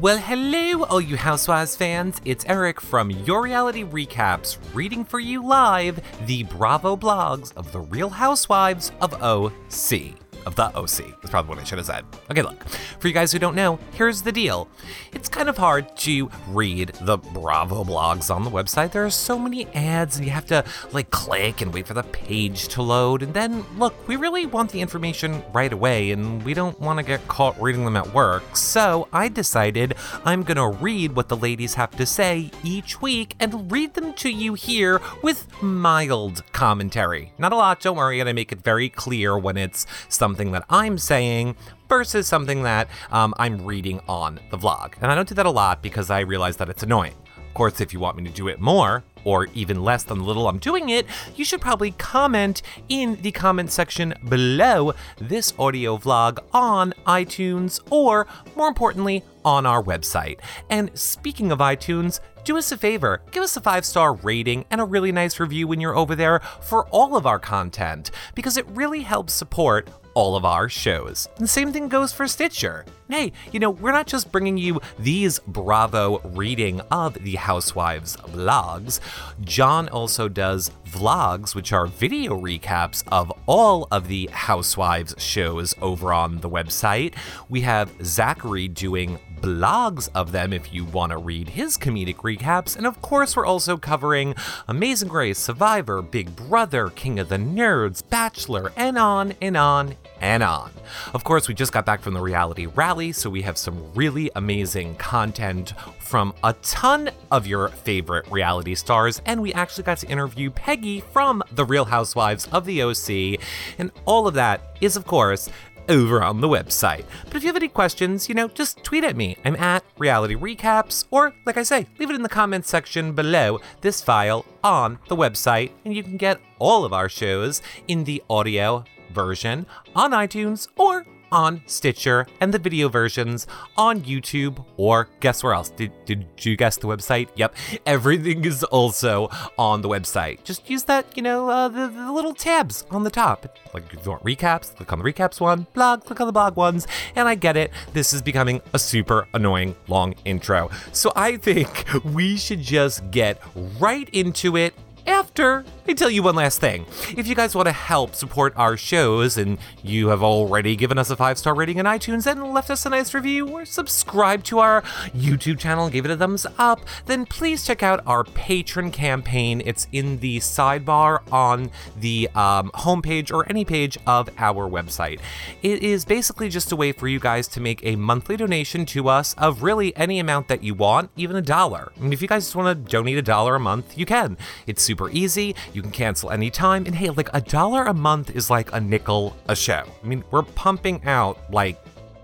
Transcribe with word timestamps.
Well, 0.00 0.18
hello, 0.18 0.84
all 0.84 1.00
you 1.00 1.16
Housewives 1.16 1.74
fans. 1.74 2.20
It's 2.24 2.44
Eric 2.44 2.80
from 2.80 3.10
Your 3.10 3.42
Reality 3.42 3.82
Recaps, 3.82 4.56
reading 4.72 5.04
for 5.04 5.18
you 5.18 5.44
live 5.44 5.98
the 6.24 6.44
Bravo 6.44 6.96
blogs 6.96 7.52
of 7.56 7.72
the 7.72 7.80
Real 7.80 8.08
Housewives 8.08 8.92
of 9.00 9.20
OC 9.20 10.14
of 10.46 10.54
the 10.54 10.66
OC. 10.76 11.20
That's 11.20 11.30
probably 11.30 11.50
what 11.50 11.58
I 11.58 11.64
should 11.64 11.78
have 11.78 11.86
said. 11.86 12.04
Okay, 12.30 12.42
look, 12.42 12.68
for 13.00 13.08
you 13.08 13.14
guys 13.14 13.32
who 13.32 13.38
don't 13.38 13.54
know, 13.54 13.78
here's 13.92 14.22
the 14.22 14.32
deal. 14.32 14.68
It's 15.12 15.28
kind 15.28 15.48
of 15.48 15.56
hard 15.56 15.96
to 15.98 16.30
read 16.48 16.88
the 17.00 17.16
Bravo 17.16 17.84
blogs 17.84 18.34
on 18.34 18.44
the 18.44 18.50
website. 18.50 18.92
There 18.92 19.04
are 19.04 19.10
so 19.10 19.38
many 19.38 19.66
ads, 19.68 20.16
and 20.16 20.24
you 20.24 20.32
have 20.32 20.46
to 20.46 20.64
like 20.92 21.10
click 21.10 21.60
and 21.60 21.72
wait 21.72 21.86
for 21.86 21.94
the 21.94 22.02
page 22.02 22.68
to 22.68 22.82
load. 22.82 23.22
And 23.22 23.32
then, 23.32 23.64
look, 23.78 24.06
we 24.06 24.16
really 24.16 24.46
want 24.46 24.70
the 24.70 24.80
information 24.80 25.42
right 25.52 25.72
away, 25.72 26.10
and 26.10 26.42
we 26.42 26.54
don't 26.54 26.78
want 26.80 26.98
to 26.98 27.02
get 27.02 27.26
caught 27.28 27.60
reading 27.60 27.84
them 27.84 27.96
at 27.96 28.12
work. 28.12 28.56
So 28.56 29.08
I 29.12 29.28
decided 29.28 29.94
I'm 30.24 30.44
to 30.44 30.68
read 30.68 31.14
what 31.14 31.28
the 31.28 31.36
ladies 31.36 31.74
have 31.74 31.90
to 31.92 32.06
say 32.06 32.50
each 32.64 33.00
week 33.00 33.34
and 33.38 33.70
read 33.70 33.94
them 33.94 34.12
to 34.14 34.30
you 34.30 34.54
here 34.54 35.00
with 35.22 35.62
mild 35.62 36.42
commentary. 36.52 37.32
Not 37.38 37.52
a 37.52 37.56
lot, 37.56 37.80
don't 37.80 37.96
worry, 37.96 38.18
and 38.18 38.28
I 38.28 38.32
make 38.32 38.50
it 38.50 38.60
very 38.62 38.88
clear 38.88 39.38
when 39.38 39.56
it's 39.56 39.86
something 40.08 40.27
that 40.36 40.64
I'm 40.68 40.98
saying 40.98 41.56
versus 41.88 42.26
something 42.26 42.62
that 42.62 42.88
um, 43.10 43.34
I'm 43.38 43.64
reading 43.64 44.00
on 44.08 44.40
the 44.50 44.58
vlog. 44.58 44.94
And 45.00 45.10
I 45.10 45.14
don't 45.14 45.28
do 45.28 45.34
that 45.34 45.46
a 45.46 45.50
lot 45.50 45.82
because 45.82 46.10
I 46.10 46.20
realize 46.20 46.56
that 46.58 46.68
it's 46.68 46.82
annoying. 46.82 47.14
Of 47.36 47.54
course, 47.54 47.80
if 47.80 47.92
you 47.92 48.00
want 48.00 48.16
me 48.16 48.24
to 48.24 48.30
do 48.30 48.48
it 48.48 48.60
more, 48.60 49.04
or 49.28 49.46
even 49.52 49.84
less 49.84 50.04
than 50.04 50.16
the 50.16 50.24
little 50.24 50.48
I'm 50.48 50.56
doing 50.56 50.88
it, 50.88 51.04
you 51.36 51.44
should 51.44 51.60
probably 51.60 51.90
comment 51.90 52.62
in 52.88 53.20
the 53.20 53.30
comment 53.30 53.70
section 53.70 54.14
below 54.26 54.94
this 55.18 55.52
audio 55.58 55.98
vlog 55.98 56.38
on 56.54 56.94
iTunes 57.06 57.78
or, 57.90 58.26
more 58.56 58.68
importantly, 58.68 59.22
on 59.44 59.66
our 59.66 59.82
website. 59.82 60.38
And 60.70 60.90
speaking 60.98 61.52
of 61.52 61.58
iTunes, 61.58 62.20
do 62.44 62.56
us 62.56 62.72
a 62.72 62.78
favor, 62.78 63.20
give 63.30 63.42
us 63.42 63.54
a 63.58 63.60
five 63.60 63.84
star 63.84 64.14
rating 64.14 64.64
and 64.70 64.80
a 64.80 64.84
really 64.84 65.12
nice 65.12 65.38
review 65.38 65.68
when 65.68 65.78
you're 65.78 65.94
over 65.94 66.14
there 66.14 66.40
for 66.62 66.86
all 66.86 67.14
of 67.14 67.26
our 67.26 67.38
content, 67.38 68.10
because 68.34 68.56
it 68.56 68.66
really 68.68 69.02
helps 69.02 69.34
support 69.34 69.90
all 70.18 70.34
of 70.34 70.44
our 70.44 70.68
shows. 70.68 71.28
The 71.36 71.46
same 71.46 71.72
thing 71.72 71.86
goes 71.86 72.12
for 72.12 72.26
Stitcher. 72.26 72.84
Hey, 73.08 73.32
you 73.52 73.60
know, 73.60 73.70
we're 73.70 73.92
not 73.92 74.08
just 74.08 74.32
bringing 74.32 74.58
you 74.58 74.80
these 74.98 75.38
Bravo 75.38 76.18
reading 76.34 76.80
of 76.90 77.14
the 77.14 77.36
Housewives 77.36 78.16
vlogs. 78.16 78.98
John 79.40 79.88
also 79.88 80.28
does 80.28 80.70
vlogs, 80.88 81.54
which 81.54 81.72
are 81.72 81.86
video 81.86 82.38
recaps 82.38 83.04
of 83.08 83.32
all 83.46 83.88
of 83.90 84.08
the 84.08 84.28
Housewives 84.32 85.14
shows 85.18 85.74
over 85.80 86.12
on 86.12 86.40
the 86.40 86.50
website. 86.50 87.14
We 87.48 87.62
have 87.62 87.92
Zachary 88.04 88.68
doing 88.68 89.18
blogs 89.40 90.08
of 90.14 90.32
them 90.32 90.52
if 90.52 90.72
you 90.72 90.84
want 90.84 91.12
to 91.12 91.18
read 91.18 91.50
his 91.50 91.76
comedic 91.76 92.16
recaps. 92.16 92.76
And 92.76 92.86
of 92.86 93.00
course, 93.00 93.36
we're 93.36 93.46
also 93.46 93.76
covering 93.76 94.34
Amazing 94.66 95.10
Race, 95.10 95.38
Survivor, 95.38 96.02
Big 96.02 96.34
Brother, 96.34 96.90
King 96.90 97.18
of 97.18 97.28
the 97.28 97.36
Nerds, 97.36 98.02
Bachelor, 98.08 98.72
and 98.76 98.98
on 98.98 99.34
and 99.40 99.56
on 99.56 99.96
and 100.20 100.42
on. 100.42 100.72
Of 101.14 101.24
course, 101.24 101.48
we 101.48 101.54
just 101.54 101.72
got 101.72 101.86
back 101.86 102.00
from 102.00 102.14
the 102.14 102.20
reality 102.20 102.66
rally, 102.66 103.12
so 103.12 103.30
we 103.30 103.42
have 103.42 103.58
some 103.58 103.92
really 103.94 104.30
amazing 104.36 104.96
content 104.96 105.74
from 105.98 106.34
a 106.42 106.54
ton 106.62 107.10
of 107.30 107.46
your 107.46 107.68
favorite 107.68 108.30
reality 108.30 108.74
stars, 108.74 109.20
and 109.26 109.42
we 109.42 109.52
actually 109.52 109.84
got 109.84 109.98
to 109.98 110.08
interview 110.08 110.50
Peggy 110.50 111.00
from 111.00 111.42
The 111.52 111.64
Real 111.64 111.84
Housewives 111.84 112.48
of 112.52 112.64
the 112.64 112.82
OC, 112.82 113.40
and 113.78 113.92
all 114.04 114.26
of 114.26 114.34
that 114.34 114.76
is, 114.80 114.96
of 114.96 115.06
course, 115.06 115.50
over 115.88 116.22
on 116.22 116.40
the 116.40 116.48
website. 116.48 117.04
But 117.24 117.36
if 117.36 117.42
you 117.42 117.48
have 117.48 117.56
any 117.56 117.68
questions, 117.68 118.28
you 118.28 118.34
know, 118.34 118.48
just 118.48 118.82
tweet 118.84 119.04
at 119.04 119.16
me. 119.16 119.36
I'm 119.44 119.56
at 119.56 119.84
Reality 119.96 120.34
Recaps, 120.34 121.06
or 121.10 121.34
like 121.46 121.56
I 121.56 121.62
say, 121.62 121.86
leave 121.98 122.10
it 122.10 122.16
in 122.16 122.22
the 122.22 122.28
comments 122.28 122.68
section 122.68 123.12
below 123.12 123.60
this 123.80 124.02
file 124.02 124.44
on 124.62 124.98
the 125.08 125.16
website, 125.16 125.70
and 125.84 125.94
you 125.94 126.02
can 126.02 126.16
get 126.16 126.40
all 126.58 126.84
of 126.84 126.92
our 126.92 127.08
shows 127.08 127.62
in 127.86 128.04
the 128.04 128.22
audio 128.28 128.84
version 129.10 129.66
on 129.94 130.12
iTunes 130.12 130.68
or 130.76 131.04
on 131.30 131.62
Stitcher 131.66 132.26
and 132.40 132.52
the 132.52 132.58
video 132.58 132.88
versions 132.88 133.46
on 133.76 134.00
YouTube 134.00 134.64
or 134.76 135.08
guess 135.20 135.42
where 135.42 135.54
else? 135.54 135.70
Did, 135.70 135.92
did 136.04 136.26
you 136.38 136.56
guess 136.56 136.76
the 136.76 136.86
website? 136.86 137.28
Yep, 137.36 137.54
everything 137.86 138.44
is 138.44 138.64
also 138.64 139.28
on 139.58 139.82
the 139.82 139.88
website. 139.88 140.42
Just 140.44 140.68
use 140.70 140.84
that, 140.84 141.06
you 141.16 141.22
know, 141.22 141.48
uh, 141.48 141.68
the, 141.68 141.88
the 141.88 142.12
little 142.12 142.34
tabs 142.34 142.84
on 142.90 143.04
the 143.04 143.10
top. 143.10 143.58
Like 143.74 143.92
if 143.92 144.04
you 144.04 144.10
want 144.10 144.24
recaps, 144.24 144.74
click 144.74 144.92
on 144.92 144.98
the 144.98 145.04
recaps 145.04 145.40
one, 145.40 145.66
blog, 145.74 146.04
click 146.04 146.20
on 146.20 146.26
the 146.26 146.32
blog 146.32 146.56
ones, 146.56 146.86
and 147.14 147.28
I 147.28 147.34
get 147.34 147.56
it. 147.56 147.70
This 147.92 148.12
is 148.12 148.22
becoming 148.22 148.62
a 148.72 148.78
super 148.78 149.28
annoying 149.34 149.76
long 149.88 150.14
intro. 150.24 150.70
So 150.92 151.12
I 151.14 151.36
think 151.36 151.86
we 152.04 152.36
should 152.36 152.60
just 152.60 153.10
get 153.10 153.40
right 153.78 154.08
into 154.10 154.56
it 154.56 154.74
after 155.08 155.64
I 155.88 155.94
tell 155.94 156.10
you 156.10 156.22
one 156.22 156.34
last 156.34 156.60
thing. 156.60 156.84
If 157.16 157.26
you 157.26 157.34
guys 157.34 157.54
want 157.54 157.64
to 157.64 157.72
help 157.72 158.14
support 158.14 158.52
our 158.56 158.76
shows 158.76 159.38
and 159.38 159.56
you 159.82 160.08
have 160.08 160.22
already 160.22 160.76
given 160.76 160.98
us 160.98 161.08
a 161.08 161.16
five 161.16 161.38
star 161.38 161.54
rating 161.54 161.78
in 161.78 161.86
iTunes 161.86 162.30
and 162.30 162.52
left 162.52 162.68
us 162.68 162.84
a 162.84 162.90
nice 162.90 163.14
review 163.14 163.48
or 163.48 163.64
subscribed 163.64 164.44
to 164.46 164.58
our 164.58 164.82
YouTube 165.16 165.58
channel 165.58 165.84
and 165.84 165.92
gave 165.94 166.04
it 166.04 166.10
a 166.10 166.16
thumbs 166.16 166.46
up, 166.58 166.80
then 167.06 167.24
please 167.24 167.64
check 167.64 167.82
out 167.82 168.06
our 168.06 168.22
Patreon 168.22 168.92
campaign. 168.92 169.62
It's 169.64 169.86
in 169.90 170.18
the 170.18 170.40
sidebar 170.40 171.20
on 171.32 171.70
the 171.98 172.28
um, 172.34 172.70
homepage 172.72 173.32
or 173.32 173.48
any 173.48 173.64
page 173.64 173.96
of 174.06 174.28
our 174.36 174.68
website. 174.68 175.20
It 175.62 175.82
is 175.82 176.04
basically 176.04 176.50
just 176.50 176.70
a 176.70 176.76
way 176.76 176.92
for 176.92 177.08
you 177.08 177.18
guys 177.18 177.48
to 177.48 177.62
make 177.62 177.82
a 177.82 177.96
monthly 177.96 178.36
donation 178.36 178.84
to 178.86 179.08
us 179.08 179.32
of 179.38 179.62
really 179.62 179.96
any 179.96 180.18
amount 180.18 180.48
that 180.48 180.62
you 180.62 180.74
want, 180.74 181.08
even 181.16 181.34
a 181.34 181.40
dollar. 181.42 181.92
Mean, 181.96 182.12
if 182.12 182.20
you 182.20 182.28
guys 182.28 182.44
just 182.44 182.56
want 182.56 182.84
to 182.84 182.90
donate 182.90 183.16
a 183.16 183.22
dollar 183.22 183.54
a 183.54 183.60
month, 183.60 183.96
you 183.96 184.04
can. 184.04 184.36
It's 184.66 184.82
super 184.82 184.97
easy. 185.10 185.54
You 185.72 185.82
can 185.82 185.90
cancel 185.90 186.30
anytime. 186.30 186.86
And 186.86 186.94
hey, 186.94 187.10
like 187.10 187.30
a 187.32 187.40
dollar 187.40 187.84
a 187.84 187.94
month 187.94 188.34
is 188.34 188.50
like 188.50 188.72
a 188.72 188.80
nickel 188.80 189.36
a 189.48 189.54
show. 189.54 189.84
I 190.02 190.06
mean, 190.06 190.24
we're 190.30 190.42
pumping 190.42 191.04
out 191.04 191.38
like 191.52 191.78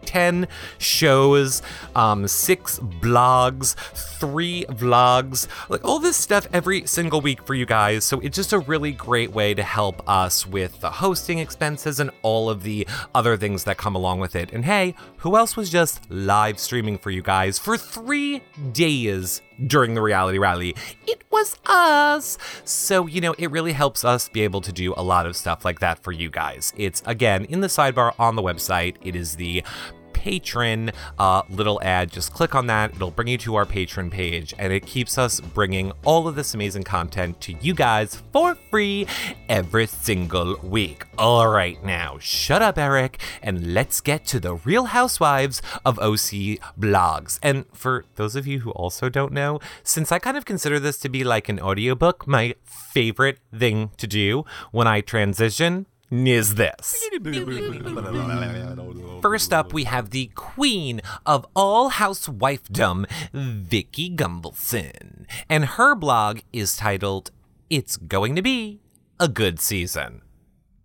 10 0.05 0.47
shows, 0.79 1.63
um, 1.97 2.29
six 2.29 2.79
blogs, 2.79 3.75
three 4.19 4.65
vlogs, 4.69 5.49
like 5.69 5.85
all 5.85 5.99
this 5.99 6.17
stuff 6.17 6.47
every 6.53 6.87
single 6.87 7.21
week 7.21 7.43
for 7.43 7.55
you 7.55 7.67
guys. 7.67 8.05
So 8.05 8.21
it's 8.21 8.37
just 8.37 8.53
a 8.53 8.59
really 8.61 8.93
great 8.93 9.33
way 9.33 9.55
to 9.55 9.63
help 9.63 10.09
us 10.09 10.47
with 10.47 10.81
the 10.81 10.91
hosting 10.91 11.39
expenses 11.39 12.01
and 12.01 12.11
all 12.23 12.49
of 12.49 12.63
the 12.63 12.87
other 13.15 13.37
things 13.37 13.65
that 13.65 13.77
come 13.77 13.95
along 13.95 14.21
with 14.21 14.37
it. 14.37 14.53
And 14.53 14.65
hey, 14.65 14.95
who 15.19 15.37
else 15.37 15.57
was 15.57 15.71
just 15.71 16.09
live 16.11 16.59
streaming 16.59 16.99
for 16.99 17.11
you 17.11 17.23
guys 17.23 17.59
for 17.59 17.77
three 17.77 18.43
days 18.73 19.43
during 19.67 19.95
the 19.95 20.03
reality 20.03 20.39
rally. 20.39 20.75
It 21.07 21.25
was 21.31 21.57
us. 21.67 22.39
So, 22.65 23.07
you 23.07 23.21
know, 23.21 23.35
it 23.39 23.51
really 23.51 23.73
helps 23.73 24.05
us 24.05 24.29
be 24.29 24.43
able 24.43 24.61
to 24.63 24.73
do 24.73 24.95
a 24.97 25.03
lot 25.03 25.27
of 25.27 25.37
stuff 25.37 25.65
like 25.65 25.81
that 25.81 26.03
for 26.03 26.13
you 26.13 26.31
guys. 26.31 26.73
It's 26.77 27.03
again 27.07 27.45
in 27.47 27.61
the 27.61 27.69
sidebar 27.69 28.15
on 28.19 28.37
the 28.37 28.43
website. 28.43 28.97
It 29.03 29.17
is 29.17 29.37
the 29.37 29.63
Patreon 30.25 30.95
uh, 31.19 31.43
little 31.51 31.81
ad. 31.83 32.11
Just 32.11 32.33
click 32.33 32.55
on 32.55 32.67
that. 32.69 32.95
It'll 32.95 33.11
bring 33.11 33.29
you 33.29 33.39
to 33.39 33.57
our 33.57 33.67
Patreon 33.67 34.11
page, 34.11 34.55
and 34.59 34.73
it 34.73 34.87
keeps 34.87 35.19
us 35.19 35.41
bringing 35.41 35.93
all 36.05 36.27
of 36.27 36.35
this 36.35 36.55
amazing 36.55 36.85
content 36.85 37.41
to 37.43 37.53
you 37.61 37.75
guys 37.75 38.23
for 38.33 38.55
free 38.71 39.07
every 39.49 39.87
single 39.87 40.57
week. 40.63 41.05
All 41.19 41.49
right, 41.49 41.83
now 41.85 42.19
shut 42.19 42.63
up, 42.63 42.79
Eric, 42.79 43.21
and 43.43 43.75
let's 43.75 44.01
get 44.01 44.25
to 44.27 44.41
the 44.41 44.55
Real 44.55 44.87
Housewives 44.87 45.61
of 45.85 45.99
OC 45.99 46.59
blogs. 46.81 47.39
And 47.43 47.67
for 47.73 48.07
those 48.15 48.35
of 48.35 48.47
you 48.47 48.61
who 48.61 48.71
also 48.71 49.11
don't 49.11 49.33
know, 49.33 49.61
since 49.83 50.11
I 50.11 50.19
kind 50.19 50.37
of 50.37 50.47
consider 50.47 50.81
this 50.81 50.99
to 50.99 51.09
be 51.09 51.23
like 51.23 51.49
an 51.51 51.61
audiobook, 51.61 52.27
my 52.27 52.55
favorite 52.65 53.39
thing 53.57 53.91
to 53.99 54.07
do 54.07 54.45
when 54.73 54.87
I 54.87 55.03
transition 55.03 55.87
is 56.15 56.55
this. 56.55 57.09
First 59.23 59.53
up, 59.53 59.73
we 59.73 59.85
have 59.85 60.11
the 60.11 60.31
queen 60.35 61.01
of 61.25 61.47
all 61.57 61.91
housewifedom, 61.91 63.07
Vicki 63.33 64.15
Gunvalson. 64.15 65.27
And 65.49 65.65
her 65.65 65.95
blog 65.95 66.41
is 66.53 66.77
titled, 66.77 67.31
It's 67.71 67.97
Going 67.97 68.37
to 68.37 68.43
Be 68.43 68.81
a 69.19 69.29
Good 69.29 69.61
Season. 69.61 70.23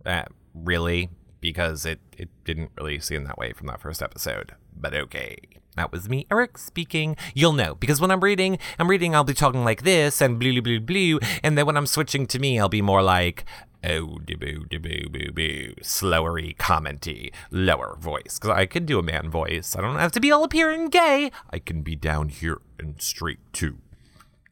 Uh, 0.06 0.24
really? 0.54 1.10
Because 1.42 1.86
it, 1.86 2.00
it 2.18 2.30
didn't 2.44 2.72
really 2.78 3.00
seem 3.00 3.24
that 3.26 3.38
way 3.38 3.54
from 3.54 3.68
that 3.68 3.82
first 3.82 4.02
episode. 4.02 4.54
But 4.76 4.94
okay. 4.94 5.38
That 5.76 5.92
was 5.92 6.10
me, 6.10 6.26
Eric, 6.30 6.58
speaking. 6.58 7.16
You'll 7.34 7.54
know 7.54 7.76
because 7.76 8.02
when 8.02 8.12
I'm 8.12 8.22
reading, 8.22 8.58
I'm 8.80 8.90
reading, 8.90 9.16
I'll 9.16 9.24
be 9.24 9.34
talking 9.34 9.64
like 9.64 9.84
this 9.84 10.20
and 10.20 10.40
blue, 10.40 10.62
blue, 10.62 10.62
blue, 10.62 10.80
blue. 10.80 11.20
And 11.42 11.58
then 11.58 11.66
when 11.66 11.78
I'm 11.78 11.86
switching 11.86 12.26
to 12.28 12.40
me, 12.40 12.60
I'll 12.60 12.68
be 12.68 12.82
more 12.82 13.02
like, 13.02 13.46
oh, 13.84 14.18
de 14.26 14.36
boo, 14.36 14.66
de 14.66 14.78
boo, 14.78 15.10
boo, 15.10 15.32
boo, 15.32 15.74
slowery, 15.82 16.56
commenty, 16.60 17.32
lower 17.52 17.96
voice. 18.00 18.40
Because 18.40 18.52
I 18.52 18.66
can 18.66 18.86
do 18.86 19.00
a 19.00 19.04
man 19.04 19.30
voice. 19.30 19.76
I 19.76 19.82
don't 19.82 19.98
have 19.98 20.12
to 20.14 20.20
be 20.20 20.32
all 20.32 20.44
appearing 20.44 20.90
gay. 20.90 21.32
I 21.50 21.60
can 21.60 21.82
be 21.82 21.96
down 21.96 22.30
here 22.30 22.60
and 22.78 23.02
straight 23.02 23.40
too. 23.54 23.78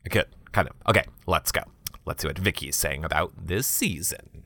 I 0.05 0.09
could, 0.09 0.27
kind 0.51 0.67
of. 0.67 0.75
Okay, 0.87 1.05
let's 1.25 1.51
go. 1.51 1.61
Let's 2.05 2.21
see 2.21 2.27
what 2.29 2.39
Vicki's 2.39 2.75
saying 2.75 3.03
about 3.03 3.33
this 3.37 3.67
season. 3.67 4.43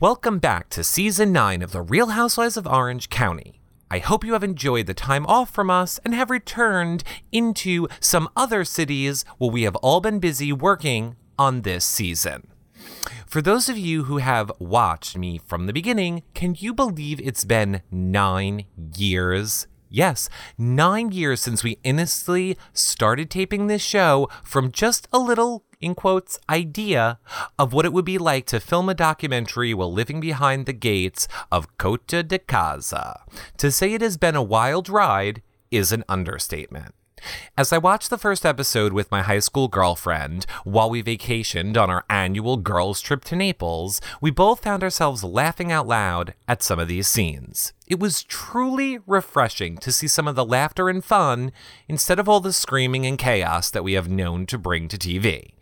Welcome 0.00 0.38
back 0.38 0.68
to 0.70 0.84
season 0.84 1.32
9 1.32 1.62
of 1.62 1.72
The 1.72 1.80
Real 1.80 2.08
Housewives 2.08 2.56
of 2.56 2.66
Orange 2.66 3.08
County. 3.08 3.60
I 3.90 3.98
hope 3.98 4.24
you 4.24 4.32
have 4.32 4.44
enjoyed 4.44 4.86
the 4.86 4.94
time 4.94 5.24
off 5.26 5.50
from 5.50 5.70
us 5.70 6.00
and 6.04 6.14
have 6.14 6.30
returned 6.30 7.04
into 7.30 7.86
some 8.00 8.28
other 8.36 8.64
cities 8.64 9.24
where 9.38 9.50
we 9.50 9.62
have 9.62 9.76
all 9.76 10.00
been 10.00 10.18
busy 10.18 10.52
working 10.52 11.16
on 11.38 11.62
this 11.62 11.84
season. 11.84 12.48
For 13.26 13.42
those 13.42 13.68
of 13.68 13.76
you 13.76 14.04
who 14.04 14.18
have 14.18 14.52
watched 14.58 15.16
me 15.16 15.38
from 15.38 15.66
the 15.66 15.72
beginning, 15.72 16.22
can 16.34 16.56
you 16.58 16.72
believe 16.72 17.20
it's 17.20 17.44
been 17.44 17.82
nine 17.90 18.66
years? 18.96 19.66
Yes, 19.90 20.28
nine 20.58 21.12
years 21.12 21.40
since 21.40 21.62
we 21.62 21.78
innocently 21.84 22.58
started 22.72 23.30
taping 23.30 23.66
this 23.66 23.82
show 23.82 24.28
from 24.42 24.72
just 24.72 25.06
a 25.12 25.18
little, 25.18 25.64
in 25.80 25.94
quotes, 25.94 26.38
idea 26.48 27.20
of 27.58 27.72
what 27.72 27.84
it 27.84 27.92
would 27.92 28.04
be 28.04 28.18
like 28.18 28.46
to 28.46 28.58
film 28.58 28.88
a 28.88 28.94
documentary 28.94 29.72
while 29.72 29.92
living 29.92 30.18
behind 30.18 30.66
the 30.66 30.72
gates 30.72 31.28
of 31.52 31.76
Coto 31.78 32.26
de 32.26 32.40
Caza. 32.40 33.20
To 33.58 33.70
say 33.70 33.92
it 33.92 34.00
has 34.00 34.16
been 34.16 34.34
a 34.34 34.42
wild 34.42 34.88
ride 34.88 35.42
is 35.70 35.92
an 35.92 36.02
understatement. 36.08 36.94
As 37.56 37.72
I 37.72 37.78
watched 37.78 38.10
the 38.10 38.18
first 38.18 38.44
episode 38.44 38.92
with 38.92 39.10
my 39.10 39.22
high 39.22 39.38
school 39.38 39.68
girlfriend 39.68 40.46
while 40.64 40.90
we 40.90 41.02
vacationed 41.02 41.76
on 41.76 41.90
our 41.90 42.04
annual 42.10 42.56
girls' 42.56 43.00
trip 43.00 43.24
to 43.24 43.36
Naples, 43.36 44.00
we 44.20 44.30
both 44.30 44.62
found 44.62 44.82
ourselves 44.82 45.24
laughing 45.24 45.70
out 45.70 45.86
loud 45.86 46.34
at 46.48 46.62
some 46.62 46.78
of 46.78 46.88
these 46.88 47.08
scenes. 47.08 47.72
It 47.86 48.00
was 48.00 48.22
truly 48.22 48.98
refreshing 49.06 49.78
to 49.78 49.92
see 49.92 50.08
some 50.08 50.26
of 50.26 50.36
the 50.36 50.44
laughter 50.44 50.88
and 50.88 51.04
fun 51.04 51.52
instead 51.88 52.18
of 52.18 52.28
all 52.28 52.40
the 52.40 52.52
screaming 52.52 53.06
and 53.06 53.18
chaos 53.18 53.70
that 53.70 53.84
we 53.84 53.92
have 53.92 54.08
known 54.08 54.46
to 54.46 54.58
bring 54.58 54.88
to 54.88 54.98
TV. 54.98 55.52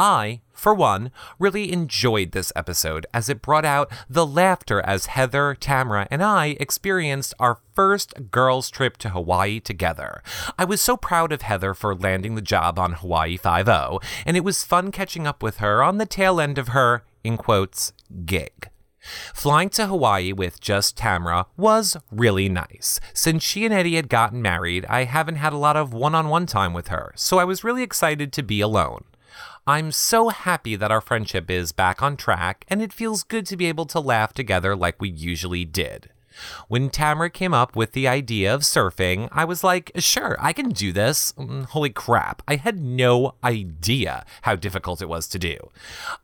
I, 0.00 0.40
for 0.54 0.72
one, 0.72 1.10
really 1.38 1.70
enjoyed 1.70 2.32
this 2.32 2.54
episode 2.56 3.04
as 3.12 3.28
it 3.28 3.42
brought 3.42 3.66
out 3.66 3.92
the 4.08 4.26
laughter 4.26 4.80
as 4.80 5.06
Heather, 5.06 5.54
Tamra, 5.54 6.08
and 6.10 6.22
I 6.22 6.56
experienced 6.58 7.34
our 7.38 7.58
first 7.74 8.30
girls' 8.30 8.70
trip 8.70 8.96
to 8.98 9.10
Hawaii 9.10 9.60
together. 9.60 10.22
I 10.58 10.64
was 10.64 10.80
so 10.80 10.96
proud 10.96 11.32
of 11.32 11.42
Heather 11.42 11.74
for 11.74 11.94
landing 11.94 12.34
the 12.34 12.40
job 12.40 12.78
on 12.78 12.94
Hawaii 12.94 13.36
5 13.36 13.68
and 14.24 14.36
it 14.38 14.42
was 14.42 14.64
fun 14.64 14.90
catching 14.90 15.26
up 15.26 15.42
with 15.42 15.58
her 15.58 15.82
on 15.82 15.98
the 15.98 16.06
tail 16.06 16.40
end 16.40 16.56
of 16.56 16.68
her, 16.68 17.04
in 17.22 17.36
quotes, 17.36 17.92
gig. 18.24 18.70
Flying 19.34 19.68
to 19.70 19.86
Hawaii 19.86 20.32
with 20.32 20.60
just 20.60 20.96
Tamra 20.96 21.44
was 21.58 21.98
really 22.10 22.48
nice. 22.48 23.00
Since 23.12 23.42
she 23.42 23.66
and 23.66 23.74
Eddie 23.74 23.96
had 23.96 24.08
gotten 24.08 24.40
married, 24.40 24.86
I 24.86 25.04
haven't 25.04 25.36
had 25.36 25.52
a 25.52 25.58
lot 25.58 25.76
of 25.76 25.92
one 25.92 26.14
on 26.14 26.30
one 26.30 26.46
time 26.46 26.72
with 26.72 26.88
her, 26.88 27.12
so 27.16 27.38
I 27.38 27.44
was 27.44 27.64
really 27.64 27.82
excited 27.82 28.32
to 28.32 28.42
be 28.42 28.62
alone. 28.62 29.04
I'm 29.70 29.92
so 29.92 30.30
happy 30.30 30.74
that 30.74 30.90
our 30.90 31.00
friendship 31.00 31.48
is 31.48 31.70
back 31.70 32.02
on 32.02 32.16
track, 32.16 32.64
and 32.66 32.82
it 32.82 32.92
feels 32.92 33.22
good 33.22 33.46
to 33.46 33.56
be 33.56 33.66
able 33.66 33.86
to 33.86 34.00
laugh 34.00 34.32
together 34.32 34.74
like 34.74 35.00
we 35.00 35.08
usually 35.08 35.64
did. 35.64 36.10
When 36.66 36.90
Tamra 36.90 37.32
came 37.32 37.54
up 37.54 37.76
with 37.76 37.92
the 37.92 38.08
idea 38.08 38.52
of 38.52 38.62
surfing, 38.62 39.28
I 39.30 39.44
was 39.44 39.62
like, 39.62 39.92
sure, 39.94 40.36
I 40.40 40.52
can 40.52 40.70
do 40.70 40.92
this. 40.92 41.32
Mm, 41.34 41.66
holy 41.66 41.90
crap, 41.90 42.42
I 42.48 42.56
had 42.56 42.80
no 42.80 43.36
idea 43.44 44.24
how 44.42 44.56
difficult 44.56 45.02
it 45.02 45.08
was 45.08 45.28
to 45.28 45.38
do. 45.38 45.56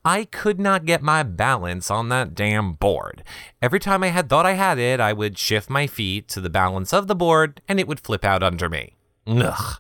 I 0.05 0.25
could 0.25 0.59
not 0.59 0.85
get 0.85 1.01
my 1.01 1.23
balance 1.23 1.89
on 1.89 2.09
that 2.09 2.35
damn 2.35 2.73
board. 2.73 3.23
Every 3.63 3.79
time 3.79 4.03
I 4.03 4.09
had 4.09 4.29
thought 4.29 4.45
I 4.45 4.55
had 4.55 4.81
it, 4.81 4.99
I 4.99 5.13
would 5.13 5.39
shift 5.39 5.71
my 5.71 5.87
feet 5.87 6.27
to 6.31 6.41
the 6.41 6.51
balance 6.51 6.93
of 6.93 7.07
the 7.07 7.15
board 7.15 7.61
and 7.69 7.79
it 7.79 7.87
would 7.87 8.01
flip 8.01 8.25
out 8.25 8.43
under 8.43 8.69
me. 8.69 8.97
Ugh. 9.29 9.79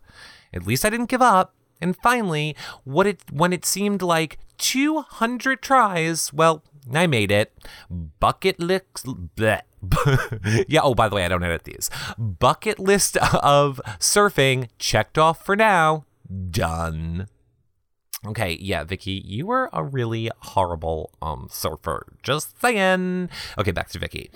At 0.54 0.68
least 0.68 0.84
I 0.84 0.90
didn't 0.90 1.10
give 1.10 1.20
up. 1.22 1.52
And 1.80 1.96
finally, 1.96 2.56
what 2.84 3.06
it 3.06 3.20
when 3.30 3.52
it 3.52 3.64
seemed 3.64 4.02
like 4.02 4.38
200 4.58 5.62
tries, 5.62 6.32
well, 6.32 6.62
I 6.92 7.06
made 7.06 7.30
it. 7.30 7.52
Bucket 7.90 8.58
list. 8.60 9.06
yeah, 10.68 10.80
oh, 10.82 10.94
by 10.94 11.08
the 11.08 11.16
way, 11.16 11.24
I 11.24 11.28
don't 11.28 11.42
edit 11.42 11.64
these. 11.64 11.90
Bucket 12.18 12.78
list 12.78 13.16
of 13.16 13.80
surfing 13.98 14.68
checked 14.78 15.18
off 15.18 15.44
for 15.44 15.56
now. 15.56 16.04
Done. 16.50 17.28
Okay, 18.26 18.58
yeah, 18.60 18.82
Vicki, 18.82 19.22
you 19.24 19.46
were 19.46 19.70
a 19.72 19.84
really 19.84 20.30
horrible 20.40 21.12
um 21.22 21.48
surfer. 21.50 22.06
Just 22.22 22.60
saying. 22.60 23.30
Okay, 23.58 23.70
back 23.70 23.88
to 23.90 23.98
Vicki. 23.98 24.30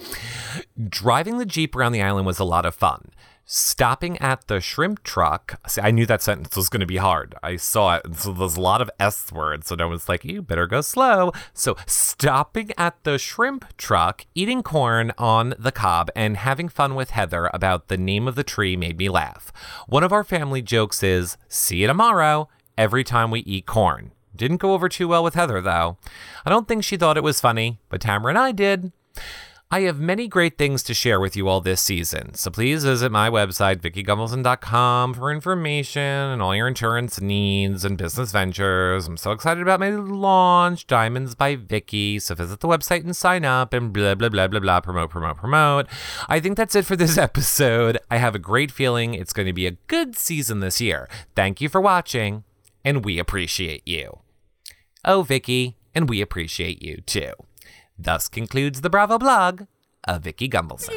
Driving 0.88 1.38
the 1.38 1.46
Jeep 1.46 1.74
around 1.74 1.92
the 1.92 2.02
island 2.02 2.26
was 2.26 2.38
a 2.38 2.44
lot 2.44 2.66
of 2.66 2.74
fun 2.74 3.10
stopping 3.52 4.16
at 4.18 4.46
the 4.46 4.60
shrimp 4.60 5.02
truck. 5.02 5.58
See, 5.66 5.80
I 5.80 5.90
knew 5.90 6.06
that 6.06 6.22
sentence 6.22 6.54
was 6.56 6.68
going 6.68 6.80
to 6.80 6.86
be 6.86 6.98
hard. 6.98 7.34
I 7.42 7.56
saw 7.56 7.96
it. 7.96 8.02
And 8.04 8.16
So 8.16 8.32
there's 8.32 8.56
a 8.56 8.60
lot 8.60 8.80
of 8.80 8.88
S 9.00 9.32
words. 9.32 9.66
So 9.66 9.76
I 9.76 9.84
was 9.86 10.08
like, 10.08 10.24
you 10.24 10.40
better 10.40 10.68
go 10.68 10.80
slow. 10.82 11.32
So 11.52 11.76
stopping 11.84 12.70
at 12.78 13.02
the 13.02 13.18
shrimp 13.18 13.76
truck, 13.76 14.24
eating 14.36 14.62
corn 14.62 15.12
on 15.18 15.54
the 15.58 15.72
cob, 15.72 16.10
and 16.14 16.36
having 16.36 16.68
fun 16.68 16.94
with 16.94 17.10
Heather 17.10 17.50
about 17.52 17.88
the 17.88 17.96
name 17.96 18.28
of 18.28 18.36
the 18.36 18.44
tree 18.44 18.76
made 18.76 18.98
me 18.98 19.08
laugh. 19.08 19.52
One 19.88 20.04
of 20.04 20.12
our 20.12 20.22
family 20.22 20.62
jokes 20.62 21.02
is, 21.02 21.36
see 21.48 21.78
you 21.78 21.88
tomorrow, 21.88 22.48
every 22.78 23.02
time 23.02 23.32
we 23.32 23.40
eat 23.40 23.66
corn. 23.66 24.12
Didn't 24.34 24.58
go 24.58 24.74
over 24.74 24.88
too 24.88 25.08
well 25.08 25.24
with 25.24 25.34
Heather, 25.34 25.60
though. 25.60 25.98
I 26.46 26.50
don't 26.50 26.68
think 26.68 26.84
she 26.84 26.96
thought 26.96 27.16
it 27.16 27.24
was 27.24 27.40
funny, 27.40 27.80
but 27.88 28.00
Tamra 28.00 28.28
and 28.28 28.38
I 28.38 28.52
did. 28.52 28.92
I 29.72 29.82
have 29.82 30.00
many 30.00 30.26
great 30.26 30.58
things 30.58 30.82
to 30.82 30.94
share 30.94 31.20
with 31.20 31.36
you 31.36 31.46
all 31.46 31.60
this 31.60 31.80
season, 31.80 32.34
so 32.34 32.50
please 32.50 32.82
visit 32.82 33.12
my 33.12 33.30
website, 33.30 33.76
VickiGunvalson.com, 33.76 35.14
for 35.14 35.30
information 35.30 36.02
and 36.02 36.42
all 36.42 36.56
your 36.56 36.66
insurance 36.66 37.20
needs 37.20 37.84
and 37.84 37.96
business 37.96 38.32
ventures. 38.32 39.06
I'm 39.06 39.16
so 39.16 39.30
excited 39.30 39.62
about 39.62 39.78
my 39.78 39.90
launch, 39.90 40.88
Diamonds 40.88 41.36
by 41.36 41.54
Vicki, 41.54 42.18
so 42.18 42.34
visit 42.34 42.58
the 42.58 42.66
website 42.66 43.04
and 43.04 43.14
sign 43.14 43.44
up 43.44 43.72
and 43.72 43.92
blah, 43.92 44.16
blah, 44.16 44.28
blah, 44.28 44.48
blah, 44.48 44.58
blah, 44.58 44.80
promote, 44.80 45.10
promote, 45.10 45.36
promote. 45.36 45.86
I 46.28 46.40
think 46.40 46.56
that's 46.56 46.74
it 46.74 46.84
for 46.84 46.96
this 46.96 47.16
episode. 47.28 47.96
I 48.10 48.16
have 48.16 48.34
a 48.34 48.40
great 48.40 48.72
feeling 48.72 49.14
it's 49.14 49.32
going 49.32 49.46
to 49.46 49.52
be 49.52 49.68
a 49.68 49.76
good 49.86 50.16
season 50.16 50.58
this 50.58 50.80
year. 50.80 51.08
Thank 51.36 51.60
you 51.60 51.68
for 51.68 51.80
watching, 51.80 52.42
and 52.84 53.04
we 53.04 53.20
appreciate 53.20 53.86
you. 53.86 54.18
Oh, 55.04 55.22
Vicki, 55.22 55.76
and 55.94 56.08
we 56.08 56.20
appreciate 56.20 56.82
you 56.82 57.02
too. 57.02 57.34
Thus 58.02 58.28
concludes 58.28 58.80
the 58.80 58.88
Bravo 58.88 59.18
blog 59.18 59.64
of 60.04 60.22
Vicki 60.22 60.48
Gunvalson. 60.48 60.96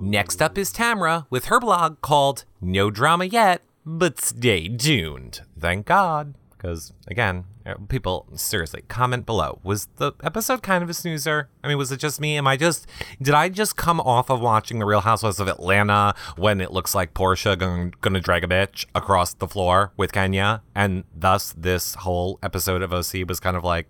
Next 0.00 0.40
up 0.40 0.56
is 0.56 0.72
Tamra 0.72 1.26
with 1.28 1.46
her 1.46 1.60
blog 1.60 2.00
called 2.00 2.46
No 2.62 2.90
Drama 2.90 3.26
Yet, 3.26 3.62
but 3.84 4.18
stay 4.22 4.68
tuned. 4.68 5.42
Thank 5.58 5.84
God. 5.84 6.34
Because, 6.56 6.94
again, 7.06 7.44
uh, 7.66 7.74
people, 7.90 8.26
seriously, 8.36 8.82
comment 8.88 9.26
below. 9.26 9.60
Was 9.62 9.88
the 9.96 10.12
episode 10.22 10.62
kind 10.62 10.82
of 10.82 10.88
a 10.88 10.94
snoozer? 10.94 11.50
I 11.62 11.68
mean, 11.68 11.76
was 11.76 11.92
it 11.92 11.98
just 11.98 12.22
me? 12.22 12.38
Am 12.38 12.46
I 12.46 12.56
just, 12.56 12.86
did 13.20 13.34
I 13.34 13.50
just 13.50 13.76
come 13.76 14.00
off 14.00 14.30
of 14.30 14.40
watching 14.40 14.78
The 14.78 14.86
Real 14.86 15.02
Housewives 15.02 15.38
of 15.40 15.46
Atlanta 15.46 16.14
when 16.38 16.62
it 16.62 16.72
looks 16.72 16.94
like 16.94 17.12
Porsha 17.12 17.58
going, 17.58 17.92
to 18.00 18.20
drag 18.20 18.44
a 18.44 18.46
bitch 18.46 18.86
across 18.94 19.34
the 19.34 19.46
floor 19.46 19.92
with 19.98 20.12
Kenya? 20.12 20.62
And 20.74 21.04
thus, 21.14 21.54
this 21.54 21.96
whole 21.96 22.38
episode 22.42 22.80
of 22.80 22.94
OC 22.94 23.28
was 23.28 23.40
kind 23.40 23.58
of 23.58 23.64
like, 23.64 23.86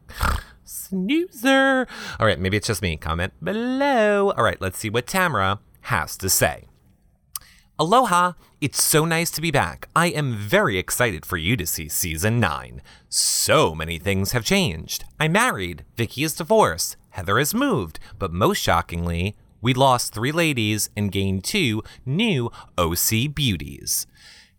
Snoozer. 0.64 1.86
All 2.18 2.26
right, 2.26 2.38
maybe 2.38 2.56
it's 2.56 2.66
just 2.66 2.82
me. 2.82 2.96
Comment 2.96 3.32
below. 3.42 4.32
All 4.32 4.44
right, 4.44 4.60
let's 4.60 4.78
see 4.78 4.90
what 4.90 5.06
Tamra 5.06 5.58
has 5.82 6.16
to 6.18 6.28
say. 6.28 6.64
Aloha! 7.78 8.32
It's 8.60 8.82
so 8.82 9.04
nice 9.04 9.30
to 9.32 9.40
be 9.40 9.50
back. 9.50 9.88
I 9.96 10.06
am 10.06 10.36
very 10.36 10.78
excited 10.78 11.26
for 11.26 11.36
you 11.36 11.56
to 11.56 11.66
see 11.66 11.88
season 11.88 12.38
9. 12.38 12.80
So 13.08 13.74
many 13.74 13.98
things 13.98 14.32
have 14.32 14.44
changed. 14.44 15.04
I 15.18 15.28
married, 15.28 15.84
Vicki 15.96 16.22
is 16.22 16.34
divorced, 16.34 16.96
Heather 17.10 17.38
has 17.38 17.52
moved, 17.52 17.98
but 18.18 18.32
most 18.32 18.58
shockingly, 18.58 19.36
we 19.60 19.74
lost 19.74 20.14
three 20.14 20.32
ladies 20.32 20.88
and 20.96 21.10
gained 21.10 21.42
two 21.42 21.82
new 22.06 22.50
OC 22.78 23.34
beauties. 23.34 24.06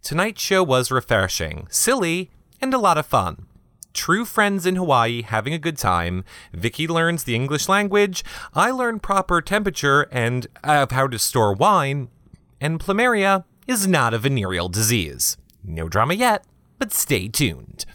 Tonight's 0.04 0.42
show 0.42 0.62
was 0.62 0.92
refreshing, 0.92 1.68
silly, 1.70 2.32
and 2.62 2.74
a 2.74 2.78
lot 2.78 2.98
of 2.98 3.06
fun 3.06 3.48
true 4.06 4.24
friends 4.24 4.68
in 4.68 4.76
Hawaii 4.76 5.24
having 5.24 5.52
a 5.52 5.58
good 5.58 5.80
time. 5.80 6.24
Vicky 6.54 6.88
learns 6.88 7.24
the 7.24 7.34
English 7.34 7.68
language. 7.68 8.24
I 8.54 8.70
learn 8.70 9.00
proper 9.00 9.42
temperature 9.42 10.08
and 10.12 10.46
of 10.64 10.92
how 10.92 11.08
to 11.08 11.18
store 11.18 11.54
wine. 11.56 12.10
And 12.62 12.80
plumeria 12.80 13.46
is 13.66 13.88
not 13.88 14.14
a 14.14 14.20
venereal 14.20 14.70
disease. 14.70 15.38
No 15.64 15.90
drama 15.90 16.14
yet, 16.14 16.46
but 16.78 16.94
stay 16.94 17.28
tuned. 17.28 17.86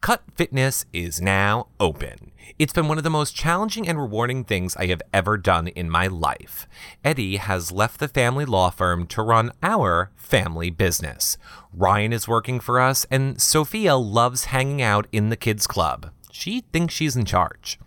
Cut 0.00 0.22
Fitness 0.36 0.86
is 0.92 1.20
now 1.20 1.66
open. 1.80 2.30
It's 2.56 2.72
been 2.72 2.86
one 2.86 2.98
of 2.98 3.04
the 3.04 3.10
most 3.10 3.34
challenging 3.34 3.88
and 3.88 3.98
rewarding 3.98 4.44
things 4.44 4.76
I 4.76 4.86
have 4.86 5.02
ever 5.12 5.36
done 5.36 5.66
in 5.68 5.90
my 5.90 6.06
life. 6.06 6.68
Eddie 7.04 7.36
has 7.36 7.72
left 7.72 7.98
the 7.98 8.06
family 8.06 8.44
law 8.44 8.70
firm 8.70 9.06
to 9.08 9.22
run 9.22 9.50
our 9.62 10.12
family 10.14 10.70
business. 10.70 11.36
Ryan 11.72 12.12
is 12.12 12.28
working 12.28 12.60
for 12.60 12.80
us, 12.80 13.06
and 13.10 13.40
Sophia 13.40 13.96
loves 13.96 14.46
hanging 14.46 14.80
out 14.80 15.08
in 15.10 15.30
the 15.30 15.36
kids' 15.36 15.66
club. 15.66 16.10
She 16.30 16.62
thinks 16.72 16.94
she's 16.94 17.16
in 17.16 17.24
charge. 17.24 17.78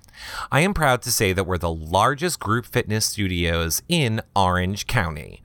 I 0.51 0.59
am 0.59 0.73
proud 0.73 1.01
to 1.03 1.11
say 1.11 1.31
that 1.31 1.45
we're 1.45 1.57
the 1.57 1.73
largest 1.73 2.39
group 2.41 2.65
fitness 2.65 3.05
studios 3.05 3.81
in 3.87 4.21
Orange 4.35 4.85
County. 4.85 5.41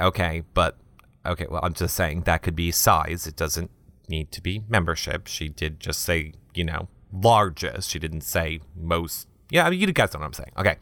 Okay, 0.00 0.42
but 0.52 0.76
okay, 1.24 1.46
well, 1.48 1.60
I'm 1.62 1.74
just 1.74 1.94
saying 1.94 2.22
that 2.22 2.42
could 2.42 2.56
be 2.56 2.72
size. 2.72 3.26
It 3.26 3.36
doesn't 3.36 3.70
need 4.08 4.32
to 4.32 4.40
be 4.40 4.62
membership. 4.68 5.26
She 5.26 5.48
did 5.48 5.80
just 5.80 6.00
say, 6.00 6.32
you 6.54 6.64
know, 6.64 6.88
largest. 7.12 7.90
She 7.90 7.98
didn't 7.98 8.22
say 8.22 8.60
most 8.74 9.28
Yeah, 9.48 9.64
I 9.64 9.70
mean, 9.70 9.78
you 9.78 9.86
guys 9.92 10.12
know 10.12 10.18
what 10.18 10.26
I'm 10.26 10.32
saying. 10.32 10.50
Okay. 10.58 10.76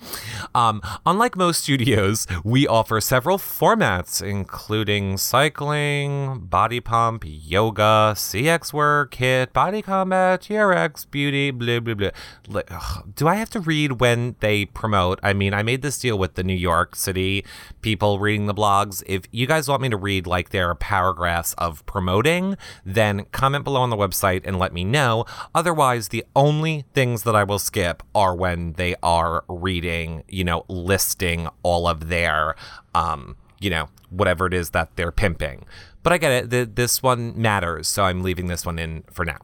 Um, 0.54 0.80
unlike 1.04 1.36
most 1.36 1.62
studios, 1.62 2.26
we 2.44 2.66
offer 2.66 2.98
several 2.98 3.36
formats, 3.36 4.22
including 4.22 5.18
cycling, 5.18 6.46
body 6.46 6.80
pump, 6.80 7.24
yoga, 7.26 8.14
CXWORX, 8.16 9.10
HIIT, 9.10 9.52
body 9.52 9.82
combat, 9.82 10.40
TRX, 10.42 11.10
beauty, 11.10 11.50
blah, 11.50 11.80
blah, 11.80 11.94
blah. 11.94 12.62
Ugh, 12.70 13.12
do 13.14 13.28
I 13.28 13.34
have 13.34 13.50
to 13.50 13.60
read 13.60 14.00
when 14.00 14.36
they 14.40 14.64
promote? 14.64 15.20
I 15.22 15.34
mean, 15.34 15.52
I 15.52 15.62
made 15.62 15.82
this 15.82 15.98
deal 15.98 16.18
with 16.18 16.34
the 16.34 16.42
New 16.42 16.54
York 16.54 16.96
City 16.96 17.44
people 17.82 18.18
reading 18.18 18.46
the 18.46 18.54
blogs. 18.54 19.02
If 19.06 19.24
you 19.30 19.46
guys 19.46 19.68
want 19.68 19.82
me 19.82 19.90
to 19.90 19.96
read 19.98 20.26
like 20.26 20.50
their 20.50 20.74
paragraphs 20.74 21.52
of 21.58 21.84
promoting, 21.84 22.56
then 22.82 23.26
comment 23.30 23.64
below 23.64 23.82
on 23.82 23.90
the 23.90 23.96
website 23.96 24.40
and 24.44 24.58
let 24.58 24.72
me 24.72 24.84
know. 24.84 25.26
Otherwise, 25.54 26.08
the 26.08 26.24
only 26.34 26.86
things 26.94 27.24
that 27.24 27.36
I 27.36 27.44
will 27.44 27.58
skip 27.58 28.02
are 28.14 28.34
when 28.34 28.53
when 28.54 28.74
they 28.74 28.94
are 29.02 29.44
reading, 29.48 30.22
you 30.28 30.44
know, 30.44 30.64
listing 30.68 31.48
all 31.64 31.88
of 31.88 32.08
their, 32.08 32.54
um, 32.94 33.36
you 33.58 33.68
know, 33.68 33.88
whatever 34.10 34.46
it 34.46 34.54
is 34.54 34.70
that 34.70 34.94
they're 34.94 35.10
pimping. 35.10 35.66
But 36.04 36.12
I 36.12 36.18
get 36.18 36.30
it. 36.30 36.50
The, 36.50 36.70
this 36.72 37.02
one 37.02 37.40
matters, 37.40 37.88
so 37.88 38.04
I'm 38.04 38.22
leaving 38.22 38.46
this 38.46 38.64
one 38.64 38.78
in 38.78 39.02
for 39.10 39.24
now. 39.24 39.38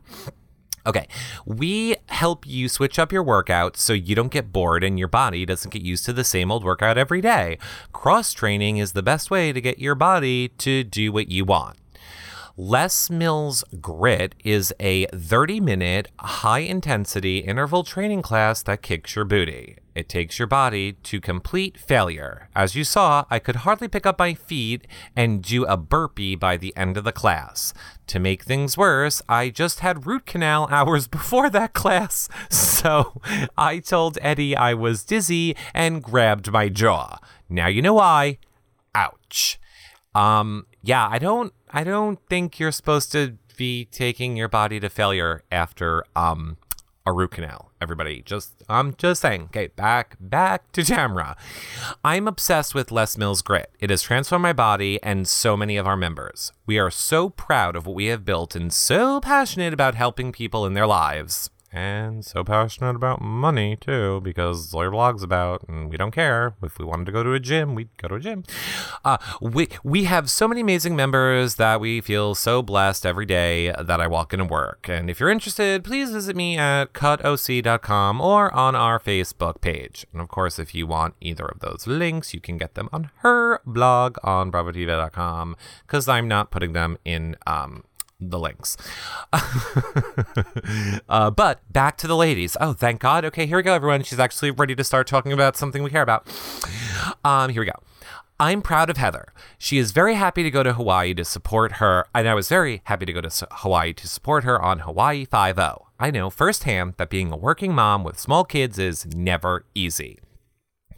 Okay, 0.86 1.08
we 1.44 1.96
help 2.06 2.46
you 2.46 2.68
switch 2.68 3.00
up 3.00 3.10
your 3.10 3.24
workout 3.24 3.76
so 3.76 3.92
you 3.92 4.14
don't 4.14 4.30
get 4.30 4.52
bored 4.52 4.84
and 4.84 4.96
your 4.96 5.08
body 5.08 5.44
doesn't 5.44 5.72
get 5.72 5.82
used 5.82 6.04
to 6.04 6.12
the 6.12 6.24
same 6.24 6.52
old 6.52 6.62
workout 6.62 6.96
every 6.96 7.20
day. 7.20 7.58
Cross 7.92 8.34
training 8.34 8.76
is 8.76 8.92
the 8.92 9.02
best 9.02 9.28
way 9.28 9.52
to 9.52 9.60
get 9.60 9.80
your 9.80 9.96
body 9.96 10.48
to 10.58 10.84
do 10.84 11.10
what 11.10 11.28
you 11.30 11.44
want. 11.44 11.79
Les 12.56 13.10
Mills 13.10 13.64
Grit 13.80 14.34
is 14.44 14.74
a 14.80 15.06
30 15.06 15.60
minute, 15.60 16.08
high 16.18 16.60
intensity 16.60 17.38
interval 17.38 17.84
training 17.84 18.22
class 18.22 18.62
that 18.64 18.82
kicks 18.82 19.14
your 19.14 19.24
booty. 19.24 19.76
It 19.94 20.08
takes 20.08 20.38
your 20.38 20.46
body 20.48 20.92
to 20.92 21.20
complete 21.20 21.78
failure. 21.78 22.48
As 22.54 22.74
you 22.74 22.84
saw, 22.84 23.24
I 23.30 23.38
could 23.38 23.56
hardly 23.56 23.88
pick 23.88 24.06
up 24.06 24.18
my 24.18 24.34
feet 24.34 24.86
and 25.16 25.42
do 25.42 25.64
a 25.64 25.76
burpee 25.76 26.36
by 26.36 26.56
the 26.56 26.76
end 26.76 26.96
of 26.96 27.04
the 27.04 27.12
class. 27.12 27.74
To 28.08 28.18
make 28.18 28.44
things 28.44 28.76
worse, 28.76 29.20
I 29.28 29.50
just 29.50 29.80
had 29.80 30.06
root 30.06 30.26
canal 30.26 30.68
hours 30.70 31.06
before 31.06 31.50
that 31.50 31.72
class, 31.72 32.28
so 32.50 33.20
I 33.56 33.78
told 33.78 34.18
Eddie 34.20 34.56
I 34.56 34.74
was 34.74 35.04
dizzy 35.04 35.56
and 35.74 36.02
grabbed 36.02 36.50
my 36.50 36.68
jaw. 36.68 37.18
Now 37.48 37.66
you 37.66 37.82
know 37.82 37.94
why. 37.94 38.38
Ouch. 38.94 39.58
Um, 40.14 40.66
yeah, 40.82 41.06
I 41.08 41.18
don't 41.18 41.52
I 41.70 41.84
don't 41.84 42.18
think 42.28 42.58
you're 42.58 42.72
supposed 42.72 43.12
to 43.12 43.36
be 43.56 43.86
taking 43.86 44.36
your 44.36 44.48
body 44.48 44.80
to 44.80 44.88
failure 44.88 45.42
after 45.50 46.04
um 46.16 46.56
a 47.06 47.12
root 47.12 47.32
canal. 47.32 47.70
Everybody, 47.80 48.22
just 48.22 48.62
I'm 48.68 48.94
just 48.96 49.22
saying. 49.22 49.44
Okay, 49.44 49.68
back 49.68 50.16
back 50.20 50.70
to 50.72 50.82
Tamra. 50.82 51.36
I'm 52.04 52.28
obsessed 52.28 52.74
with 52.74 52.92
Les 52.92 53.16
Mills 53.16 53.42
Grit. 53.42 53.70
It 53.80 53.90
has 53.90 54.02
transformed 54.02 54.42
my 54.42 54.52
body 54.52 55.02
and 55.02 55.26
so 55.26 55.56
many 55.56 55.76
of 55.76 55.86
our 55.86 55.96
members. 55.96 56.52
We 56.66 56.78
are 56.78 56.90
so 56.90 57.30
proud 57.30 57.76
of 57.76 57.86
what 57.86 57.96
we 57.96 58.06
have 58.06 58.24
built 58.24 58.54
and 58.54 58.72
so 58.72 59.20
passionate 59.20 59.72
about 59.72 59.94
helping 59.94 60.32
people 60.32 60.66
in 60.66 60.74
their 60.74 60.86
lives 60.86 61.50
and 61.72 62.24
so 62.24 62.42
passionate 62.42 62.96
about 62.96 63.20
money 63.20 63.76
too 63.76 64.20
because 64.22 64.72
your 64.74 64.90
blog's 64.90 65.22
about 65.22 65.62
and 65.68 65.88
we 65.88 65.96
don't 65.96 66.10
care. 66.10 66.54
If 66.62 66.78
we 66.78 66.84
wanted 66.84 67.06
to 67.06 67.12
go 67.12 67.22
to 67.22 67.32
a 67.32 67.40
gym 67.40 67.74
we'd 67.74 67.96
go 67.96 68.08
to 68.08 68.14
a 68.16 68.20
gym. 68.20 68.44
Uh, 69.04 69.18
we 69.40 69.68
we 69.84 70.04
have 70.04 70.28
so 70.30 70.48
many 70.48 70.60
amazing 70.60 70.96
members 70.96 71.56
that 71.56 71.80
we 71.80 72.00
feel 72.00 72.34
so 72.34 72.62
blessed 72.62 73.06
every 73.06 73.26
day 73.26 73.72
that 73.78 74.00
i 74.00 74.06
walk 74.06 74.32
into 74.32 74.44
work. 74.44 74.88
And 74.88 75.08
if 75.08 75.20
you're 75.20 75.30
interested 75.30 75.84
please 75.84 76.10
visit 76.10 76.34
me 76.34 76.58
at 76.58 76.92
cutoc.com 76.92 78.20
or 78.20 78.52
on 78.52 78.74
our 78.74 78.98
facebook 78.98 79.60
page. 79.60 80.06
And 80.12 80.20
of 80.20 80.28
course 80.28 80.58
if 80.58 80.74
you 80.74 80.86
want 80.86 81.14
either 81.20 81.46
of 81.46 81.60
those 81.60 81.86
links 81.86 82.34
you 82.34 82.40
can 82.40 82.58
get 82.58 82.74
them 82.74 82.88
on 82.92 83.10
her 83.18 83.60
blog 83.64 84.16
on 84.24 84.50
bravotv.com 84.50 85.56
because 85.86 86.08
i'm 86.08 86.26
not 86.26 86.50
putting 86.50 86.72
them 86.72 86.98
in 87.04 87.36
um, 87.46 87.84
the 88.20 88.38
links. 88.38 88.76
uh, 91.08 91.30
but 91.30 91.60
back 91.72 91.96
to 91.98 92.06
the 92.06 92.16
ladies. 92.16 92.56
Oh, 92.60 92.72
thank 92.72 93.00
God. 93.00 93.24
Okay, 93.24 93.46
here 93.46 93.56
we 93.56 93.62
go, 93.62 93.74
everyone. 93.74 94.02
She's 94.02 94.18
actually 94.20 94.50
ready 94.50 94.74
to 94.74 94.84
start 94.84 95.06
talking 95.06 95.32
about 95.32 95.56
something 95.56 95.82
we 95.82 95.90
care 95.90 96.02
about. 96.02 96.26
Um, 97.24 97.50
here 97.50 97.62
we 97.62 97.66
go. 97.66 97.78
I'm 98.38 98.62
proud 98.62 98.88
of 98.88 98.96
Heather. 98.96 99.34
She 99.58 99.76
is 99.76 99.92
very 99.92 100.14
happy 100.14 100.42
to 100.42 100.50
go 100.50 100.62
to 100.62 100.72
Hawaii 100.72 101.12
to 101.12 101.26
support 101.26 101.72
her, 101.72 102.06
and 102.14 102.26
I 102.26 102.32
was 102.32 102.48
very 102.48 102.80
happy 102.84 103.04
to 103.04 103.12
go 103.12 103.20
to 103.20 103.48
Hawaii 103.50 103.92
to 103.92 104.08
support 104.08 104.44
her 104.44 104.60
on 104.60 104.78
Hawaii 104.78 105.26
5 105.26 105.58
I 105.98 106.10
know 106.10 106.30
firsthand 106.30 106.94
that 106.96 107.10
being 107.10 107.30
a 107.30 107.36
working 107.36 107.74
mom 107.74 108.02
with 108.02 108.18
small 108.18 108.44
kids 108.44 108.78
is 108.78 109.04
never 109.04 109.66
easy. 109.74 110.20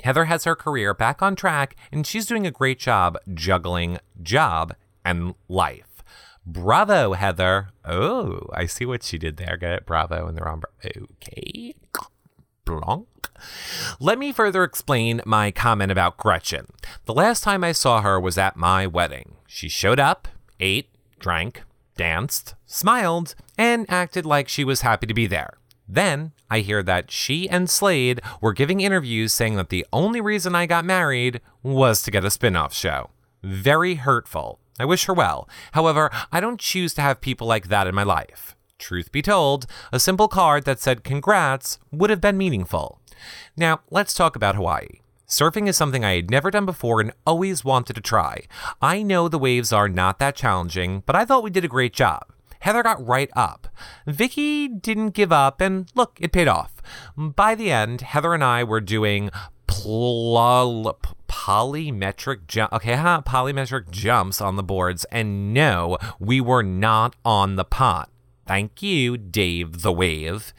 Heather 0.04 0.26
has 0.26 0.44
her 0.44 0.54
career 0.54 0.94
back 0.94 1.20
on 1.20 1.34
track, 1.34 1.74
and 1.90 2.06
she's 2.06 2.26
doing 2.26 2.46
a 2.46 2.52
great 2.52 2.78
job 2.78 3.18
juggling 3.34 3.98
job 4.22 4.74
and 5.04 5.34
life. 5.48 5.91
Bravo, 6.44 7.12
Heather. 7.12 7.68
Oh, 7.84 8.48
I 8.52 8.66
see 8.66 8.84
what 8.84 9.02
she 9.02 9.18
did 9.18 9.36
there. 9.36 9.56
Get 9.56 9.72
it? 9.72 9.86
Bravo 9.86 10.26
in 10.28 10.34
the 10.34 10.42
wrong. 10.42 10.62
Okay. 10.84 11.74
Blanc. 12.64 13.06
Let 13.98 14.18
me 14.18 14.32
further 14.32 14.64
explain 14.64 15.20
my 15.24 15.50
comment 15.50 15.90
about 15.90 16.16
Gretchen. 16.16 16.66
The 17.06 17.14
last 17.14 17.42
time 17.42 17.64
I 17.64 17.72
saw 17.72 18.00
her 18.00 18.20
was 18.20 18.38
at 18.38 18.56
my 18.56 18.86
wedding. 18.86 19.36
She 19.46 19.68
showed 19.68 20.00
up, 20.00 20.28
ate, 20.60 20.90
drank, 21.18 21.62
danced, 21.96 22.54
smiled, 22.66 23.34
and 23.58 23.86
acted 23.88 24.24
like 24.24 24.48
she 24.48 24.64
was 24.64 24.80
happy 24.82 25.06
to 25.06 25.14
be 25.14 25.26
there. 25.26 25.58
Then 25.88 26.32
I 26.50 26.60
hear 26.60 26.82
that 26.84 27.10
she 27.10 27.48
and 27.48 27.68
Slade 27.68 28.20
were 28.40 28.52
giving 28.52 28.80
interviews 28.80 29.32
saying 29.32 29.56
that 29.56 29.68
the 29.68 29.86
only 29.92 30.20
reason 30.20 30.54
I 30.54 30.66
got 30.66 30.84
married 30.84 31.40
was 31.62 32.02
to 32.02 32.10
get 32.10 32.24
a 32.24 32.30
spin 32.30 32.56
off 32.56 32.72
show. 32.72 33.10
Very 33.42 33.96
hurtful. 33.96 34.60
I 34.78 34.84
wish 34.84 35.04
her 35.04 35.14
well. 35.14 35.48
However, 35.72 36.10
I 36.30 36.40
don't 36.40 36.60
choose 36.60 36.94
to 36.94 37.02
have 37.02 37.20
people 37.20 37.46
like 37.46 37.68
that 37.68 37.86
in 37.86 37.94
my 37.94 38.02
life. 38.02 38.56
Truth 38.78 39.12
be 39.12 39.22
told, 39.22 39.66
a 39.92 40.00
simple 40.00 40.28
card 40.28 40.64
that 40.64 40.80
said 40.80 41.04
congrats 41.04 41.78
would 41.90 42.10
have 42.10 42.20
been 42.20 42.36
meaningful. 42.36 43.00
Now, 43.56 43.80
let's 43.90 44.14
talk 44.14 44.34
about 44.34 44.56
Hawaii. 44.56 45.00
Surfing 45.28 45.68
is 45.68 45.76
something 45.76 46.04
I 46.04 46.16
had 46.16 46.30
never 46.30 46.50
done 46.50 46.66
before 46.66 47.00
and 47.00 47.12
always 47.26 47.64
wanted 47.64 47.94
to 47.94 48.02
try. 48.02 48.42
I 48.82 49.02
know 49.02 49.28
the 49.28 49.38
waves 49.38 49.72
are 49.72 49.88
not 49.88 50.18
that 50.18 50.36
challenging, 50.36 51.02
but 51.06 51.16
I 51.16 51.24
thought 51.24 51.42
we 51.42 51.50
did 51.50 51.64
a 51.64 51.68
great 51.68 51.94
job. 51.94 52.24
Heather 52.60 52.82
got 52.82 53.04
right 53.04 53.30
up. 53.34 53.66
Vicki 54.06 54.68
didn't 54.68 55.10
give 55.10 55.32
up, 55.32 55.60
and 55.60 55.90
look, 55.94 56.18
it 56.20 56.32
paid 56.32 56.48
off. 56.48 56.74
By 57.16 57.54
the 57.54 57.72
end, 57.72 58.02
Heather 58.02 58.34
and 58.34 58.44
I 58.44 58.62
were 58.62 58.80
doing 58.80 59.30
pl- 59.72 60.98
polymetric 61.28 62.46
jump. 62.46 62.72
Okay, 62.72 62.94
huh? 62.94 63.22
Polymetric 63.24 63.90
jumps 63.90 64.40
on 64.40 64.56
the 64.56 64.62
boards, 64.62 65.04
and 65.06 65.52
no, 65.54 65.98
we 66.18 66.40
were 66.40 66.62
not 66.62 67.16
on 67.24 67.56
the 67.56 67.64
pot. 67.64 68.10
Thank 68.46 68.82
you, 68.82 69.16
Dave 69.16 69.82
the 69.82 69.92
Wave. 69.92 70.52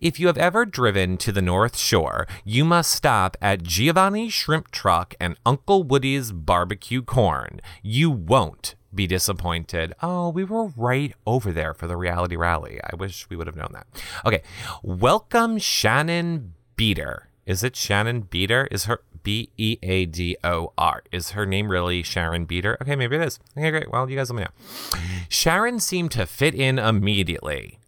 If 0.00 0.20
you 0.20 0.28
have 0.28 0.38
ever 0.38 0.64
driven 0.64 1.16
to 1.18 1.32
the 1.32 1.42
North 1.42 1.76
Shore, 1.76 2.26
you 2.44 2.64
must 2.64 2.92
stop 2.92 3.36
at 3.42 3.64
Giovanni's 3.64 4.32
Shrimp 4.32 4.70
Truck 4.70 5.14
and 5.20 5.36
Uncle 5.44 5.82
Woody's 5.82 6.30
Barbecue 6.30 7.02
Corn. 7.02 7.60
You 7.82 8.10
won't 8.10 8.76
be 8.94 9.08
disappointed. 9.08 9.94
Oh, 10.00 10.30
we 10.30 10.44
were 10.44 10.68
right 10.76 11.12
over 11.26 11.52
there 11.52 11.74
for 11.74 11.88
the 11.88 11.96
reality 11.96 12.36
rally. 12.36 12.80
I 12.82 12.94
wish 12.94 13.28
we 13.28 13.36
would 13.36 13.48
have 13.48 13.56
known 13.56 13.72
that. 13.72 13.86
Okay, 14.24 14.42
welcome 14.82 15.58
Shannon 15.58 16.54
Beater. 16.76 17.28
Is 17.46 17.62
it 17.62 17.76
Shannon 17.76 18.22
Beater? 18.22 18.68
Is 18.70 18.84
her 18.84 19.00
B 19.22 19.50
E 19.56 19.78
A 19.82 20.06
D 20.06 20.36
O 20.44 20.72
R? 20.78 21.02
Is 21.12 21.30
her 21.30 21.46
name 21.46 21.68
really 21.70 22.02
Sharon 22.02 22.44
Beater? 22.44 22.78
Okay, 22.80 22.96
maybe 22.96 23.16
it 23.16 23.22
is. 23.22 23.38
Okay, 23.56 23.70
great. 23.70 23.90
Well, 23.90 24.08
you 24.08 24.16
guys 24.16 24.30
let 24.30 24.36
me 24.36 24.42
know. 24.44 25.00
Sharon 25.28 25.80
seemed 25.80 26.10
to 26.12 26.26
fit 26.26 26.54
in 26.54 26.78
immediately. 26.78 27.78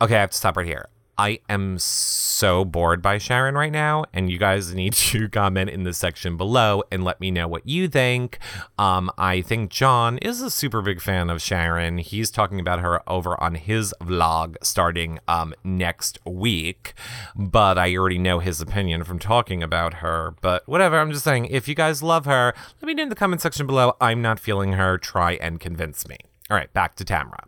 Okay, 0.00 0.16
I 0.16 0.20
have 0.20 0.30
to 0.30 0.36
stop 0.36 0.56
right 0.56 0.66
here. 0.66 0.88
I 1.16 1.40
am 1.48 1.78
so 1.78 2.64
bored 2.64 3.00
by 3.00 3.18
Sharon 3.18 3.54
right 3.54 3.72
now, 3.72 4.04
and 4.12 4.30
you 4.30 4.38
guys 4.38 4.74
need 4.74 4.92
to 4.94 5.28
comment 5.28 5.70
in 5.70 5.84
the 5.84 5.92
section 5.92 6.36
below 6.36 6.82
and 6.90 7.04
let 7.04 7.20
me 7.20 7.30
know 7.30 7.46
what 7.46 7.66
you 7.68 7.88
think. 7.88 8.38
Um, 8.78 9.10
I 9.16 9.40
think 9.40 9.70
John 9.70 10.18
is 10.18 10.40
a 10.40 10.50
super 10.50 10.82
big 10.82 11.00
fan 11.00 11.30
of 11.30 11.40
Sharon. 11.40 11.98
He's 11.98 12.30
talking 12.30 12.60
about 12.60 12.80
her 12.80 13.08
over 13.08 13.40
on 13.42 13.54
his 13.54 13.94
vlog 14.00 14.56
starting 14.62 15.18
um, 15.28 15.54
next 15.62 16.18
week, 16.24 16.94
but 17.36 17.78
I 17.78 17.94
already 17.96 18.18
know 18.18 18.40
his 18.40 18.60
opinion 18.60 19.04
from 19.04 19.18
talking 19.18 19.62
about 19.62 19.94
her. 19.94 20.34
But 20.40 20.66
whatever, 20.68 20.98
I'm 20.98 21.12
just 21.12 21.24
saying, 21.24 21.46
if 21.46 21.68
you 21.68 21.74
guys 21.74 22.02
love 22.02 22.24
her, 22.24 22.54
let 22.80 22.86
me 22.86 22.94
know 22.94 23.04
in 23.04 23.08
the 23.08 23.14
comment 23.14 23.42
section 23.42 23.66
below. 23.66 23.96
I'm 24.00 24.20
not 24.22 24.40
feeling 24.40 24.72
her. 24.72 24.98
Try 24.98 25.32
and 25.34 25.60
convince 25.60 26.08
me. 26.08 26.18
All 26.50 26.56
right, 26.56 26.72
back 26.72 26.94
to 26.96 27.04
Tamra. 27.04 27.44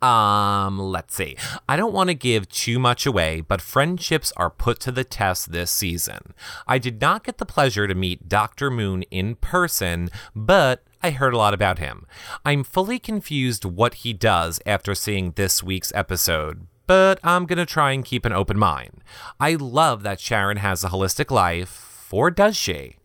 Um, 0.00 0.78
let's 0.78 1.14
see. 1.14 1.36
I 1.68 1.76
don't 1.76 1.92
want 1.92 2.08
to 2.08 2.14
give 2.14 2.48
too 2.48 2.78
much 2.78 3.04
away, 3.06 3.40
but 3.40 3.60
friendships 3.60 4.32
are 4.36 4.50
put 4.50 4.78
to 4.80 4.92
the 4.92 5.04
test 5.04 5.50
this 5.50 5.70
season. 5.70 6.34
I 6.66 6.78
did 6.78 7.00
not 7.00 7.24
get 7.24 7.38
the 7.38 7.46
pleasure 7.46 7.86
to 7.86 7.94
meet 7.94 8.28
Dr. 8.28 8.70
Moon 8.70 9.02
in 9.10 9.34
person, 9.34 10.08
but 10.36 10.84
I 11.02 11.10
heard 11.10 11.34
a 11.34 11.38
lot 11.38 11.54
about 11.54 11.78
him. 11.78 12.06
I'm 12.44 12.64
fully 12.64 12.98
confused 12.98 13.64
what 13.64 13.94
he 13.94 14.12
does 14.12 14.60
after 14.66 14.94
seeing 14.94 15.32
this 15.32 15.62
week's 15.62 15.92
episode, 15.94 16.66
but 16.86 17.18
I'm 17.24 17.46
gonna 17.46 17.66
try 17.66 17.92
and 17.92 18.04
keep 18.04 18.24
an 18.24 18.32
open 18.32 18.58
mind. 18.58 19.02
I 19.40 19.54
love 19.54 20.02
that 20.04 20.20
Sharon 20.20 20.58
has 20.58 20.84
a 20.84 20.88
holistic 20.88 21.30
life, 21.30 22.08
or 22.12 22.30
does 22.30 22.56
she? 22.56 22.97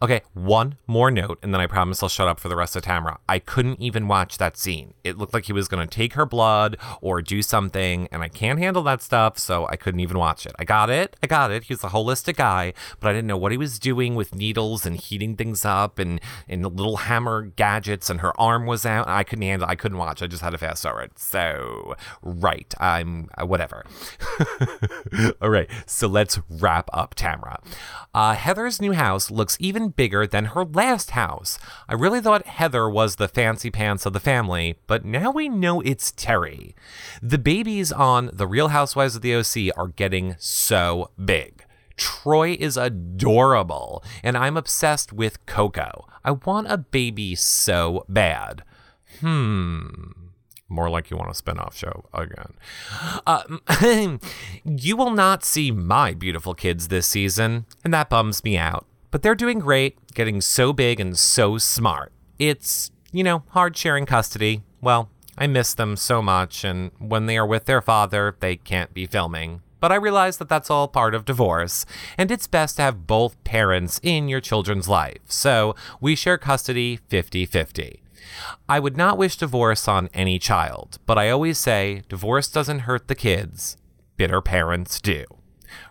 Okay, 0.00 0.22
one 0.32 0.76
more 0.86 1.10
note, 1.10 1.40
and 1.42 1.52
then 1.52 1.60
I 1.60 1.66
promise 1.66 2.04
I'll 2.04 2.08
shut 2.08 2.28
up 2.28 2.38
for 2.38 2.48
the 2.48 2.54
rest 2.54 2.76
of 2.76 2.84
Tamra. 2.84 3.18
I 3.28 3.40
couldn't 3.40 3.80
even 3.80 4.06
watch 4.06 4.38
that 4.38 4.56
scene. 4.56 4.94
It 5.02 5.18
looked 5.18 5.34
like 5.34 5.46
he 5.46 5.52
was 5.52 5.66
going 5.66 5.84
to 5.84 5.92
take 5.92 6.12
her 6.12 6.24
blood 6.24 6.76
or 7.00 7.20
do 7.20 7.42
something, 7.42 8.06
and 8.12 8.22
I 8.22 8.28
can't 8.28 8.60
handle 8.60 8.84
that 8.84 9.02
stuff, 9.02 9.40
so 9.40 9.66
I 9.66 9.74
couldn't 9.74 9.98
even 9.98 10.16
watch 10.16 10.46
it. 10.46 10.52
I 10.56 10.62
got 10.62 10.88
it. 10.88 11.16
I 11.20 11.26
got 11.26 11.50
it. 11.50 11.64
He's 11.64 11.82
a 11.82 11.88
holistic 11.88 12.36
guy, 12.36 12.74
but 13.00 13.08
I 13.08 13.12
didn't 13.12 13.26
know 13.26 13.36
what 13.36 13.50
he 13.50 13.58
was 13.58 13.80
doing 13.80 14.14
with 14.14 14.36
needles 14.36 14.86
and 14.86 14.94
heating 14.94 15.34
things 15.34 15.64
up 15.64 15.98
and, 15.98 16.20
and 16.48 16.62
little 16.62 16.98
hammer 16.98 17.46
gadgets, 17.56 18.08
and 18.08 18.20
her 18.20 18.38
arm 18.40 18.66
was 18.66 18.86
out. 18.86 19.08
I 19.08 19.24
couldn't 19.24 19.42
handle 19.42 19.68
I 19.68 19.74
couldn't 19.74 19.98
watch. 19.98 20.22
I 20.22 20.28
just 20.28 20.42
had 20.42 20.50
to 20.50 20.58
fast 20.58 20.84
forward. 20.84 21.18
So, 21.18 21.96
right. 22.22 22.72
I'm 22.78 23.30
uh, 23.36 23.46
whatever. 23.46 23.84
All 25.42 25.50
right, 25.50 25.68
so 25.86 26.06
let's 26.06 26.38
wrap 26.48 26.88
up 26.92 27.16
Tamra. 27.16 27.60
Uh, 28.14 28.34
Heather's 28.34 28.80
new 28.80 28.92
house 28.92 29.30
looks 29.30 29.56
even 29.58 29.87
bigger 29.88 30.26
than 30.26 30.46
her 30.46 30.64
last 30.64 31.10
house. 31.10 31.58
I 31.88 31.94
really 31.94 32.20
thought 32.20 32.46
Heather 32.46 32.88
was 32.88 33.16
the 33.16 33.28
fancy 33.28 33.70
pants 33.70 34.06
of 34.06 34.12
the 34.12 34.20
family, 34.20 34.78
but 34.86 35.04
now 35.04 35.30
we 35.30 35.48
know 35.48 35.80
it's 35.80 36.12
Terry. 36.12 36.74
The 37.22 37.38
babies 37.38 37.90
on 37.92 38.30
The 38.32 38.46
Real 38.46 38.68
Housewives 38.68 39.16
of 39.16 39.22
the 39.22 39.34
OC 39.34 39.76
are 39.76 39.88
getting 39.88 40.36
so 40.38 41.10
big. 41.22 41.64
Troy 41.96 42.56
is 42.58 42.76
adorable, 42.76 44.04
and 44.22 44.36
I'm 44.36 44.56
obsessed 44.56 45.12
with 45.12 45.44
Coco. 45.46 46.06
I 46.24 46.30
want 46.30 46.70
a 46.70 46.78
baby 46.78 47.34
so 47.34 48.04
bad. 48.08 48.62
Hmm. 49.20 50.12
More 50.68 50.90
like 50.90 51.10
you 51.10 51.16
want 51.16 51.30
a 51.30 51.34
spin-off 51.34 51.76
show 51.76 52.04
again. 52.12 52.52
Uh, 53.26 53.42
you 54.64 54.96
will 54.96 55.10
not 55.10 55.42
see 55.42 55.70
my 55.70 56.12
beautiful 56.12 56.54
kids 56.54 56.88
this 56.88 57.06
season, 57.06 57.64
and 57.82 57.94
that 57.94 58.10
bums 58.10 58.44
me 58.44 58.58
out. 58.58 58.86
But 59.10 59.22
they're 59.22 59.34
doing 59.34 59.58
great, 59.58 60.14
getting 60.14 60.40
so 60.40 60.72
big 60.72 61.00
and 61.00 61.18
so 61.18 61.58
smart. 61.58 62.12
It's, 62.38 62.90
you 63.10 63.24
know, 63.24 63.42
hard 63.48 63.76
sharing 63.76 64.06
custody. 64.06 64.62
Well, 64.80 65.10
I 65.36 65.46
miss 65.46 65.72
them 65.72 65.96
so 65.96 66.20
much, 66.20 66.64
and 66.64 66.90
when 66.98 67.26
they 67.26 67.38
are 67.38 67.46
with 67.46 67.64
their 67.66 67.80
father, 67.80 68.36
they 68.40 68.56
can't 68.56 68.92
be 68.92 69.06
filming. 69.06 69.62
But 69.80 69.92
I 69.92 69.96
realize 69.96 70.38
that 70.38 70.48
that's 70.48 70.70
all 70.70 70.88
part 70.88 71.14
of 71.14 71.24
divorce, 71.24 71.86
and 72.18 72.30
it's 72.30 72.48
best 72.48 72.76
to 72.76 72.82
have 72.82 73.06
both 73.06 73.42
parents 73.44 74.00
in 74.02 74.28
your 74.28 74.40
children's 74.40 74.88
life. 74.88 75.20
So 75.26 75.76
we 76.00 76.16
share 76.16 76.38
custody 76.38 76.98
50 77.08 77.46
50. 77.46 78.02
I 78.68 78.80
would 78.80 78.96
not 78.96 79.16
wish 79.16 79.36
divorce 79.36 79.86
on 79.86 80.10
any 80.12 80.38
child, 80.38 80.98
but 81.06 81.16
I 81.16 81.30
always 81.30 81.58
say 81.58 82.02
divorce 82.08 82.48
doesn't 82.48 82.80
hurt 82.80 83.08
the 83.08 83.14
kids, 83.14 83.76
bitter 84.16 84.40
parents 84.40 85.00
do. 85.00 85.24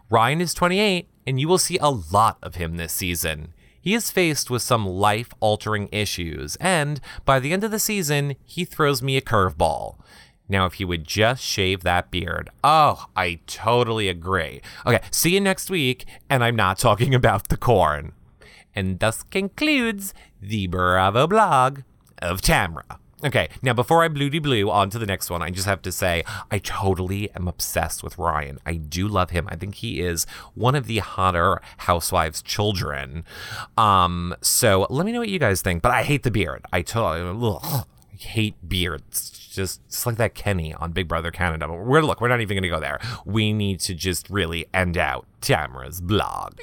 Ryan 0.09 0.39
is 0.39 0.53
28, 0.53 1.09
and 1.25 1.39
you 1.39 1.47
will 1.49 1.57
see 1.57 1.77
a 1.79 1.89
lot 1.89 2.37
of 2.41 2.55
him 2.55 2.77
this 2.77 2.93
season. 2.93 3.53
He 3.81 3.93
is 3.93 4.09
faced 4.09 4.49
with 4.49 4.61
some 4.61 4.85
life 4.85 5.33
altering 5.39 5.89
issues, 5.91 6.55
and 6.57 7.01
by 7.25 7.39
the 7.39 7.51
end 7.51 7.63
of 7.63 7.71
the 7.71 7.79
season, 7.79 8.35
he 8.45 8.63
throws 8.63 9.01
me 9.01 9.17
a 9.17 9.21
curveball. 9.21 9.97
Now, 10.49 10.65
if 10.65 10.75
he 10.75 10.85
would 10.85 11.03
just 11.03 11.43
shave 11.43 11.83
that 11.83 12.09
beard. 12.09 12.49
Oh, 12.63 13.07
I 13.17 13.39
totally 13.47 14.07
agree. 14.07 14.61
Okay, 14.85 15.01
see 15.11 15.33
you 15.33 15.41
next 15.41 15.69
week, 15.69 16.05
and 16.29 16.41
I'm 16.41 16.55
not 16.55 16.77
talking 16.77 17.13
about 17.13 17.49
the 17.49 17.57
corn. 17.57 18.13
And 18.73 18.99
thus 18.99 19.23
concludes 19.23 20.13
the 20.41 20.67
Bravo 20.67 21.27
blog 21.27 21.81
of 22.21 22.41
Tamra. 22.41 22.99
Okay, 23.23 23.49
now 23.63 23.73
before 23.73 24.03
I 24.03 24.09
bloody 24.09 24.37
blue 24.37 24.69
on 24.69 24.91
to 24.91 24.99
the 24.99 25.07
next 25.07 25.31
one, 25.31 25.41
I 25.41 25.49
just 25.49 25.65
have 25.65 25.81
to 25.81 25.91
say 25.91 26.23
I 26.51 26.59
totally 26.59 27.31
am 27.31 27.47
obsessed 27.47 28.03
with 28.03 28.19
Ryan. 28.19 28.59
I 28.63 28.75
do 28.75 29.07
love 29.07 29.31
him. 29.31 29.47
I 29.49 29.55
think 29.55 29.75
he 29.75 30.01
is 30.01 30.27
one 30.53 30.75
of 30.75 30.85
the 30.85 30.99
hotter 30.99 31.59
housewives' 31.77 32.43
children. 32.43 33.23
Um, 33.75 34.35
so 34.41 34.85
let 34.91 35.03
me 35.05 35.11
know 35.11 35.19
what 35.19 35.29
you 35.29 35.39
guys 35.39 35.63
think. 35.63 35.81
But 35.81 35.93
I 35.93 36.03
hate 36.03 36.21
the 36.21 36.29
beard. 36.29 36.63
I 36.71 36.83
totally 36.83 37.49
ugh, 37.63 37.87
hate 38.17 38.55
beards. 38.67 39.31
Just, 39.31 39.81
just 39.89 40.05
like 40.05 40.17
that 40.17 40.35
Kenny 40.35 40.73
on 40.73 40.91
Big 40.91 41.07
Brother 41.07 41.31
Canada. 41.31 41.67
But 41.67 41.77
we're 41.77 42.01
look, 42.01 42.21
we're 42.21 42.27
not 42.27 42.41
even 42.41 42.57
gonna 42.57 42.69
go 42.69 42.79
there. 42.79 42.99
We 43.25 43.53
need 43.53 43.79
to 43.81 43.95
just 43.95 44.29
really 44.29 44.67
end 44.73 44.97
out 44.97 45.25
Tamra's 45.41 45.99
blog. 45.99 46.57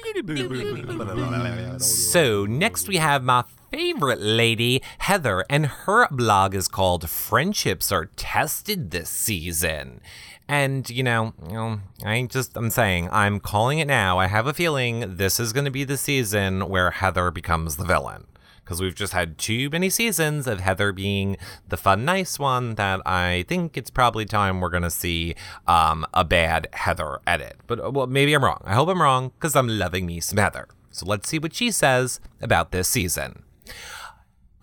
so 1.79 2.45
next 2.45 2.87
we 2.87 2.97
have 2.97 3.23
my 3.23 3.43
favorite 3.71 4.21
lady, 4.21 4.81
Heather, 4.99 5.43
and 5.49 5.65
her 5.65 6.07
blog 6.09 6.55
is 6.55 6.69
called 6.69 7.09
Friendships 7.09 7.91
Are 7.91 8.05
Tested 8.15 8.91
This 8.91 9.09
Season. 9.09 9.99
And, 10.47 10.89
you 10.89 11.03
know, 11.03 11.33
you 11.47 11.53
know, 11.53 11.79
I 12.05 12.23
just, 12.29 12.55
I'm 12.55 12.69
saying, 12.69 13.09
I'm 13.11 13.39
calling 13.39 13.79
it 13.79 13.87
now. 13.87 14.19
I 14.19 14.27
have 14.27 14.47
a 14.47 14.53
feeling 14.53 15.17
this 15.17 15.39
is 15.39 15.51
going 15.53 15.65
to 15.65 15.71
be 15.71 15.83
the 15.83 15.97
season 15.97 16.69
where 16.69 16.91
Heather 16.91 17.31
becomes 17.31 17.77
the 17.77 17.83
villain. 17.83 18.27
Because 18.65 18.81
we've 18.81 18.95
just 18.95 19.13
had 19.13 19.37
too 19.37 19.69
many 19.69 19.91
seasons 19.91 20.47
of 20.47 20.59
Heather 20.59 20.91
being 20.91 21.37
the 21.69 21.77
fun, 21.77 22.03
nice 22.03 22.39
one 22.39 22.73
that 22.75 22.99
I 23.05 23.45
think 23.47 23.77
it's 23.77 23.91
probably 23.91 24.25
time 24.25 24.59
we're 24.59 24.71
going 24.71 24.81
to 24.81 24.89
see 24.89 25.35
um, 25.67 26.03
a 26.15 26.25
bad 26.25 26.67
Heather 26.73 27.19
edit. 27.27 27.57
But, 27.67 27.93
well, 27.93 28.07
maybe 28.07 28.33
I'm 28.33 28.43
wrong. 28.43 28.63
I 28.65 28.73
hope 28.73 28.89
I'm 28.89 29.01
wrong 29.01 29.31
because 29.35 29.55
I'm 29.55 29.67
loving 29.67 30.07
me 30.07 30.19
some 30.19 30.39
Heather. 30.39 30.67
So 30.89 31.05
let's 31.05 31.29
see 31.29 31.37
what 31.37 31.53
she 31.53 31.69
says 31.69 32.19
about 32.41 32.71
this 32.71 32.87
season. 32.87 33.43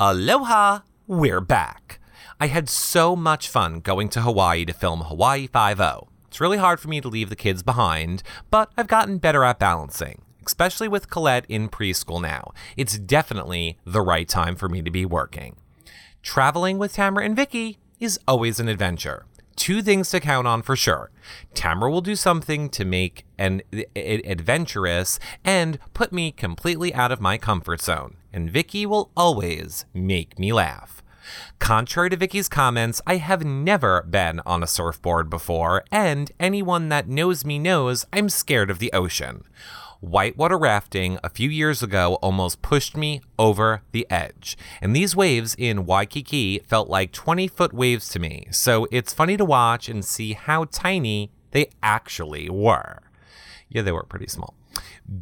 Aloha, 0.00 0.80
we're 1.06 1.40
back. 1.40 2.00
I 2.40 2.48
had 2.48 2.68
so 2.68 3.14
much 3.14 3.48
fun 3.48 3.78
going 3.78 4.08
to 4.08 4.22
Hawaii 4.22 4.64
to 4.64 4.72
film 4.72 5.02
Hawaii 5.02 5.46
5 5.46 5.80
It's 6.26 6.40
really 6.40 6.58
hard 6.58 6.80
for 6.80 6.88
me 6.88 7.00
to 7.00 7.08
leave 7.08 7.28
the 7.28 7.36
kids 7.36 7.62
behind, 7.62 8.24
but 8.50 8.72
I've 8.76 8.88
gotten 8.88 9.18
better 9.18 9.44
at 9.44 9.60
balancing, 9.60 10.22
especially 10.46 10.88
with 10.88 11.10
Colette 11.10 11.46
in 11.48 11.68
preschool 11.68 12.20
now. 12.20 12.52
It's 12.76 12.98
definitely 12.98 13.78
the 13.84 14.00
right 14.00 14.28
time 14.28 14.56
for 14.56 14.68
me 14.68 14.82
to 14.82 14.90
be 14.90 15.04
working. 15.04 15.56
Traveling 16.22 16.78
with 16.78 16.94
Tamra 16.94 17.24
and 17.24 17.36
Vicki 17.36 17.78
is 17.98 18.18
always 18.26 18.60
an 18.60 18.68
adventure. 18.68 19.26
Two 19.56 19.82
things 19.82 20.10
to 20.10 20.20
count 20.20 20.46
on 20.46 20.62
for 20.62 20.76
sure. 20.76 21.10
Tamra 21.54 21.90
will 21.90 22.00
do 22.00 22.16
something 22.16 22.68
to 22.70 22.84
make 22.84 23.24
an 23.38 23.62
adventurous 23.94 25.18
and 25.44 25.78
put 25.94 26.12
me 26.12 26.32
completely 26.32 26.94
out 26.94 27.12
of 27.12 27.20
my 27.20 27.38
comfort 27.38 27.80
zone 27.80 28.16
and 28.32 28.50
Vicki 28.50 28.86
will 28.86 29.10
always 29.16 29.84
make 29.92 30.38
me 30.38 30.52
laugh. 30.52 31.02
Contrary 31.58 32.10
to 32.10 32.16
Vicki's 32.16 32.48
comments, 32.48 33.00
I 33.06 33.16
have 33.16 33.44
never 33.44 34.02
been 34.02 34.40
on 34.44 34.62
a 34.62 34.66
surfboard 34.66 35.30
before, 35.30 35.84
and 35.92 36.32
anyone 36.40 36.88
that 36.88 37.08
knows 37.08 37.44
me 37.44 37.58
knows 37.58 38.04
I'm 38.12 38.28
scared 38.28 38.70
of 38.70 38.80
the 38.80 38.92
ocean. 38.92 39.44
Whitewater 40.02 40.58
rafting 40.58 41.20
a 41.22 41.28
few 41.28 41.48
years 41.48 41.80
ago 41.80 42.18
almost 42.22 42.60
pushed 42.60 42.96
me 42.96 43.20
over 43.38 43.82
the 43.92 44.04
edge, 44.10 44.58
and 44.80 44.96
these 44.96 45.14
waves 45.14 45.54
in 45.56 45.86
Waikiki 45.86 46.58
felt 46.58 46.88
like 46.88 47.12
20 47.12 47.46
foot 47.46 47.72
waves 47.72 48.08
to 48.08 48.18
me, 48.18 48.48
so 48.50 48.88
it's 48.90 49.14
funny 49.14 49.36
to 49.36 49.44
watch 49.44 49.88
and 49.88 50.04
see 50.04 50.32
how 50.32 50.64
tiny 50.64 51.30
they 51.52 51.70
actually 51.84 52.50
were. 52.50 52.98
Yeah, 53.68 53.82
they 53.82 53.92
were 53.92 54.02
pretty 54.02 54.26
small. 54.26 54.56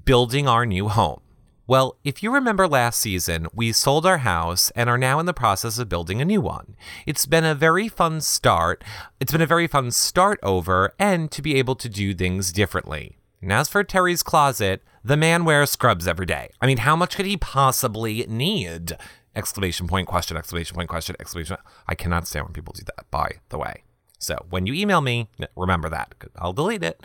Building 0.06 0.48
our 0.48 0.64
new 0.64 0.88
home. 0.88 1.20
Well, 1.66 1.98
if 2.02 2.22
you 2.22 2.32
remember 2.32 2.66
last 2.66 3.00
season, 3.00 3.48
we 3.52 3.72
sold 3.72 4.06
our 4.06 4.18
house 4.18 4.70
and 4.70 4.88
are 4.88 4.96
now 4.96 5.20
in 5.20 5.26
the 5.26 5.34
process 5.34 5.78
of 5.78 5.90
building 5.90 6.22
a 6.22 6.24
new 6.24 6.40
one. 6.40 6.74
It's 7.04 7.26
been 7.26 7.44
a 7.44 7.54
very 7.54 7.88
fun 7.88 8.22
start. 8.22 8.82
It's 9.20 9.30
been 9.30 9.42
a 9.42 9.46
very 9.46 9.66
fun 9.66 9.90
start 9.90 10.40
over 10.42 10.94
and 10.98 11.30
to 11.32 11.42
be 11.42 11.56
able 11.56 11.76
to 11.76 11.88
do 11.90 12.14
things 12.14 12.50
differently. 12.50 13.19
And 13.42 13.52
as 13.52 13.68
for 13.68 13.82
Terry's 13.82 14.22
closet, 14.22 14.82
the 15.02 15.16
man 15.16 15.44
wears 15.44 15.70
scrubs 15.70 16.06
every 16.06 16.26
day. 16.26 16.50
I 16.60 16.66
mean, 16.66 16.78
how 16.78 16.94
much 16.94 17.16
could 17.16 17.26
he 17.26 17.36
possibly 17.36 18.26
need? 18.28 18.96
Exclamation 19.34 19.88
point, 19.88 20.08
question, 20.08 20.36
exclamation 20.36 20.74
point, 20.74 20.88
question, 20.88 21.16
exclamation. 21.18 21.56
I 21.86 21.94
cannot 21.94 22.26
stand 22.26 22.46
when 22.46 22.52
people 22.52 22.74
do 22.74 22.82
that, 22.84 23.10
by 23.10 23.36
the 23.48 23.58
way. 23.58 23.84
So 24.20 24.36
when 24.50 24.66
you 24.66 24.74
email 24.74 25.00
me, 25.00 25.28
remember 25.56 25.88
that 25.88 26.14
I'll 26.36 26.52
delete 26.52 26.84
it. 26.84 27.04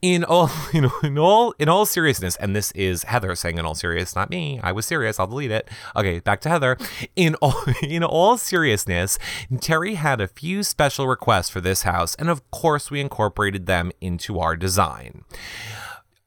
In 0.00 0.22
all, 0.22 0.50
you 0.72 0.82
know, 0.82 0.92
in 1.02 1.18
all, 1.18 1.52
in 1.58 1.68
all 1.68 1.84
seriousness, 1.84 2.36
and 2.36 2.54
this 2.54 2.70
is 2.72 3.02
Heather 3.02 3.34
saying 3.34 3.58
in 3.58 3.66
all 3.66 3.74
seriousness, 3.74 4.14
not 4.14 4.30
me. 4.30 4.60
I 4.62 4.70
was 4.70 4.86
serious. 4.86 5.18
I'll 5.18 5.26
delete 5.26 5.50
it. 5.50 5.68
Okay, 5.96 6.20
back 6.20 6.40
to 6.42 6.48
Heather. 6.48 6.78
In 7.16 7.34
all, 7.42 7.60
in 7.82 8.04
all 8.04 8.38
seriousness, 8.38 9.18
Terry 9.60 9.94
had 9.94 10.20
a 10.20 10.28
few 10.28 10.62
special 10.62 11.08
requests 11.08 11.48
for 11.48 11.60
this 11.60 11.82
house, 11.82 12.14
and 12.14 12.30
of 12.30 12.48
course, 12.52 12.88
we 12.90 13.00
incorporated 13.00 13.66
them 13.66 13.90
into 14.00 14.38
our 14.38 14.56
design. 14.56 15.24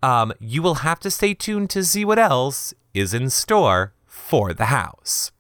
Um, 0.04 0.34
you 0.40 0.62
will 0.62 0.76
have 0.76 1.00
to 1.00 1.10
stay 1.10 1.34
tuned 1.34 1.70
to 1.72 1.84
see 1.84 2.04
what 2.04 2.20
else 2.20 2.74
is 2.94 3.14
in 3.14 3.30
store 3.30 3.94
for 4.06 4.54
the 4.54 4.66
house. 4.66 5.32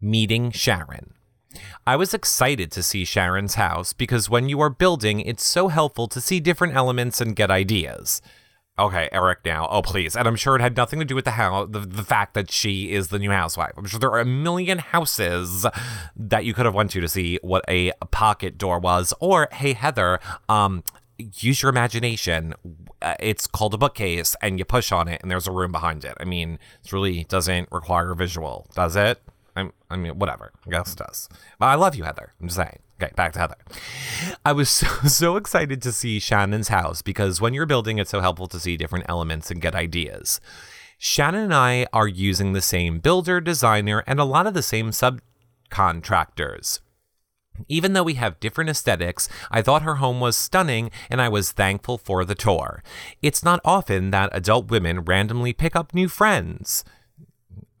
Meeting 0.00 0.50
Sharon. 0.50 1.13
I 1.86 1.96
was 1.96 2.14
excited 2.14 2.70
to 2.72 2.82
see 2.82 3.04
Sharon's 3.04 3.54
house 3.54 3.92
because 3.92 4.30
when 4.30 4.48
you 4.48 4.60
are 4.60 4.70
building, 4.70 5.20
it's 5.20 5.44
so 5.44 5.68
helpful 5.68 6.08
to 6.08 6.20
see 6.20 6.40
different 6.40 6.74
elements 6.74 7.20
and 7.20 7.36
get 7.36 7.50
ideas. 7.50 8.22
Okay, 8.76 9.08
Eric 9.12 9.44
now. 9.44 9.68
Oh, 9.70 9.82
please. 9.82 10.16
And 10.16 10.26
I'm 10.26 10.34
sure 10.34 10.56
it 10.56 10.60
had 10.60 10.76
nothing 10.76 10.98
to 10.98 11.04
do 11.04 11.14
with 11.14 11.24
the 11.24 11.32
house, 11.32 11.68
the, 11.70 11.78
the 11.78 12.02
fact 12.02 12.34
that 12.34 12.50
she 12.50 12.90
is 12.90 13.08
the 13.08 13.20
new 13.20 13.30
housewife. 13.30 13.72
I'm 13.76 13.84
sure 13.84 14.00
there 14.00 14.10
are 14.10 14.18
a 14.18 14.24
million 14.24 14.78
houses 14.78 15.64
that 16.16 16.44
you 16.44 16.54
could 16.54 16.64
have 16.64 16.74
went 16.74 16.90
to 16.90 17.00
to 17.00 17.08
see 17.08 17.38
what 17.42 17.64
a 17.68 17.92
pocket 18.10 18.58
door 18.58 18.80
was. 18.80 19.14
Or, 19.20 19.48
hey, 19.52 19.74
Heather, 19.74 20.18
um, 20.48 20.82
use 21.18 21.62
your 21.62 21.70
imagination. 21.70 22.54
Uh, 23.00 23.14
it's 23.20 23.46
called 23.46 23.74
a 23.74 23.78
bookcase, 23.78 24.34
and 24.42 24.58
you 24.58 24.64
push 24.64 24.90
on 24.90 25.06
it, 25.06 25.20
and 25.22 25.30
there's 25.30 25.46
a 25.46 25.52
room 25.52 25.70
behind 25.70 26.04
it. 26.04 26.14
I 26.18 26.24
mean, 26.24 26.58
it 26.84 26.92
really 26.92 27.24
doesn't 27.24 27.68
require 27.70 28.12
visual, 28.14 28.66
does 28.74 28.96
it? 28.96 29.22
I'm, 29.56 29.72
I 29.88 29.96
mean, 29.96 30.18
whatever. 30.18 30.52
Guess 30.68 30.94
does. 30.94 31.28
But 31.58 31.66
I 31.66 31.74
love 31.74 31.94
you, 31.94 32.04
Heather. 32.04 32.32
I'm 32.40 32.48
just 32.48 32.56
saying. 32.56 32.80
Okay, 33.00 33.12
back 33.16 33.32
to 33.32 33.38
Heather. 33.40 33.56
I 34.44 34.52
was 34.52 34.68
so, 34.68 34.86
so 35.06 35.36
excited 35.36 35.82
to 35.82 35.92
see 35.92 36.18
Shannon's 36.18 36.68
house 36.68 37.02
because 37.02 37.40
when 37.40 37.54
you're 37.54 37.66
building, 37.66 37.98
it's 37.98 38.10
so 38.10 38.20
helpful 38.20 38.48
to 38.48 38.60
see 38.60 38.76
different 38.76 39.06
elements 39.08 39.50
and 39.50 39.60
get 39.60 39.74
ideas. 39.74 40.40
Shannon 40.98 41.42
and 41.42 41.54
I 41.54 41.86
are 41.92 42.08
using 42.08 42.52
the 42.52 42.62
same 42.62 42.98
builder, 42.98 43.40
designer, 43.40 44.04
and 44.06 44.20
a 44.20 44.24
lot 44.24 44.46
of 44.46 44.54
the 44.54 44.62
same 44.62 44.90
subcontractors. 44.90 46.80
Even 47.68 47.92
though 47.92 48.02
we 48.02 48.14
have 48.14 48.40
different 48.40 48.70
aesthetics, 48.70 49.28
I 49.50 49.62
thought 49.62 49.82
her 49.82 49.96
home 49.96 50.18
was 50.18 50.36
stunning 50.36 50.90
and 51.08 51.20
I 51.20 51.28
was 51.28 51.52
thankful 51.52 51.98
for 51.98 52.24
the 52.24 52.34
tour. 52.34 52.82
It's 53.22 53.44
not 53.44 53.60
often 53.64 54.10
that 54.10 54.30
adult 54.32 54.70
women 54.70 55.00
randomly 55.00 55.52
pick 55.52 55.76
up 55.76 55.94
new 55.94 56.08
friends. 56.08 56.84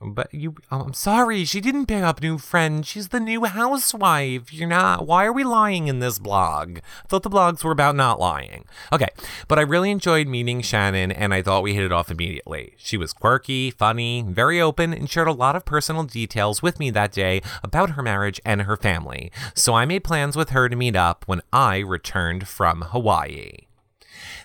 But 0.06 0.32
you, 0.34 0.56
oh, 0.70 0.80
I'm 0.80 0.92
sorry, 0.92 1.44
she 1.44 1.60
didn't 1.60 1.86
pick 1.86 2.02
up 2.02 2.20
new 2.20 2.36
friends. 2.36 2.86
She's 2.86 3.08
the 3.08 3.20
new 3.20 3.44
housewife. 3.44 4.52
You're 4.52 4.68
not. 4.68 5.06
Why 5.06 5.24
are 5.24 5.32
we 5.32 5.44
lying 5.44 5.88
in 5.88 5.98
this 5.98 6.18
blog? 6.18 6.78
I 6.78 7.08
thought 7.08 7.22
the 7.22 7.30
blogs 7.30 7.64
were 7.64 7.72
about 7.72 7.96
not 7.96 8.20
lying. 8.20 8.66
Okay, 8.92 9.08
but 9.48 9.58
I 9.58 9.62
really 9.62 9.90
enjoyed 9.90 10.28
meeting 10.28 10.60
Shannon, 10.60 11.10
and 11.10 11.32
I 11.32 11.42
thought 11.42 11.62
we 11.62 11.74
hit 11.74 11.84
it 11.84 11.92
off 11.92 12.10
immediately. 12.10 12.74
She 12.76 12.96
was 12.96 13.12
quirky, 13.12 13.70
funny, 13.70 14.24
very 14.28 14.60
open, 14.60 14.92
and 14.92 15.08
shared 15.08 15.28
a 15.28 15.32
lot 15.32 15.56
of 15.56 15.64
personal 15.64 16.04
details 16.04 16.62
with 16.62 16.78
me 16.78 16.90
that 16.90 17.12
day 17.12 17.40
about 17.62 17.90
her 17.90 18.02
marriage 18.02 18.40
and 18.44 18.62
her 18.62 18.76
family. 18.76 19.32
So 19.54 19.74
I 19.74 19.86
made 19.86 20.04
plans 20.04 20.36
with 20.36 20.50
her 20.50 20.68
to 20.68 20.76
meet 20.76 20.96
up 20.96 21.24
when 21.26 21.40
I 21.52 21.78
returned 21.78 22.46
from 22.46 22.82
Hawaii. 22.82 23.52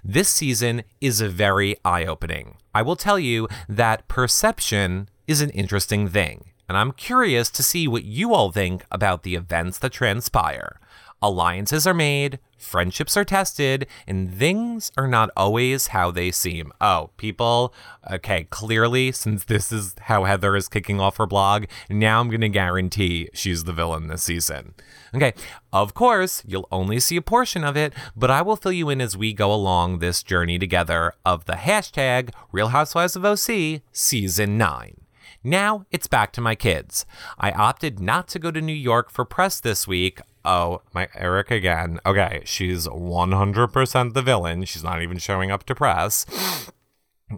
This 0.04 0.30
season 0.30 0.84
is 1.02 1.22
very 1.22 1.76
eye 1.84 2.06
opening. 2.06 2.56
I 2.74 2.82
will 2.82 2.95
tell 2.95 3.19
you 3.19 3.48
that 3.67 4.08
perception 4.08 5.10
is 5.30 5.42
an 5.42 5.52
interesting 5.52 6.08
thing, 6.08 6.46
and 6.68 6.76
I'm 6.76 6.92
curious 6.92 7.52
to 7.52 7.62
see 7.62 7.88
what 7.88 8.04
you 8.04 8.34
all 8.34 8.52
think 8.52 8.84
about 8.89 9.22
the 9.22 9.36
events 9.36 9.78
that 9.78 9.92
transpire. 9.92 10.80
Alliances 11.22 11.86
are 11.86 11.94
made, 11.94 12.39
friendships 12.58 13.15
are 13.15 13.24
tested, 13.24 13.86
and 14.08 14.34
things 14.34 14.92
are 14.98 15.08
not 15.08 15.30
always 15.38 15.88
how 15.88 16.10
they 16.10 16.32
seem. 16.32 16.74
Oh, 16.82 17.12
people, 17.18 17.76
okay, 18.10 18.46
clearly, 18.46 19.12
since 19.12 19.44
this 19.44 19.72
is 19.72 19.94
how 20.02 20.24
Heather 20.24 20.56
is 20.56 20.68
kicking 20.68 21.00
off 21.00 21.18
her 21.18 21.28
blog, 21.28 21.65
now 21.92 22.22
I'm 22.22 22.30
going 22.30 22.42
to 22.42 22.50
guarantee 22.50 23.30
she's 23.32 23.65
the 23.65 23.74
villain 23.74 24.08
this 24.08 24.24
season. 24.24 24.74
Okay, 25.13 25.34
of 25.72 25.94
course, 25.94 26.42
you'll 26.44 26.68
only 26.72 27.00
see 27.00 27.18
a 27.18 27.22
portion 27.22 27.63
of 27.63 27.78
it, 27.78 27.94
but 28.15 28.32
I 28.32 28.42
will 28.42 28.56
fill 28.56 28.72
you 28.72 28.89
in 28.89 29.00
as 29.00 29.15
we 29.15 29.32
go 29.32 29.54
along 29.54 30.00
this 30.00 30.24
journey 30.24 30.58
together 30.58 31.13
of 31.24 31.46
the 31.46 31.54
hashtag 31.54 32.32
Real 32.52 32.70
Housewives 32.70 33.15
of 33.15 33.24
OC 33.24 33.82
Season 33.92 34.58
9. 34.58 35.02
Now 35.43 35.86
it's 35.91 36.08
back 36.08 36.32
to 36.34 36.41
my 36.41 36.56
kids. 36.56 37.06
I 37.38 37.52
opted 37.52 37.99
not 37.99 38.28
to 38.30 38.39
go 38.39 38.52
to 38.52 38.62
New 38.62 38.73
York 38.73 39.10
for 39.10 39.23
press 39.23 39.60
this 39.60 39.88
week. 39.88 40.19
Oh, 40.43 40.82
my 40.93 41.08
Eric 41.15 41.52
again. 41.52 41.99
Okay, 42.06 42.41
she's 42.45 42.88
100% 42.88 44.13
the 44.13 44.21
villain. 44.21 44.65
She's 44.65 44.84
not 44.84 45.02
even 45.02 45.17
showing 45.17 45.52
up 45.52 45.65
to 45.65 45.75
press. 45.75 46.25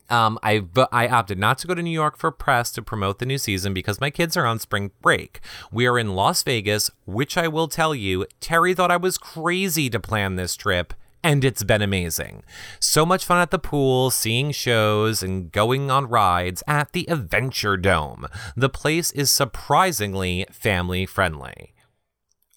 Um, 0.09 0.39
I 0.41 0.63
I 0.93 1.09
opted 1.09 1.37
not 1.37 1.57
to 1.57 1.67
go 1.67 1.75
to 1.75 1.83
New 1.83 1.89
York 1.89 2.17
for 2.17 2.31
press 2.31 2.71
to 2.71 2.81
promote 2.81 3.19
the 3.19 3.25
new 3.25 3.37
season 3.37 3.73
because 3.73 3.99
my 3.99 4.09
kids 4.09 4.37
are 4.37 4.45
on 4.45 4.57
spring 4.57 4.91
break. 5.01 5.41
We 5.69 5.85
are 5.85 5.99
in 5.99 6.15
Las 6.15 6.43
Vegas, 6.43 6.89
which 7.05 7.35
I 7.35 7.49
will 7.49 7.67
tell 7.67 7.93
you, 7.93 8.25
Terry 8.39 8.73
thought 8.73 8.89
I 8.89 8.95
was 8.95 9.17
crazy 9.17 9.89
to 9.89 9.99
plan 9.99 10.37
this 10.37 10.55
trip 10.55 10.93
and 11.23 11.43
it's 11.43 11.63
been 11.63 11.81
amazing. 11.81 12.43
So 12.79 13.05
much 13.05 13.25
fun 13.25 13.39
at 13.39 13.51
the 13.51 13.59
pool, 13.59 14.11
seeing 14.11 14.51
shows, 14.51 15.21
and 15.21 15.51
going 15.51 15.91
on 15.91 16.07
rides 16.07 16.63
at 16.67 16.91
the 16.93 17.05
Adventure 17.09 17.77
Dome. 17.77 18.27
The 18.55 18.69
place 18.69 19.11
is 19.11 19.29
surprisingly 19.29 20.45
family 20.51 21.05
friendly. 21.05 21.73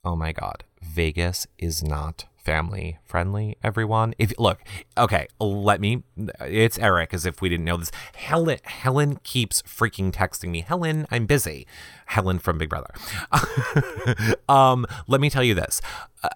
Oh 0.04 0.16
my 0.16 0.32
god, 0.32 0.64
Vegas 0.82 1.46
is 1.58 1.82
not 1.82 2.26
family 2.44 2.98
friendly 3.04 3.56
everyone 3.64 4.14
if 4.18 4.30
look 4.38 4.60
okay 4.98 5.26
let 5.40 5.80
me 5.80 6.02
it's 6.42 6.78
eric 6.78 7.14
as 7.14 7.24
if 7.24 7.40
we 7.40 7.48
didn't 7.48 7.64
know 7.64 7.78
this 7.78 7.90
helen 8.14 8.58
helen 8.64 9.18
keeps 9.24 9.62
freaking 9.62 10.12
texting 10.12 10.50
me 10.50 10.60
helen 10.60 11.06
i'm 11.10 11.24
busy 11.24 11.66
helen 12.06 12.38
from 12.38 12.58
big 12.58 12.68
brother 12.68 12.92
um 14.48 14.86
let 15.06 15.20
me 15.20 15.30
tell 15.30 15.44
you 15.44 15.54
this 15.54 15.80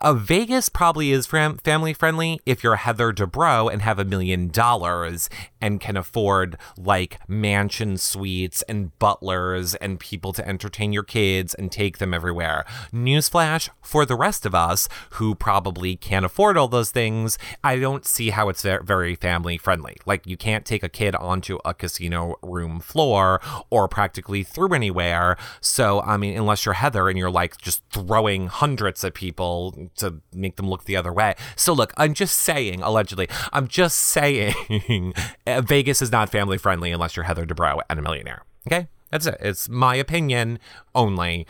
Vegas 0.05 0.69
probably 0.69 1.13
is 1.13 1.27
fam- 1.27 1.59
family 1.59 1.93
friendly 1.93 2.41
if 2.45 2.63
you're 2.63 2.77
Heather 2.77 3.13
Dubrow 3.13 3.73
and 3.73 3.83
have 3.83 3.99
a 3.99 4.05
million 4.05 4.49
dollars 4.49 5.31
and 5.61 5.81
can 5.81 5.97
afford 5.97 6.57
like 6.77 7.19
mansion 7.29 7.97
suites 7.97 8.63
and 8.63 8.97
butlers 8.99 9.75
and 9.77 9.99
people 9.99 10.33
to 10.35 10.47
entertain 10.47 10.93
your 10.93 11.03
kids 11.03 11.55
and 11.55 11.73
take 11.73 11.99
them 11.99 12.13
everywhere. 12.13 12.65
Newsflash 12.93 13.71
for 13.83 14.05
the 14.05 14.17
rest 14.17 14.45
of 14.45 14.55
us 14.55 14.89
who 15.13 15.35
probably 15.35 15.97
can't 15.97 16.25
afford 16.25 16.57
all 16.57 16.69
those 16.69 16.91
things, 16.91 17.39
I 17.65 17.79
don't 17.79 18.07
see 18.07 18.31
how 18.31 18.49
it's 18.49 18.63
very 18.63 19.15
family 19.15 19.57
friendly. 19.57 19.97
Like 20.05 20.27
you 20.27 20.37
can't 20.37 20.65
take 20.65 20.83
a 20.83 20.89
kid 20.89 21.15
onto 21.15 21.59
a 21.65 21.75
casino 21.75 22.37
room 22.43 22.81
floor 22.81 23.41
or 23.71 23.89
practically 23.89 24.43
through 24.43 24.75
anywhere. 24.75 25.37
So, 25.61 26.01
I 26.03 26.17
mean, 26.17 26.37
unless 26.37 26.65
you're 26.65 26.75
Heather 26.75 27.09
and 27.09 27.19
you're 27.19 27.31
like 27.31 27.59
just 27.59 27.83
throwing 27.91 28.47
hundreds 28.47 29.05
of 29.05 29.15
people 29.15 29.91
to 29.97 30.21
make 30.33 30.57
them 30.57 30.69
look 30.69 30.85
the 30.85 30.97
other 30.97 31.13
way. 31.13 31.35
So 31.57 31.73
look, 31.73 31.93
I'm 31.97 32.15
just 32.15 32.37
saying, 32.37 32.83
allegedly, 32.83 33.29
I'm 33.53 33.69
just 33.69 33.97
saying 33.99 35.15
Vegas 35.47 36.03
is 36.03 36.13
not 36.13 36.31
family 36.31 36.59
friendly 36.59 36.93
unless 36.93 37.17
you're 37.17 37.25
Heather 37.25 37.47
Dubrow 37.47 37.81
and 37.89 37.99
a 37.99 38.03
millionaire. 38.03 38.45
Okay? 38.67 38.89
That's 39.11 39.27
it. 39.27 39.39
It's 39.41 39.69
my 39.69 39.95
opinion 39.95 40.59
only. 40.95 41.47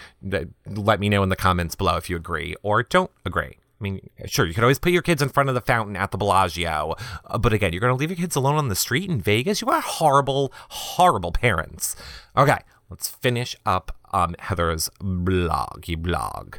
Let 0.66 1.00
me 1.00 1.08
know 1.08 1.22
in 1.22 1.28
the 1.28 1.36
comments 1.36 1.74
below 1.74 1.96
if 1.96 2.08
you 2.08 2.16
agree 2.16 2.54
or 2.62 2.82
don't 2.82 3.10
agree. 3.24 3.58
I 3.80 3.84
mean, 3.84 4.10
sure, 4.26 4.44
you 4.44 4.54
could 4.54 4.64
always 4.64 4.78
put 4.80 4.92
your 4.92 5.02
kids 5.02 5.22
in 5.22 5.28
front 5.28 5.48
of 5.48 5.54
the 5.54 5.60
fountain 5.60 5.94
at 5.96 6.10
the 6.10 6.18
Bellagio, 6.18 6.96
uh, 7.26 7.38
but 7.38 7.52
again, 7.52 7.72
you're 7.72 7.80
going 7.80 7.92
to 7.92 7.98
leave 7.98 8.10
your 8.10 8.16
kids 8.16 8.34
alone 8.34 8.56
on 8.56 8.68
the 8.68 8.74
street 8.74 9.08
in 9.08 9.20
Vegas? 9.20 9.60
You 9.60 9.68
are 9.68 9.80
horrible, 9.80 10.52
horrible 10.68 11.30
parents. 11.30 11.94
Okay, 12.36 12.58
let's 12.90 13.08
finish 13.08 13.56
up 13.64 13.96
um, 14.12 14.34
Heather's 14.38 14.88
bloggy 15.00 15.96
blog. 15.96 16.56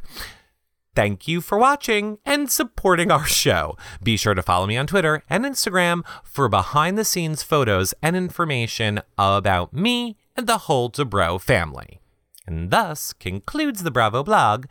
Thank 0.96 1.28
you 1.28 1.40
for 1.40 1.58
watching 1.58 2.18
and 2.26 2.52
supporting 2.52 3.12
our 3.12 3.26
show. 3.26 3.78
Be 4.04 4.18
sure 4.18 4.34
to 4.34 4.42
follow 4.42 4.68
me 4.68 4.76
on 4.76 4.88
Twitter 4.88 5.24
and 5.30 5.46
Instagram 5.46 6.04
for 6.24 6.50
behind 6.50 6.98
the 6.98 7.06
scenes 7.06 7.44
photos 7.44 7.94
and 8.02 8.16
information 8.16 9.02
about 9.18 9.74
me 9.74 10.18
and 10.36 10.48
the 10.48 10.58
whole 10.60 10.90
Dubrow 10.92 11.40
family. 11.40 12.00
And 12.46 12.72
thus 12.72 13.14
concludes 13.14 13.84
the 13.84 13.92
Bravo 13.92 14.24
blog 14.24 14.66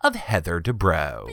of 0.00 0.14
Heather 0.14 0.60
Dubrow. 0.60 1.28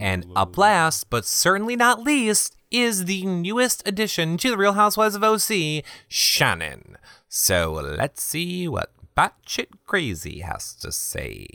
and 0.00 0.26
up 0.34 0.56
last, 0.56 1.10
but 1.10 1.24
certainly 1.24 1.76
not 1.76 2.02
least, 2.02 2.56
is 2.70 3.04
the 3.04 3.26
newest 3.26 3.86
addition 3.86 4.36
to 4.38 4.50
the 4.50 4.56
Real 4.56 4.74
Housewives 4.74 5.14
of 5.14 5.24
OC, 5.24 5.84
Shannon. 6.08 6.96
So 7.32 7.74
let's 7.96 8.24
see 8.24 8.66
what 8.66 8.90
batshit 9.20 9.66
crazy 9.86 10.40
has 10.40 10.72
to 10.74 10.90
say. 10.90 11.46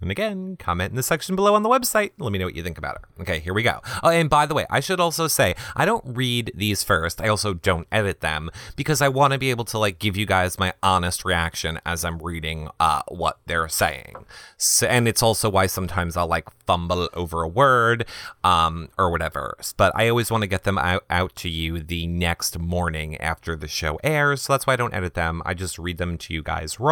And 0.00 0.10
again, 0.10 0.56
comment 0.58 0.90
in 0.90 0.96
the 0.96 1.02
section 1.02 1.34
below 1.34 1.54
on 1.54 1.62
the 1.62 1.68
website. 1.68 2.10
Let 2.18 2.32
me 2.32 2.38
know 2.38 2.44
what 2.44 2.56
you 2.56 2.62
think 2.62 2.76
about 2.76 2.96
it. 2.96 3.22
Okay, 3.22 3.38
here 3.38 3.54
we 3.54 3.62
go. 3.62 3.80
Oh, 4.02 4.10
and 4.10 4.28
by 4.28 4.44
the 4.44 4.54
way, 4.54 4.66
I 4.68 4.80
should 4.80 5.00
also 5.00 5.26
say 5.26 5.54
I 5.74 5.84
don't 5.84 6.04
read 6.04 6.52
these 6.54 6.82
first. 6.82 7.20
I 7.20 7.28
also 7.28 7.54
don't 7.54 7.86
edit 7.90 8.20
them 8.20 8.50
because 8.76 9.00
I 9.00 9.08
want 9.08 9.32
to 9.32 9.38
be 9.38 9.50
able 9.50 9.64
to 9.66 9.78
like 9.78 9.98
give 9.98 10.16
you 10.16 10.26
guys 10.26 10.58
my 10.58 10.74
honest 10.82 11.24
reaction 11.24 11.80
as 11.86 12.04
I'm 12.04 12.18
reading 12.18 12.68
uh, 12.78 13.02
what 13.08 13.38
they're 13.46 13.68
saying. 13.68 14.16
So, 14.58 14.86
and 14.86 15.08
it's 15.08 15.22
also 15.22 15.48
why 15.48 15.66
sometimes 15.66 16.16
I'll 16.16 16.26
like 16.26 16.48
fumble 16.66 17.08
over 17.14 17.42
a 17.42 17.48
word 17.48 18.06
um, 18.44 18.90
or 18.98 19.10
whatever. 19.10 19.56
But 19.76 19.92
I 19.94 20.08
always 20.08 20.30
want 20.30 20.42
to 20.42 20.48
get 20.48 20.64
them 20.64 20.76
out, 20.76 21.04
out 21.08 21.34
to 21.36 21.48
you 21.48 21.80
the 21.80 22.06
next 22.06 22.58
morning 22.58 23.16
after 23.18 23.56
the 23.56 23.68
show 23.68 23.98
airs. 24.04 24.42
So 24.42 24.52
that's 24.52 24.66
why 24.66 24.74
I 24.74 24.76
don't 24.76 24.92
edit 24.92 25.14
them. 25.14 25.40
I 25.46 25.54
just 25.54 25.78
read 25.78 25.98
them 25.98 26.18
to 26.18 26.34
you 26.34 26.42
guys 26.42 26.78
raw, 26.80 26.89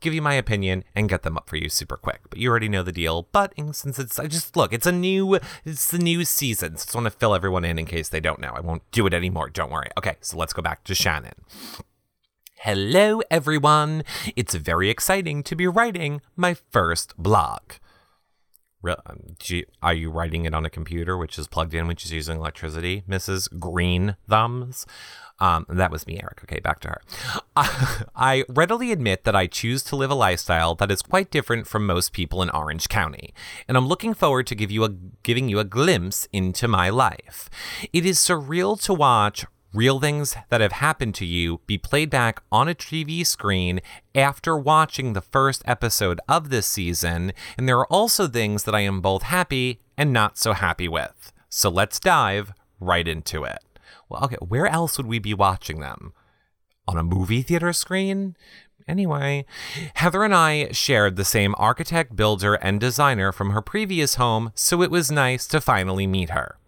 give 0.00 0.14
you 0.14 0.22
my 0.22 0.34
opinion, 0.34 0.84
and 0.94 1.08
get 1.08 1.22
them 1.22 1.36
up 1.36 1.48
for 1.48 1.56
you 1.56 1.68
super 1.68 1.96
quick. 1.96 2.20
But 2.28 2.38
you 2.38 2.50
already 2.50 2.68
know 2.68 2.82
the 2.82 2.92
deal. 2.92 3.28
But 3.32 3.52
since 3.72 3.98
it's 3.98 4.18
I 4.18 4.26
just 4.26 4.56
look, 4.56 4.72
it's 4.72 4.86
a 4.86 4.92
new 4.92 5.38
it's 5.64 5.90
the 5.90 5.98
new 5.98 6.24
season. 6.24 6.76
So 6.76 6.82
I 6.82 6.84
just 6.84 6.94
want 6.94 7.04
to 7.06 7.10
fill 7.10 7.34
everyone 7.34 7.64
in 7.64 7.78
in 7.78 7.86
case 7.86 8.08
they 8.08 8.20
don't 8.20 8.40
know. 8.40 8.52
I 8.54 8.60
won't 8.60 8.88
do 8.90 9.06
it 9.06 9.14
anymore. 9.14 9.50
Don't 9.50 9.70
worry. 9.70 9.90
Okay, 9.98 10.16
so 10.20 10.36
let's 10.36 10.52
go 10.52 10.62
back 10.62 10.84
to 10.84 10.94
Shannon. 10.94 11.34
Hello, 12.64 13.20
everyone. 13.28 14.04
It's 14.36 14.54
very 14.54 14.88
exciting 14.88 15.42
to 15.42 15.56
be 15.56 15.66
writing 15.66 16.20
my 16.36 16.54
first 16.54 17.16
blog. 17.16 17.72
um, 18.84 19.34
are 19.82 19.94
you 19.94 20.10
writing 20.12 20.44
it 20.44 20.54
on 20.54 20.64
a 20.64 20.70
computer, 20.70 21.16
which 21.16 21.40
is 21.40 21.48
plugged 21.48 21.74
in, 21.74 21.88
which 21.88 22.04
is 22.04 22.12
using 22.12 22.38
electricity, 22.38 23.02
Mrs. 23.08 23.58
Green 23.58 24.14
Thumbs? 24.28 24.86
Um, 25.42 25.66
that 25.68 25.90
was 25.90 26.06
me, 26.06 26.20
Eric. 26.22 26.44
Okay, 26.44 26.60
back 26.60 26.78
to 26.80 26.88
her. 26.88 27.00
I 28.14 28.44
readily 28.48 28.92
admit 28.92 29.24
that 29.24 29.34
I 29.34 29.48
choose 29.48 29.82
to 29.84 29.96
live 29.96 30.12
a 30.12 30.14
lifestyle 30.14 30.76
that 30.76 30.92
is 30.92 31.02
quite 31.02 31.32
different 31.32 31.66
from 31.66 31.84
most 31.84 32.12
people 32.12 32.42
in 32.42 32.50
Orange 32.50 32.88
County, 32.88 33.34
and 33.66 33.76
I'm 33.76 33.88
looking 33.88 34.14
forward 34.14 34.46
to 34.46 34.54
give 34.54 34.70
you 34.70 34.84
a, 34.84 34.90
giving 35.24 35.48
you 35.48 35.58
a 35.58 35.64
glimpse 35.64 36.28
into 36.32 36.68
my 36.68 36.90
life. 36.90 37.50
It 37.92 38.06
is 38.06 38.20
surreal 38.20 38.80
to 38.84 38.94
watch 38.94 39.44
real 39.74 39.98
things 39.98 40.36
that 40.48 40.60
have 40.60 40.72
happened 40.72 41.16
to 41.16 41.26
you 41.26 41.60
be 41.66 41.76
played 41.76 42.10
back 42.10 42.40
on 42.52 42.68
a 42.68 42.74
TV 42.74 43.26
screen 43.26 43.80
after 44.14 44.56
watching 44.56 45.12
the 45.12 45.20
first 45.20 45.64
episode 45.66 46.20
of 46.28 46.50
this 46.50 46.68
season, 46.68 47.32
and 47.58 47.68
there 47.68 47.78
are 47.78 47.92
also 47.92 48.28
things 48.28 48.62
that 48.62 48.76
I 48.76 48.80
am 48.82 49.00
both 49.00 49.24
happy 49.24 49.80
and 49.98 50.12
not 50.12 50.38
so 50.38 50.52
happy 50.52 50.86
with. 50.86 51.32
So 51.48 51.68
let's 51.68 51.98
dive 51.98 52.52
right 52.78 53.08
into 53.08 53.42
it. 53.42 53.58
Well, 54.12 54.24
okay, 54.24 54.36
where 54.46 54.66
else 54.66 54.98
would 54.98 55.06
we 55.06 55.18
be 55.18 55.32
watching 55.32 55.80
them? 55.80 56.12
On 56.86 56.98
a 56.98 57.02
movie 57.02 57.40
theater 57.40 57.72
screen? 57.72 58.36
Anyway, 58.86 59.46
Heather 59.94 60.22
and 60.22 60.34
I 60.34 60.70
shared 60.72 61.16
the 61.16 61.24
same 61.24 61.54
architect, 61.56 62.14
builder, 62.14 62.54
and 62.56 62.78
designer 62.78 63.32
from 63.32 63.50
her 63.50 63.62
previous 63.62 64.16
home, 64.16 64.52
so 64.54 64.82
it 64.82 64.90
was 64.90 65.10
nice 65.10 65.46
to 65.46 65.62
finally 65.62 66.06
meet 66.06 66.28
her. 66.28 66.58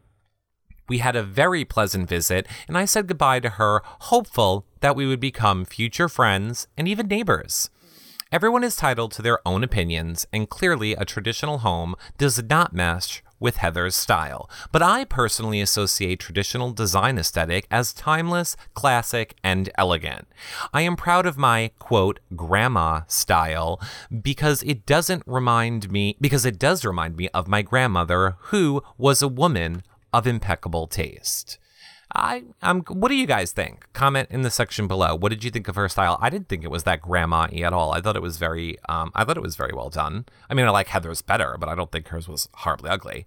We 0.88 0.98
had 0.98 1.16
a 1.16 1.22
very 1.22 1.66
pleasant 1.66 2.08
visit, 2.08 2.46
and 2.66 2.78
I 2.78 2.86
said 2.86 3.08
goodbye 3.08 3.40
to 3.40 3.50
her, 3.50 3.82
hopeful 3.84 4.64
that 4.80 4.96
we 4.96 5.06
would 5.06 5.20
become 5.20 5.66
future 5.66 6.08
friends 6.08 6.66
and 6.78 6.88
even 6.88 7.08
neighbors. 7.08 7.68
Everyone 8.32 8.64
is 8.64 8.74
titled 8.74 9.12
to 9.12 9.22
their 9.22 9.46
own 9.46 9.62
opinions, 9.62 10.26
and 10.32 10.48
clearly 10.48 10.92
a 10.92 11.04
traditional 11.04 11.58
home 11.58 11.94
does 12.16 12.42
not 12.42 12.72
mesh 12.72 13.22
with 13.40 13.56
Heather's 13.56 13.96
style. 13.96 14.48
But 14.72 14.82
I 14.82 15.04
personally 15.04 15.60
associate 15.60 16.20
traditional 16.20 16.72
design 16.72 17.18
aesthetic 17.18 17.66
as 17.70 17.92
timeless, 17.92 18.56
classic, 18.74 19.34
and 19.42 19.70
elegant. 19.76 20.28
I 20.72 20.82
am 20.82 20.96
proud 20.96 21.26
of 21.26 21.38
my 21.38 21.70
quote 21.78 22.20
grandma 22.34 23.02
style 23.06 23.80
because 24.22 24.62
it 24.62 24.86
doesn't 24.86 25.22
remind 25.26 25.90
me 25.90 26.16
because 26.20 26.44
it 26.44 26.58
does 26.58 26.84
remind 26.84 27.16
me 27.16 27.28
of 27.28 27.48
my 27.48 27.62
grandmother 27.62 28.36
who 28.50 28.82
was 28.98 29.22
a 29.22 29.28
woman 29.28 29.82
of 30.12 30.26
impeccable 30.26 30.86
taste. 30.86 31.58
I 32.14 32.44
I'm 32.62 32.82
what 32.82 33.08
do 33.08 33.14
you 33.14 33.26
guys 33.26 33.52
think? 33.52 33.92
Comment 33.92 34.28
in 34.30 34.42
the 34.42 34.50
section 34.50 34.86
below. 34.86 35.14
What 35.14 35.30
did 35.30 35.42
you 35.42 35.50
think 35.50 35.68
of 35.68 35.74
her 35.74 35.88
style? 35.88 36.18
I 36.20 36.30
didn't 36.30 36.48
think 36.48 36.64
it 36.64 36.70
was 36.70 36.84
that 36.84 37.00
grandma 37.00 37.48
y 37.52 37.60
at 37.60 37.72
all. 37.72 37.92
I 37.92 38.00
thought 38.00 38.16
it 38.16 38.22
was 38.22 38.36
very 38.36 38.78
um 38.88 39.10
I 39.14 39.24
thought 39.24 39.36
it 39.36 39.42
was 39.42 39.56
very 39.56 39.72
well 39.74 39.90
done. 39.90 40.26
I 40.48 40.54
mean 40.54 40.66
I 40.66 40.70
like 40.70 40.88
Heather's 40.88 41.22
better, 41.22 41.56
but 41.58 41.68
I 41.68 41.74
don't 41.74 41.90
think 41.90 42.08
hers 42.08 42.28
was 42.28 42.48
horribly 42.54 42.90
ugly. 42.90 43.26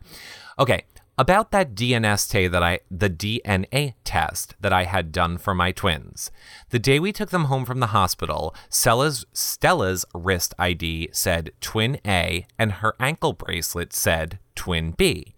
Okay, 0.58 0.86
about 1.17 1.52
that 1.52 1.73
DNS 1.73 2.30
test 2.30 2.52
that 2.52 2.63
I 2.63 2.80
the 2.91 3.10
DNA 3.10 3.95
test 4.04 4.56
that 4.62 4.71
I 4.71 4.84
had 4.84 5.12
done 5.12 5.38
for 5.38 5.56
my 5.56 5.71
twins. 5.71 6.32
The 6.69 6.80
day 6.80 7.00
we 7.00 7.12
took 7.12 7.32
them 7.32 7.45
home 7.45 7.65
from 7.65 7.80
the 7.80 7.88
hospital, 7.88 8.56
Stella's 8.69 9.26
Stella's 9.34 10.06
wrist 10.13 10.54
ID 10.60 11.10
said 11.12 11.52
twin 11.60 12.00
A 12.06 12.45
and 12.60 12.73
her 12.73 12.95
ankle 13.00 13.34
bracelet 13.34 13.93
said 13.93 14.39
twin 14.56 14.91
B. 14.91 15.34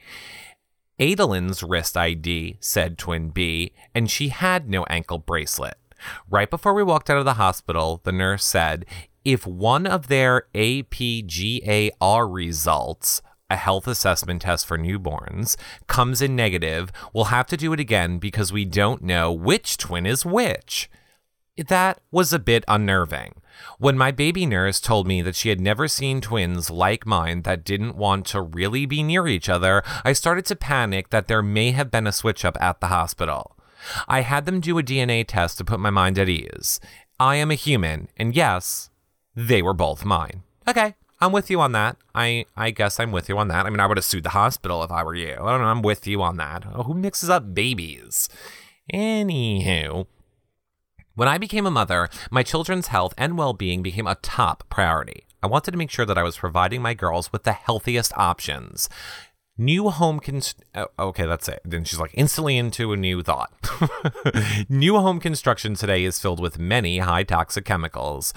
Adeline's 1.00 1.64
wrist 1.64 1.96
ID 1.96 2.58
said 2.60 2.98
twin 2.98 3.30
B, 3.30 3.72
and 3.96 4.12
she 4.12 4.30
had 4.30 4.70
no 4.70 4.84
ankle 4.90 5.18
bracelet. 5.18 5.78
Right 6.30 6.50
before 6.50 6.74
we 6.74 6.84
walked 6.84 7.10
out 7.10 7.18
of 7.18 7.26
the 7.26 7.36
hospital, 7.36 8.02
the 8.04 8.12
nurse 8.12 8.44
said, 8.44 8.86
if 9.24 9.46
one 9.46 9.86
of 9.86 10.08
their 10.08 10.48
APGAR 10.54 12.34
results, 12.34 13.22
a 13.50 13.56
health 13.56 13.88
assessment 13.88 14.42
test 14.42 14.66
for 14.66 14.78
newborns, 14.78 15.56
comes 15.88 16.22
in 16.22 16.36
negative, 16.36 16.92
we'll 17.14 17.26
have 17.26 17.48
to 17.48 17.58
do 17.58 17.74
it 17.74 17.80
again 17.80 18.18
because 18.18 18.54
we 18.54 18.66
don't 18.66 19.02
know 19.02 19.32
which 19.32 19.78
twin 19.78 20.06
is 20.06 20.26
which. 20.26 20.90
That 21.58 22.00
was 22.12 22.32
a 22.32 22.40
bit 22.40 22.64
unnerving. 22.68 23.39
When 23.78 23.98
my 23.98 24.12
baby 24.12 24.46
nurse 24.46 24.80
told 24.80 25.08
me 25.08 25.22
that 25.22 25.36
she 25.36 25.50
had 25.50 25.62
never 25.62 25.88
seen 25.88 26.22
twins 26.22 26.70
like 26.70 27.06
mine 27.06 27.44
that 27.44 27.64
didn't 27.64 27.96
want 27.96 28.26
to 28.28 28.42
really 28.42 28.86
be 28.86 29.04
near 29.04 29.28
each 29.28 29.50
other, 29.50 29.84
I 30.04 30.14
started 30.14 30.46
to 30.48 30.56
panic 30.56 31.10
that 31.10 31.28
there 31.28 31.42
may 31.42 31.72
have 31.72 31.92
been 31.92 32.08
a 32.08 32.12
switch 32.12 32.44
up 32.44 32.58
at 32.62 32.80
the 32.80 32.88
hospital. 32.88 33.56
I 34.08 34.22
had 34.22 34.46
them 34.46 34.60
do 34.60 34.78
a 34.78 34.84
DNA 34.84 35.26
test 35.26 35.58
to 35.58 35.66
put 35.66 35.80
my 35.80 35.90
mind 35.90 36.20
at 36.20 36.30
ease. 36.30 36.80
I 37.20 37.36
am 37.36 37.52
a 37.52 37.56
human, 37.56 38.10
and 38.18 38.36
yes, 38.36 38.90
they 39.36 39.62
were 39.62 39.74
both 39.74 40.06
mine. 40.06 40.44
Okay, 40.68 40.96
I'm 41.22 41.32
with 41.32 41.50
you 41.50 41.60
on 41.60 41.74
that. 41.74 41.98
I 42.16 42.46
I 42.56 42.72
guess 42.72 43.00
I'm 43.00 43.12
with 43.12 43.30
you 43.30 43.38
on 43.38 43.50
that. 43.50 43.66
I 43.66 43.70
mean, 43.70 43.80
I 43.80 43.88
would 43.88 43.98
have 43.98 44.06
sued 44.06 44.24
the 44.24 44.30
hospital 44.30 44.84
if 44.84 44.92
I 44.92 45.04
were 45.04 45.16
you. 45.16 45.34
I 45.34 45.52
don't 45.52 45.62
know. 45.62 45.68
I'm 45.68 45.82
with 45.82 46.08
you 46.08 46.22
on 46.22 46.38
that. 46.38 46.64
Oh, 46.74 46.84
who 46.84 46.94
mixes 46.94 47.30
up 47.30 47.54
babies? 47.54 48.30
Anywho, 48.94 50.08
when 51.20 51.28
I 51.28 51.38
became 51.38 51.66
a 51.66 51.72
mother, 51.72 52.08
my 52.32 52.44
children's 52.44 52.88
health 52.88 53.14
and 53.18 53.38
well 53.38 53.52
being 53.52 53.84
became 53.84 54.08
a 54.08 54.16
top 54.16 54.64
priority. 54.70 55.26
I 55.44 55.48
wanted 55.48 55.72
to 55.72 55.78
make 55.78 55.90
sure 55.90 56.06
that 56.06 56.18
I 56.18 56.24
was 56.24 56.38
providing 56.38 56.82
my 56.82 56.94
girls 56.94 57.34
with 57.34 57.44
the 57.44 57.52
healthiest 57.52 58.14
options. 58.16 58.88
New 59.62 59.90
home 59.90 60.22
const- 60.22 60.64
oh, 60.74 60.88
okay, 60.98 61.26
that's 61.26 61.50
it. 61.50 61.60
Then 61.66 61.84
she's 61.84 62.00
like 62.00 62.14
instantly 62.14 62.56
into 62.56 62.94
a 62.94 62.96
new 62.96 63.22
thought. 63.22 63.52
new 64.70 64.98
home 64.98 65.20
construction 65.20 65.76
today 65.76 66.06
is 66.06 66.18
filled 66.18 66.40
with 66.40 66.58
many 66.58 67.00
high 67.00 67.24
toxic 67.24 67.66
chemicals. 67.66 68.34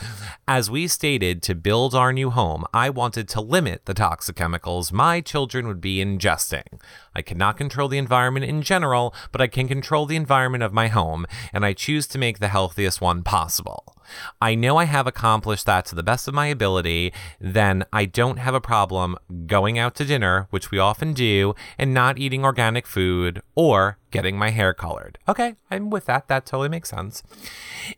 As 0.48 0.68
we 0.68 0.88
stated 0.88 1.40
to 1.44 1.54
build 1.54 1.94
our 1.94 2.12
new 2.12 2.30
home, 2.30 2.64
I 2.74 2.90
wanted 2.90 3.28
to 3.28 3.40
limit 3.40 3.84
the 3.84 3.94
toxic 3.94 4.34
chemicals 4.34 4.90
my 4.90 5.20
children 5.20 5.68
would 5.68 5.80
be 5.80 6.04
ingesting. 6.04 6.80
I 7.14 7.22
cannot 7.22 7.56
control 7.56 7.86
the 7.86 7.98
environment 7.98 8.46
in 8.46 8.60
general, 8.60 9.14
but 9.30 9.40
I 9.40 9.46
can 9.46 9.68
control 9.68 10.06
the 10.06 10.16
environment 10.16 10.64
of 10.64 10.72
my 10.72 10.88
home, 10.88 11.26
and 11.52 11.64
I 11.64 11.72
choose 11.72 12.08
to 12.08 12.18
make 12.18 12.40
the 12.40 12.48
healthiest 12.48 13.00
one 13.00 13.22
possible. 13.22 13.96
I 14.40 14.54
know 14.54 14.76
I 14.76 14.84
have 14.84 15.06
accomplished 15.06 15.66
that 15.66 15.84
to 15.86 15.94
the 15.94 16.02
best 16.02 16.28
of 16.28 16.34
my 16.34 16.46
ability, 16.46 17.12
then 17.40 17.84
I 17.92 18.04
don't 18.04 18.38
have 18.38 18.54
a 18.54 18.60
problem 18.60 19.16
going 19.46 19.78
out 19.78 19.94
to 19.96 20.04
dinner, 20.04 20.46
which 20.50 20.70
we 20.70 20.78
often 20.78 21.12
do, 21.12 21.54
and 21.78 21.94
not 21.94 22.18
eating 22.18 22.44
organic 22.44 22.86
food 22.86 23.42
or 23.54 23.98
getting 24.10 24.36
my 24.36 24.50
hair 24.50 24.74
colored. 24.74 25.18
Okay, 25.28 25.56
I'm 25.70 25.90
with 25.90 26.06
that. 26.06 26.28
That 26.28 26.46
totally 26.46 26.68
makes 26.68 26.90
sense. 26.90 27.22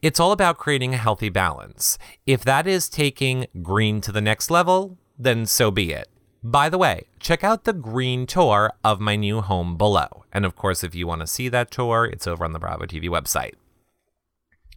It's 0.02 0.20
all 0.20 0.32
about 0.32 0.58
creating 0.58 0.94
a 0.94 0.98
healthy 0.98 1.28
balance. 1.28 1.98
If 2.26 2.44
that 2.44 2.66
is 2.66 2.88
taking 2.88 3.46
green 3.62 4.00
to 4.02 4.12
the 4.12 4.20
next 4.20 4.50
level, 4.50 4.98
then 5.18 5.46
so 5.46 5.70
be 5.70 5.92
it. 5.92 6.08
By 6.46 6.68
the 6.68 6.76
way, 6.76 7.06
check 7.20 7.42
out 7.42 7.64
the 7.64 7.72
green 7.72 8.26
tour 8.26 8.74
of 8.84 9.00
my 9.00 9.16
new 9.16 9.40
home 9.40 9.78
below. 9.78 10.24
And 10.30 10.44
of 10.44 10.56
course, 10.56 10.84
if 10.84 10.94
you 10.94 11.06
want 11.06 11.22
to 11.22 11.26
see 11.26 11.48
that 11.48 11.70
tour, 11.70 12.04
it's 12.04 12.26
over 12.26 12.44
on 12.44 12.52
the 12.52 12.58
Bravo 12.58 12.84
TV 12.84 13.04
website. 13.04 13.54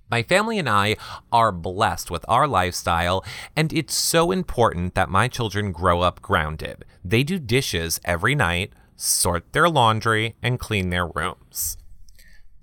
My 0.10 0.24
family 0.24 0.58
and 0.58 0.70
I 0.70 0.96
are 1.34 1.52
blessed 1.52 2.10
with 2.10 2.24
our 2.30 2.48
lifestyle, 2.48 3.26
and 3.58 3.74
it's 3.74 3.94
so 3.94 4.32
important 4.32 4.96
that 4.96 5.10
my 5.10 5.28
children 5.28 5.74
grow 5.74 6.00
up 6.00 6.22
grounded. 6.22 6.86
They 7.04 7.24
do 7.24 7.40
dishes 7.40 8.00
every 8.06 8.34
night, 8.34 8.72
sort 8.96 9.52
their 9.52 9.68
laundry, 9.68 10.36
and 10.42 10.60
clean 10.60 10.92
their 10.92 11.08
rooms. 11.08 11.78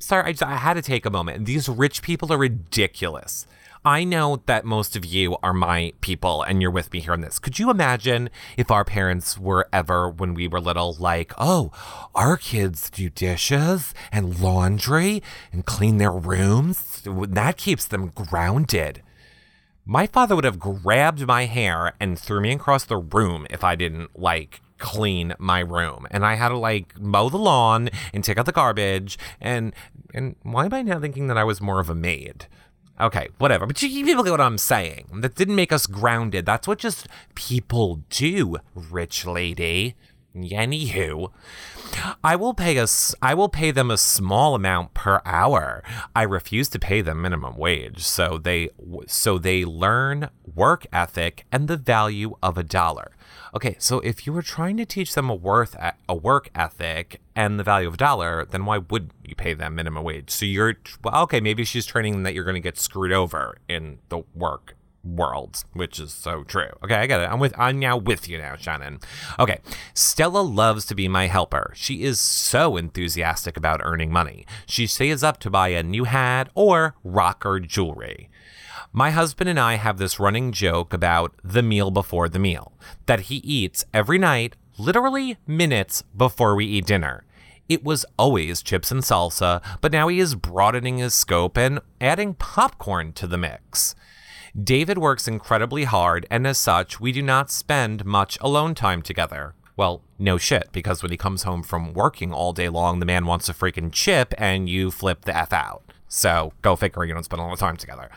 Sorry, 0.04 0.24
I, 0.28 0.32
just, 0.32 0.42
I 0.42 0.56
had 0.56 0.74
to 0.74 0.82
take 0.82 1.06
a 1.06 1.10
moment. 1.10 1.46
These 1.46 1.66
rich 1.66 2.02
people 2.02 2.30
are 2.30 2.36
ridiculous. 2.36 3.46
I 3.86 4.04
know 4.04 4.42
that 4.44 4.66
most 4.66 4.96
of 4.96 5.04
you 5.06 5.38
are 5.42 5.54
my 5.54 5.94
people 6.02 6.42
and 6.42 6.60
you're 6.60 6.70
with 6.70 6.92
me 6.92 7.00
here 7.00 7.14
on 7.14 7.22
this. 7.22 7.38
Could 7.38 7.58
you 7.58 7.70
imagine 7.70 8.28
if 8.58 8.70
our 8.70 8.84
parents 8.84 9.38
were 9.38 9.66
ever, 9.72 10.10
when 10.10 10.34
we 10.34 10.46
were 10.46 10.60
little, 10.60 10.94
like, 10.98 11.32
oh, 11.38 11.70
our 12.14 12.36
kids 12.36 12.90
do 12.90 13.08
dishes 13.08 13.94
and 14.12 14.40
laundry 14.40 15.22
and 15.50 15.64
clean 15.64 15.96
their 15.96 16.12
rooms? 16.12 17.00
That 17.06 17.56
keeps 17.56 17.86
them 17.86 18.08
grounded. 18.08 19.02
My 19.86 20.06
father 20.06 20.34
would 20.34 20.44
have 20.44 20.58
grabbed 20.58 21.26
my 21.26 21.46
hair 21.46 21.94
and 21.98 22.18
threw 22.18 22.42
me 22.42 22.52
across 22.52 22.84
the 22.84 22.98
room 22.98 23.46
if 23.48 23.64
I 23.64 23.74
didn't, 23.74 24.18
like, 24.18 24.60
clean 24.78 25.34
my 25.38 25.60
room 25.60 26.06
and 26.10 26.26
I 26.26 26.34
had 26.34 26.48
to 26.48 26.58
like 26.58 26.98
mow 26.98 27.28
the 27.28 27.38
lawn 27.38 27.90
and 28.12 28.24
take 28.24 28.38
out 28.38 28.46
the 28.46 28.52
garbage 28.52 29.18
and 29.40 29.72
and 30.12 30.36
why 30.42 30.66
am 30.66 30.74
I 30.74 30.82
now 30.82 31.00
thinking 31.00 31.28
that 31.28 31.38
I 31.38 31.44
was 31.44 31.60
more 31.60 31.80
of 31.80 31.90
a 31.90 31.94
maid? 31.94 32.46
Okay, 33.00 33.28
whatever. 33.38 33.66
But 33.66 33.82
you 33.82 34.04
people 34.04 34.22
get 34.22 34.30
what 34.30 34.40
I'm 34.40 34.58
saying. 34.58 35.08
That 35.14 35.34
didn't 35.34 35.56
make 35.56 35.72
us 35.72 35.86
grounded. 35.86 36.46
That's 36.46 36.68
what 36.68 36.78
just 36.78 37.08
people 37.34 38.02
do, 38.08 38.58
rich 38.74 39.26
lady. 39.26 39.96
Anywho, 40.36 41.30
I 42.22 42.34
will 42.34 42.54
pay 42.54 42.78
us. 42.78 43.14
I 43.22 43.34
will 43.34 43.48
pay 43.48 43.70
them 43.70 43.90
a 43.90 43.96
small 43.96 44.54
amount 44.54 44.94
per 44.94 45.20
hour. 45.24 45.82
I 46.14 46.22
refuse 46.22 46.68
to 46.70 46.78
pay 46.78 47.00
them 47.02 47.22
minimum 47.22 47.56
wage, 47.56 48.02
so 48.02 48.38
they 48.38 48.70
so 49.06 49.38
they 49.38 49.64
learn 49.64 50.30
work 50.44 50.86
ethic 50.92 51.46
and 51.52 51.68
the 51.68 51.76
value 51.76 52.34
of 52.42 52.58
a 52.58 52.64
dollar. 52.64 53.12
Okay, 53.54 53.76
so 53.78 54.00
if 54.00 54.26
you 54.26 54.32
were 54.32 54.42
trying 54.42 54.76
to 54.78 54.84
teach 54.84 55.14
them 55.14 55.30
a 55.30 55.34
worth 55.34 55.76
a 56.08 56.14
work 56.14 56.50
ethic 56.56 57.20
and 57.36 57.58
the 57.58 57.62
value 57.62 57.86
of 57.86 57.94
a 57.94 57.96
dollar, 57.96 58.44
then 58.44 58.64
why 58.64 58.78
would 58.78 59.12
you 59.24 59.36
pay 59.36 59.54
them 59.54 59.76
minimum 59.76 60.02
wage? 60.02 60.30
So 60.30 60.44
you're 60.44 60.74
well, 61.04 61.22
okay, 61.24 61.40
maybe 61.40 61.64
she's 61.64 61.86
training 61.86 62.14
them 62.14 62.22
that 62.24 62.34
you're 62.34 62.44
going 62.44 62.54
to 62.54 62.60
get 62.60 62.78
screwed 62.78 63.12
over 63.12 63.58
in 63.68 63.98
the 64.08 64.22
work 64.34 64.74
world, 65.04 65.64
which 65.72 66.00
is 66.00 66.12
so 66.12 66.42
true. 66.44 66.70
Okay, 66.82 66.96
I 66.96 67.06
get 67.06 67.20
it. 67.20 67.30
I'm 67.30 67.38
with 67.38 67.54
I'm 67.56 67.78
now 67.78 67.96
with 67.96 68.28
you 68.28 68.38
now, 68.38 68.56
Shannon. 68.56 68.98
Okay. 69.38 69.60
Stella 69.92 70.40
loves 70.40 70.84
to 70.86 70.94
be 70.94 71.06
my 71.06 71.26
helper. 71.26 71.72
She 71.76 72.02
is 72.02 72.20
so 72.20 72.76
enthusiastic 72.76 73.56
about 73.56 73.80
earning 73.84 74.10
money. 74.10 74.46
She 74.66 74.86
saves 74.86 75.22
up 75.22 75.38
to 75.40 75.50
buy 75.50 75.68
a 75.68 75.82
new 75.82 76.04
hat 76.04 76.48
or 76.54 76.96
rocker 77.04 77.60
jewelry. 77.60 78.30
My 78.96 79.10
husband 79.10 79.50
and 79.50 79.58
I 79.58 79.74
have 79.74 79.98
this 79.98 80.20
running 80.20 80.52
joke 80.52 80.94
about 80.94 81.34
the 81.42 81.64
meal 81.64 81.90
before 81.90 82.28
the 82.28 82.38
meal 82.38 82.74
that 83.06 83.22
he 83.22 83.38
eats 83.38 83.84
every 83.92 84.18
night, 84.18 84.54
literally 84.78 85.36
minutes 85.48 86.04
before 86.16 86.54
we 86.54 86.66
eat 86.66 86.86
dinner. 86.86 87.24
It 87.68 87.82
was 87.82 88.06
always 88.16 88.62
chips 88.62 88.92
and 88.92 89.00
salsa, 89.02 89.60
but 89.80 89.90
now 89.90 90.06
he 90.06 90.20
is 90.20 90.36
broadening 90.36 90.98
his 90.98 91.12
scope 91.12 91.58
and 91.58 91.80
adding 92.00 92.34
popcorn 92.34 93.12
to 93.14 93.26
the 93.26 93.36
mix. 93.36 93.96
David 94.56 94.98
works 94.98 95.26
incredibly 95.26 95.82
hard, 95.82 96.24
and 96.30 96.46
as 96.46 96.58
such, 96.58 97.00
we 97.00 97.10
do 97.10 97.20
not 97.20 97.50
spend 97.50 98.04
much 98.04 98.38
alone 98.40 98.76
time 98.76 99.02
together. 99.02 99.56
Well, 99.76 100.02
no 100.20 100.38
shit, 100.38 100.68
because 100.70 101.02
when 101.02 101.10
he 101.10 101.16
comes 101.16 101.42
home 101.42 101.64
from 101.64 101.94
working 101.94 102.32
all 102.32 102.52
day 102.52 102.68
long, 102.68 103.00
the 103.00 103.06
man 103.06 103.26
wants 103.26 103.48
a 103.48 103.54
freaking 103.54 103.90
chip 103.90 104.32
and 104.38 104.68
you 104.68 104.92
flip 104.92 105.24
the 105.24 105.36
F 105.36 105.52
out. 105.52 105.82
So 106.06 106.52
go 106.62 106.76
figure, 106.76 107.04
you 107.04 107.12
don't 107.12 107.24
spend 107.24 107.40
a 107.40 107.44
lot 107.44 107.54
of 107.54 107.58
time 107.58 107.76
together. 107.76 108.08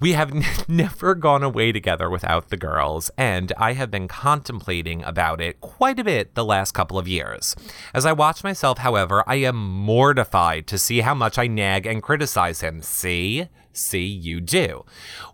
We 0.00 0.12
have 0.12 0.32
n- 0.34 0.44
never 0.68 1.14
gone 1.14 1.42
away 1.42 1.72
together 1.72 2.08
without 2.08 2.48
the 2.48 2.56
girls, 2.56 3.10
and 3.18 3.52
I 3.58 3.74
have 3.74 3.90
been 3.90 4.08
contemplating 4.08 5.04
about 5.04 5.42
it 5.42 5.60
quite 5.60 5.98
a 5.98 6.04
bit 6.04 6.34
the 6.34 6.44
last 6.44 6.72
couple 6.72 6.98
of 6.98 7.06
years. 7.06 7.54
As 7.92 8.06
I 8.06 8.12
watch 8.12 8.42
myself, 8.42 8.78
however, 8.78 9.22
I 9.26 9.36
am 9.36 9.56
mortified 9.56 10.66
to 10.68 10.78
see 10.78 11.00
how 11.00 11.14
much 11.14 11.38
I 11.38 11.46
nag 11.46 11.84
and 11.84 12.02
criticize 12.02 12.62
him. 12.62 12.80
See? 12.80 13.48
See, 13.72 14.04
you 14.04 14.40
do. 14.40 14.84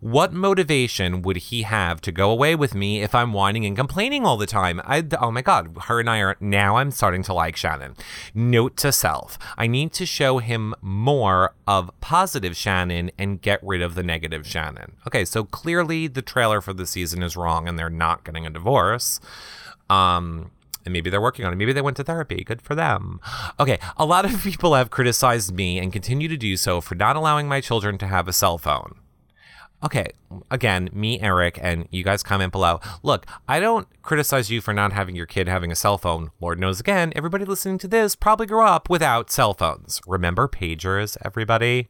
What 0.00 0.32
motivation 0.32 1.22
would 1.22 1.36
he 1.38 1.62
have 1.62 2.00
to 2.02 2.12
go 2.12 2.30
away 2.30 2.54
with 2.54 2.74
me 2.74 3.02
if 3.02 3.14
I'm 3.14 3.32
whining 3.32 3.64
and 3.64 3.74
complaining 3.74 4.26
all 4.26 4.36
the 4.36 4.46
time? 4.46 4.80
I, 4.84 5.04
oh 5.20 5.30
my 5.30 5.40
God, 5.42 5.76
her 5.84 6.00
and 6.00 6.10
I 6.10 6.18
are 6.18 6.36
now 6.38 6.76
I'm 6.76 6.90
starting 6.90 7.22
to 7.24 7.32
like 7.32 7.56
Shannon. 7.56 7.94
Note 8.34 8.76
to 8.78 8.92
self 8.92 9.38
I 9.56 9.66
need 9.66 9.92
to 9.94 10.06
show 10.06 10.38
him 10.38 10.74
more 10.82 11.54
of 11.66 11.90
positive 12.00 12.56
Shannon 12.56 13.10
and 13.18 13.40
get 13.40 13.60
rid 13.62 13.80
of 13.80 13.94
the 13.94 14.02
negative 14.02 14.46
Shannon. 14.46 14.92
Okay, 15.06 15.24
so 15.24 15.44
clearly 15.44 16.06
the 16.06 16.22
trailer 16.22 16.60
for 16.60 16.74
the 16.74 16.86
season 16.86 17.22
is 17.22 17.36
wrong 17.36 17.66
and 17.66 17.78
they're 17.78 17.88
not 17.88 18.24
getting 18.24 18.46
a 18.46 18.50
divorce. 18.50 19.18
Um, 19.88 20.50
and 20.86 20.92
maybe 20.92 21.10
they're 21.10 21.20
working 21.20 21.44
on 21.44 21.52
it. 21.52 21.56
Maybe 21.56 21.72
they 21.72 21.82
went 21.82 21.96
to 21.98 22.04
therapy. 22.04 22.42
Good 22.44 22.62
for 22.62 22.74
them. 22.74 23.20
Okay, 23.60 23.78
a 23.96 24.06
lot 24.06 24.24
of 24.24 24.42
people 24.42 24.74
have 24.74 24.90
criticized 24.90 25.54
me 25.54 25.78
and 25.78 25.92
continue 25.92 26.28
to 26.28 26.36
do 26.36 26.56
so 26.56 26.80
for 26.80 26.94
not 26.94 27.16
allowing 27.16 27.48
my 27.48 27.60
children 27.60 27.98
to 27.98 28.06
have 28.06 28.28
a 28.28 28.32
cell 28.32 28.56
phone. 28.56 29.00
Okay, 29.84 30.06
again, 30.50 30.88
me, 30.92 31.20
Eric, 31.20 31.58
and 31.60 31.86
you 31.90 32.02
guys 32.02 32.22
comment 32.22 32.50
below. 32.50 32.80
Look, 33.02 33.26
I 33.46 33.60
don't 33.60 33.86
criticize 34.02 34.50
you 34.50 34.62
for 34.62 34.72
not 34.72 34.92
having 34.92 35.14
your 35.14 35.26
kid 35.26 35.48
having 35.48 35.70
a 35.70 35.76
cell 35.76 35.98
phone. 35.98 36.30
Lord 36.40 36.58
knows 36.58 36.80
again, 36.80 37.12
everybody 37.14 37.44
listening 37.44 37.76
to 37.78 37.88
this 37.88 38.16
probably 38.16 38.46
grew 38.46 38.62
up 38.62 38.88
without 38.88 39.30
cell 39.30 39.52
phones. 39.52 40.00
Remember 40.06 40.48
pagers, 40.48 41.18
everybody? 41.22 41.88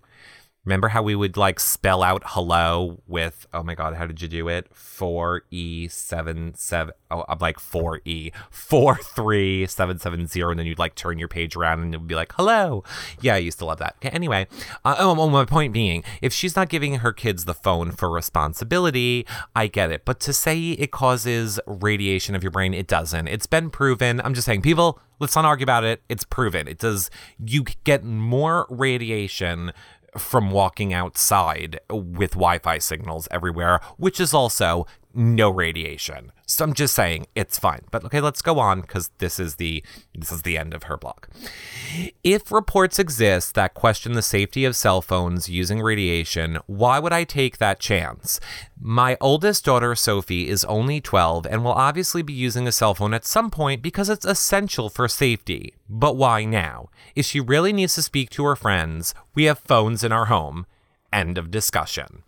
Remember 0.66 0.88
how 0.88 1.00
we 1.00 1.14
would 1.14 1.37
like 1.37 1.61
spell 1.61 2.02
out 2.02 2.24
hello 2.26 3.00
with 3.07 3.46
oh 3.55 3.62
my 3.62 3.76
god, 3.76 3.94
how 3.94 4.05
did 4.05 4.20
you 4.20 4.26
do 4.26 4.48
it? 4.48 4.66
Four 4.74 5.42
E 5.52 5.87
seven 5.87 6.55
seven 6.57 6.92
oh 7.09 7.24
I'm 7.29 7.38
like 7.38 7.61
four 7.61 8.00
E 8.05 8.33
four 8.50 8.96
three 8.96 9.66
seven 9.68 10.00
seven 10.00 10.26
zero, 10.26 10.50
and 10.50 10.59
then 10.59 10.66
you'd 10.66 10.81
like 10.81 10.96
turn 10.96 11.20
your 11.20 11.29
page 11.29 11.55
around 11.55 11.83
and 11.83 11.94
it 11.94 11.98
would 11.98 12.09
be 12.09 12.16
like 12.16 12.33
hello. 12.37 12.83
Yeah, 13.20 13.35
I 13.35 13.38
used 13.38 13.61
to 13.61 13.64
love 13.64 13.79
that. 13.79 13.94
Okay, 13.98 14.09
anyway, 14.09 14.48
uh, 14.85 14.96
oh, 14.98 15.14
oh, 15.16 15.31
my 15.31 15.44
point 15.44 15.72
being, 15.72 16.02
if 16.20 16.33
she's 16.33 16.57
not 16.57 16.68
giving 16.68 16.96
her 16.96 17.12
kids 17.12 17.44
the 17.44 17.55
phone 17.55 17.92
for 17.92 18.11
responsibility, 18.11 19.24
I 19.55 19.68
get 19.68 19.92
it. 19.92 20.05
But 20.05 20.18
to 20.20 20.33
say 20.33 20.70
it 20.72 20.90
causes 20.90 21.61
radiation 21.66 22.35
of 22.35 22.42
your 22.42 22.50
brain, 22.50 22.74
it 22.74 22.88
doesn't. 22.88 23.29
It's 23.29 23.46
been 23.46 23.70
proven. 23.70 24.20
I'm 24.20 24.35
just 24.35 24.46
saying, 24.46 24.62
people, 24.62 24.98
let's 25.20 25.37
not 25.37 25.44
argue 25.44 25.64
about 25.64 25.85
it. 25.85 26.02
It's 26.09 26.24
proven. 26.24 26.66
It 26.66 26.79
does. 26.79 27.09
You 27.38 27.64
get 27.85 28.02
more 28.02 28.66
radiation 28.68 29.72
from 30.18 30.50
walking 30.50 30.92
outside 30.92 31.81
with 31.90 32.33
Wi 32.33 32.59
Fi 32.59 32.79
signals 32.79 33.29
everywhere, 33.31 33.81
which 33.96 34.20
is 34.20 34.35
also 34.35 34.87
no 35.16 35.50
radiation. 35.50 36.31
So 36.46 36.64
I'm 36.64 36.74
just 36.74 36.94
saying 36.94 37.26
it's 37.35 37.59
fine. 37.59 37.83
But 37.90 38.05
okay, 38.05 38.20
let's 38.20 38.42
go 38.42 38.59
on 38.59 38.83
because 38.83 39.11
this 39.18 39.40
is 39.40 39.57
the 39.57 39.83
this 40.14 40.31
is 40.31 40.42
the 40.42 40.59
end 40.59 40.74
of 40.74 40.85
her 40.85 40.96
blog. 40.96 41.24
If 42.22 42.52
reports 42.52 42.98
exist 42.98 43.55
that 43.55 43.74
question 43.74 44.12
the 44.12 44.22
safety 44.22 44.64
of 44.64 44.76
cell 44.76 45.00
phones 45.00 45.48
using 45.48 45.81
radiation, 45.81 46.59
why 46.66 46.98
would 46.98 47.12
I 47.12 47.24
take 47.24 47.59
that 47.59 47.81
chance? 47.81 48.38
My 48.79 49.16
oldest 49.20 49.64
daughter 49.64 49.94
Sophie 49.94 50.48
is 50.48 50.64
only 50.66 51.00
12 51.00 51.46
and 51.46 51.64
will 51.64 51.72
obviously 51.72 52.22
be 52.22 52.35
using 52.35 52.68
a 52.68 52.72
cell 52.72 52.94
phone 52.94 53.14
at 53.14 53.24
some 53.24 53.50
point 53.50 53.83
because 53.83 54.11
it's 54.11 54.26
essential 54.26 54.90
for 54.90 55.09
safety. 55.09 55.74
But 55.88 56.16
why 56.16 56.44
now? 56.44 56.90
If 57.14 57.24
she 57.24 57.40
really 57.40 57.72
needs 57.72 57.94
to 57.94 58.02
speak 58.02 58.31
to 58.31 58.44
her 58.44 58.57
friends, 58.57 59.14
we 59.35 59.44
have 59.44 59.59
phones 59.59 60.05
in 60.05 60.12
our 60.12 60.26
home. 60.26 60.66
End 61.12 61.38
of 61.38 61.50
discussion. 61.50 62.22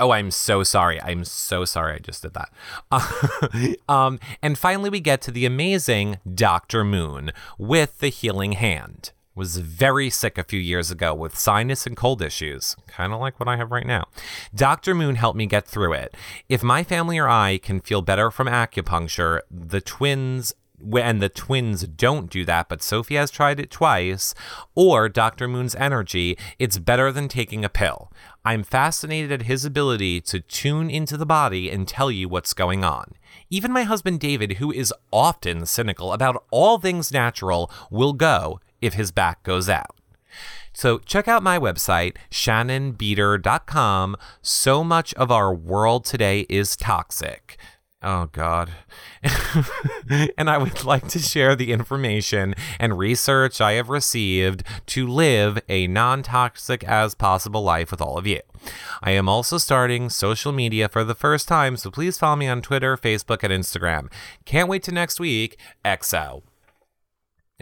Oh, 0.00 0.12
I'm 0.12 0.30
so 0.30 0.62
sorry. 0.62 1.00
I'm 1.02 1.24
so 1.24 1.66
sorry 1.66 1.96
I 1.96 1.98
just 1.98 2.22
did 2.22 2.32
that. 2.32 3.76
um, 3.88 4.18
and 4.42 4.58
finally, 4.58 4.88
we 4.88 4.98
get 5.00 5.20
to 5.22 5.30
the 5.30 5.44
amazing 5.44 6.18
Dr. 6.34 6.84
Moon 6.84 7.32
with 7.58 7.98
the 7.98 8.08
healing 8.08 8.52
hand. 8.52 9.12
Was 9.34 9.58
very 9.58 10.10
sick 10.10 10.38
a 10.38 10.44
few 10.44 10.58
years 10.58 10.90
ago 10.90 11.14
with 11.14 11.38
sinus 11.38 11.86
and 11.86 11.96
cold 11.96 12.20
issues, 12.20 12.76
kind 12.88 13.12
of 13.12 13.20
like 13.20 13.38
what 13.38 13.48
I 13.48 13.56
have 13.56 13.70
right 13.70 13.86
now. 13.86 14.06
Dr. 14.54 14.94
Moon 14.94 15.14
helped 15.14 15.36
me 15.36 15.46
get 15.46 15.66
through 15.66 15.92
it. 15.92 16.14
If 16.48 16.62
my 16.62 16.82
family 16.82 17.16
or 17.18 17.28
I 17.28 17.58
can 17.58 17.80
feel 17.80 18.02
better 18.02 18.30
from 18.30 18.48
acupuncture, 18.48 19.40
the 19.50 19.80
twins 19.80 20.54
and 20.94 21.20
the 21.20 21.28
twins 21.28 21.82
don't 21.86 22.30
do 22.30 22.44
that, 22.44 22.68
but 22.68 22.82
Sophie 22.82 23.16
has 23.16 23.30
tried 23.30 23.60
it 23.60 23.70
twice, 23.70 24.34
or 24.74 25.08
Dr. 25.08 25.46
Moon's 25.48 25.74
energy, 25.74 26.36
it's 26.58 26.78
better 26.78 27.12
than 27.12 27.28
taking 27.28 27.64
a 27.64 27.68
pill. 27.68 28.10
I'm 28.44 28.62
fascinated 28.62 29.30
at 29.32 29.42
his 29.42 29.64
ability 29.66 30.22
to 30.22 30.40
tune 30.40 30.88
into 30.88 31.18
the 31.18 31.26
body 31.26 31.70
and 31.70 31.86
tell 31.86 32.10
you 32.10 32.28
what's 32.28 32.54
going 32.54 32.82
on. 32.84 33.12
Even 33.50 33.70
my 33.70 33.82
husband 33.82 34.18
David, 34.18 34.54
who 34.54 34.72
is 34.72 34.94
often 35.12 35.66
cynical 35.66 36.12
about 36.12 36.44
all 36.50 36.78
things 36.78 37.12
natural, 37.12 37.70
will 37.90 38.14
go 38.14 38.60
if 38.80 38.94
his 38.94 39.10
back 39.10 39.42
goes 39.42 39.68
out. 39.68 39.94
So 40.72 40.98
check 40.98 41.28
out 41.28 41.42
my 41.42 41.58
website, 41.58 42.16
shannonbeador.com. 42.30 44.16
So 44.40 44.84
much 44.84 45.12
of 45.14 45.30
our 45.30 45.52
world 45.52 46.04
today 46.06 46.46
is 46.48 46.76
toxic. 46.76 47.58
Oh, 48.02 48.30
God. 48.32 48.70
and 50.38 50.48
I 50.48 50.56
would 50.56 50.84
like 50.84 51.06
to 51.08 51.18
share 51.18 51.54
the 51.54 51.70
information 51.70 52.54
and 52.78 52.96
research 52.96 53.60
I 53.60 53.72
have 53.72 53.90
received 53.90 54.62
to 54.86 55.06
live 55.06 55.58
a 55.68 55.86
non 55.86 56.22
toxic 56.22 56.82
as 56.84 57.14
possible 57.14 57.62
life 57.62 57.90
with 57.90 58.00
all 58.00 58.16
of 58.16 58.26
you. 58.26 58.40
I 59.02 59.10
am 59.12 59.28
also 59.28 59.58
starting 59.58 60.08
social 60.08 60.52
media 60.52 60.88
for 60.88 61.04
the 61.04 61.14
first 61.14 61.46
time, 61.46 61.76
so 61.76 61.90
please 61.90 62.18
follow 62.18 62.36
me 62.36 62.48
on 62.48 62.62
Twitter, 62.62 62.96
Facebook, 62.96 63.42
and 63.42 63.52
Instagram. 63.52 64.10
Can't 64.46 64.68
wait 64.68 64.82
to 64.84 64.92
next 64.92 65.20
week. 65.20 65.58
XO. 65.84 66.42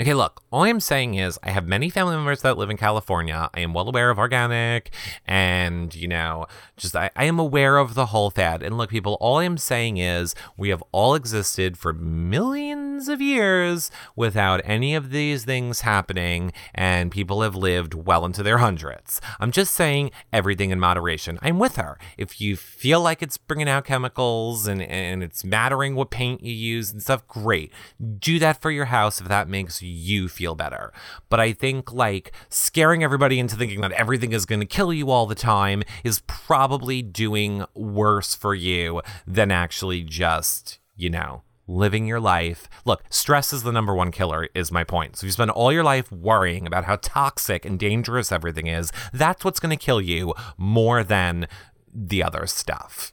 Okay, 0.00 0.14
look, 0.14 0.44
all 0.52 0.62
I'm 0.62 0.78
saying 0.78 1.14
is 1.14 1.40
I 1.42 1.50
have 1.50 1.66
many 1.66 1.90
family 1.90 2.14
members 2.14 2.42
that 2.42 2.56
live 2.56 2.70
in 2.70 2.76
California. 2.76 3.50
I 3.52 3.58
am 3.58 3.74
well 3.74 3.88
aware 3.88 4.10
of 4.10 4.18
organic 4.18 4.92
and, 5.26 5.92
you 5.92 6.06
know, 6.06 6.46
just 6.76 6.94
I, 6.94 7.10
I 7.16 7.24
am 7.24 7.40
aware 7.40 7.78
of 7.78 7.94
the 7.94 8.06
whole 8.06 8.30
fad. 8.30 8.62
And 8.62 8.78
look, 8.78 8.90
people, 8.90 9.18
all 9.20 9.38
I'm 9.38 9.58
saying 9.58 9.96
is 9.96 10.36
we 10.56 10.68
have 10.68 10.84
all 10.92 11.16
existed 11.16 11.76
for 11.76 11.92
millions 11.92 13.08
of 13.08 13.20
years 13.20 13.90
without 14.14 14.60
any 14.64 14.94
of 14.94 15.10
these 15.10 15.44
things 15.44 15.80
happening, 15.80 16.52
and 16.74 17.10
people 17.10 17.42
have 17.42 17.56
lived 17.56 17.94
well 17.94 18.24
into 18.24 18.42
their 18.44 18.58
hundreds. 18.58 19.20
I'm 19.40 19.50
just 19.50 19.74
saying 19.74 20.12
everything 20.32 20.70
in 20.70 20.78
moderation. 20.78 21.40
I'm 21.42 21.58
with 21.58 21.74
her. 21.74 21.98
If 22.16 22.40
you 22.40 22.56
feel 22.56 23.00
like 23.00 23.20
it's 23.20 23.36
bringing 23.36 23.68
out 23.68 23.84
chemicals 23.84 24.68
and, 24.68 24.80
and 24.80 25.24
it's 25.24 25.44
mattering 25.44 25.96
what 25.96 26.10
paint 26.10 26.42
you 26.42 26.54
use 26.54 26.92
and 26.92 27.02
stuff, 27.02 27.26
great. 27.26 27.72
Do 28.18 28.38
that 28.38 28.62
for 28.62 28.70
your 28.70 28.86
house 28.86 29.20
if 29.20 29.26
that 29.26 29.48
makes 29.48 29.82
you 29.82 29.87
feel 30.28 30.54
better. 30.54 30.92
But 31.28 31.40
I 31.40 31.52
think 31.52 31.92
like 31.92 32.32
scaring 32.48 33.02
everybody 33.02 33.38
into 33.38 33.56
thinking 33.56 33.80
that 33.80 33.92
everything 33.92 34.32
is 34.32 34.46
going 34.46 34.60
to 34.60 34.66
kill 34.66 34.92
you 34.92 35.10
all 35.10 35.26
the 35.26 35.34
time 35.34 35.82
is 36.04 36.20
probably 36.26 37.02
doing 37.02 37.64
worse 37.74 38.34
for 38.34 38.54
you 38.54 39.02
than 39.26 39.50
actually 39.50 40.02
just, 40.02 40.78
you 40.96 41.10
know, 41.10 41.42
living 41.66 42.06
your 42.06 42.20
life. 42.20 42.68
Look, 42.84 43.02
stress 43.10 43.52
is 43.52 43.62
the 43.62 43.72
number 43.72 43.94
one 43.94 44.10
killer, 44.10 44.48
is 44.54 44.72
my 44.72 44.84
point. 44.84 45.16
So 45.16 45.24
if 45.24 45.28
you 45.28 45.32
spend 45.32 45.50
all 45.50 45.72
your 45.72 45.84
life 45.84 46.10
worrying 46.10 46.66
about 46.66 46.84
how 46.84 46.96
toxic 46.96 47.64
and 47.64 47.78
dangerous 47.78 48.32
everything 48.32 48.66
is, 48.66 48.90
that's 49.12 49.44
what's 49.44 49.60
going 49.60 49.76
to 49.76 49.84
kill 49.84 50.00
you 50.00 50.34
more 50.56 51.04
than 51.04 51.46
the 51.94 52.22
other 52.22 52.46
stuff 52.46 53.12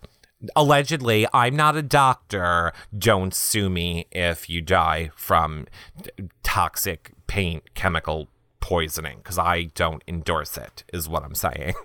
allegedly 0.55 1.27
i'm 1.33 1.55
not 1.55 1.75
a 1.75 1.81
doctor 1.81 2.73
don't 2.97 3.33
sue 3.33 3.69
me 3.69 4.07
if 4.11 4.49
you 4.49 4.61
die 4.61 5.09
from 5.15 5.65
toxic 6.43 7.11
paint 7.27 7.73
chemical 7.73 8.27
poisoning 8.65 9.17
because 9.19 9.37
I 9.37 9.65
don't 9.75 10.03
endorse 10.07 10.57
it, 10.57 10.83
is 10.91 11.07
what 11.07 11.23
I'm 11.23 11.35
saying. 11.35 11.75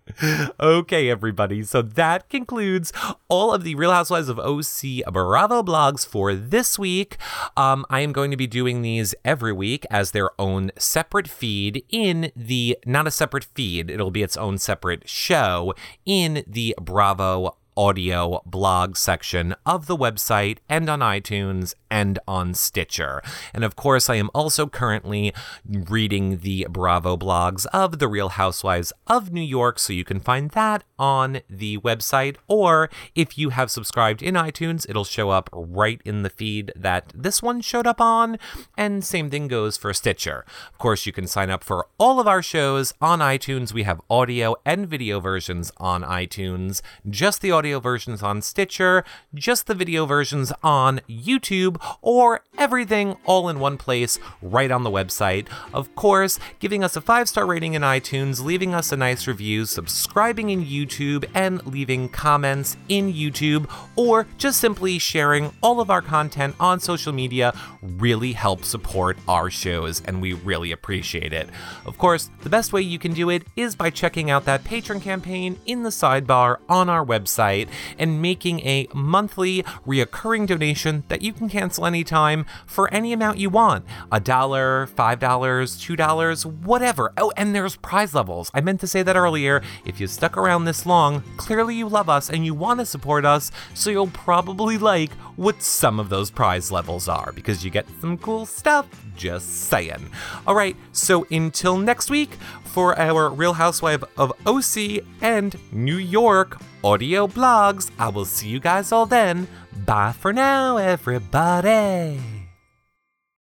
okay, 0.60 1.10
everybody. 1.10 1.62
So 1.62 1.82
that 1.82 2.30
concludes 2.30 2.90
all 3.28 3.52
of 3.52 3.64
the 3.64 3.74
Real 3.74 3.92
Housewives 3.92 4.30
of 4.30 4.38
OC 4.38 5.12
Bravo 5.12 5.62
blogs 5.62 6.06
for 6.06 6.34
this 6.34 6.78
week. 6.78 7.18
Um, 7.54 7.84
I 7.90 8.00
am 8.00 8.12
going 8.12 8.30
to 8.30 8.38
be 8.38 8.46
doing 8.46 8.80
these 8.80 9.14
every 9.26 9.52
week 9.52 9.84
as 9.90 10.12
their 10.12 10.30
own 10.40 10.70
separate 10.78 11.28
feed 11.28 11.84
in 11.90 12.32
the, 12.34 12.78
not 12.86 13.06
a 13.06 13.10
separate 13.10 13.44
feed, 13.44 13.90
it'll 13.90 14.10
be 14.10 14.22
its 14.22 14.38
own 14.38 14.56
separate 14.56 15.06
show 15.06 15.74
in 16.06 16.44
the 16.46 16.74
Bravo 16.80 17.58
audio 17.76 18.42
blog 18.44 18.96
section 18.96 19.54
of 19.64 19.86
the 19.86 19.96
website 19.96 20.58
and 20.68 20.88
on 20.88 21.00
iTunes 21.00 21.74
and 21.90 22.18
on 22.26 22.54
Stitcher. 22.54 23.22
And 23.52 23.64
of 23.64 23.76
course, 23.76 24.08
I 24.08 24.14
am 24.14 24.30
also 24.34 24.66
currently 24.66 25.34
reading 25.68 26.38
the 26.38 26.66
Bravo 26.70 27.16
blogs 27.16 27.66
of 27.66 27.98
The 27.98 28.08
Real 28.08 28.30
Housewives 28.30 28.92
of 29.06 29.32
New 29.32 29.42
York, 29.42 29.78
so 29.78 29.92
you 29.92 30.04
can 30.04 30.18
find 30.20 30.50
that 30.52 30.84
on 30.98 31.40
the 31.50 31.78
website. 31.78 32.36
Or 32.48 32.88
if 33.14 33.36
you 33.36 33.50
have 33.50 33.70
subscribed 33.70 34.22
in 34.22 34.34
iTunes, 34.34 34.88
it'll 34.88 35.04
show 35.04 35.30
up 35.30 35.50
right 35.52 36.00
in 36.04 36.22
the 36.22 36.30
feed 36.30 36.72
that 36.74 37.12
this 37.14 37.42
one 37.42 37.60
showed 37.60 37.86
up 37.86 38.00
on. 38.00 38.38
And 38.76 39.04
same 39.04 39.28
thing 39.28 39.48
goes 39.48 39.76
for 39.76 39.92
Stitcher. 39.92 40.46
Of 40.72 40.78
course, 40.78 41.04
you 41.04 41.12
can 41.12 41.26
sign 41.26 41.50
up 41.50 41.62
for 41.62 41.86
all 41.98 42.20
of 42.20 42.26
our 42.26 42.42
shows 42.42 42.94
on 43.00 43.18
iTunes. 43.18 43.72
We 43.74 43.82
have 43.82 44.00
audio 44.08 44.56
and 44.64 44.88
video 44.88 45.20
versions 45.20 45.70
on 45.76 46.02
iTunes, 46.02 46.80
just 47.08 47.42
the 47.42 47.50
audio 47.50 47.61
versions 47.70 48.22
on 48.22 48.42
Stitcher, 48.42 49.04
just 49.34 49.66
the 49.66 49.74
video 49.74 50.04
versions 50.04 50.52
on 50.62 51.00
YouTube 51.08 51.80
or 52.00 52.40
everything 52.58 53.16
all 53.24 53.48
in 53.48 53.60
one 53.60 53.76
place 53.78 54.18
right 54.42 54.70
on 54.70 54.82
the 54.82 54.90
website. 54.90 55.46
Of 55.72 55.94
course, 55.94 56.38
giving 56.58 56.82
us 56.82 56.96
a 56.96 57.00
five 57.00 57.28
star 57.28 57.46
rating 57.46 57.74
in 57.74 57.82
iTunes, 57.82 58.44
leaving 58.44 58.74
us 58.74 58.90
a 58.90 58.96
nice 58.96 59.26
review, 59.26 59.64
subscribing 59.64 60.50
in 60.50 60.64
YouTube, 60.64 61.24
and 61.34 61.64
leaving 61.66 62.08
comments 62.08 62.76
in 62.88 63.12
YouTube, 63.12 63.70
or 63.96 64.26
just 64.38 64.60
simply 64.60 64.98
sharing 64.98 65.52
all 65.62 65.80
of 65.80 65.90
our 65.90 66.02
content 66.02 66.56
on 66.58 66.80
social 66.80 67.12
media 67.12 67.52
really 67.82 68.32
helps 68.32 68.68
support 68.68 69.16
our 69.28 69.50
shows, 69.50 70.02
and 70.06 70.20
we 70.20 70.32
really 70.32 70.72
appreciate 70.72 71.32
it. 71.32 71.48
Of 71.86 71.98
course, 71.98 72.30
the 72.42 72.50
best 72.50 72.72
way 72.72 72.82
you 72.82 72.98
can 72.98 73.12
do 73.12 73.30
it 73.30 73.44
is 73.54 73.76
by 73.76 73.90
checking 73.90 74.30
out 74.30 74.44
that 74.46 74.64
Patreon 74.64 75.02
campaign 75.02 75.58
in 75.66 75.82
the 75.82 75.90
sidebar 75.90 76.58
on 76.68 76.88
our 76.88 77.04
website 77.04 77.51
and 77.98 78.22
making 78.22 78.60
a 78.60 78.86
monthly 78.94 79.62
reoccurring 79.86 80.46
donation 80.46 81.04
that 81.08 81.22
you 81.22 81.32
can 81.32 81.48
cancel 81.48 81.86
anytime 81.86 82.46
for 82.66 82.92
any 82.92 83.12
amount 83.12 83.38
you 83.38 83.50
want 83.50 83.84
a 84.10 84.20
dollar, 84.20 84.86
five 84.86 85.18
dollars, 85.18 85.78
two 85.78 85.96
dollars, 85.96 86.44
whatever. 86.44 87.12
Oh, 87.16 87.32
and 87.36 87.54
there's 87.54 87.76
prize 87.76 88.14
levels. 88.14 88.50
I 88.54 88.60
meant 88.60 88.80
to 88.80 88.86
say 88.86 89.02
that 89.02 89.16
earlier. 89.16 89.62
If 89.84 90.00
you 90.00 90.06
stuck 90.06 90.36
around 90.36 90.64
this 90.64 90.86
long, 90.86 91.22
clearly 91.36 91.74
you 91.74 91.88
love 91.88 92.08
us 92.08 92.30
and 92.30 92.44
you 92.44 92.54
want 92.54 92.80
to 92.80 92.86
support 92.86 93.24
us, 93.24 93.50
so 93.74 93.90
you'll 93.90 94.06
probably 94.08 94.78
like 94.78 95.12
what 95.36 95.62
some 95.62 95.98
of 95.98 96.08
those 96.08 96.30
prize 96.30 96.70
levels 96.70 97.08
are 97.08 97.32
because 97.32 97.64
you 97.64 97.70
get 97.70 97.86
some 98.00 98.18
cool 98.18 98.46
stuff. 98.46 98.86
Just 99.16 99.68
saying. 99.68 100.10
All 100.46 100.54
right, 100.54 100.76
so 100.92 101.26
until 101.30 101.76
next 101.76 102.10
week 102.10 102.30
for 102.64 102.98
our 102.98 103.28
Real 103.30 103.54
Housewife 103.54 104.02
of 104.16 104.32
OC 104.46 105.04
and 105.20 105.56
New 105.70 105.96
York 105.96 106.60
audio 106.82 107.26
blogs, 107.26 107.90
I 107.98 108.08
will 108.08 108.24
see 108.24 108.48
you 108.48 108.60
guys 108.60 108.92
all 108.92 109.06
then. 109.06 109.48
Bye 109.84 110.12
for 110.12 110.32
now, 110.32 110.76
everybody. 110.76 112.41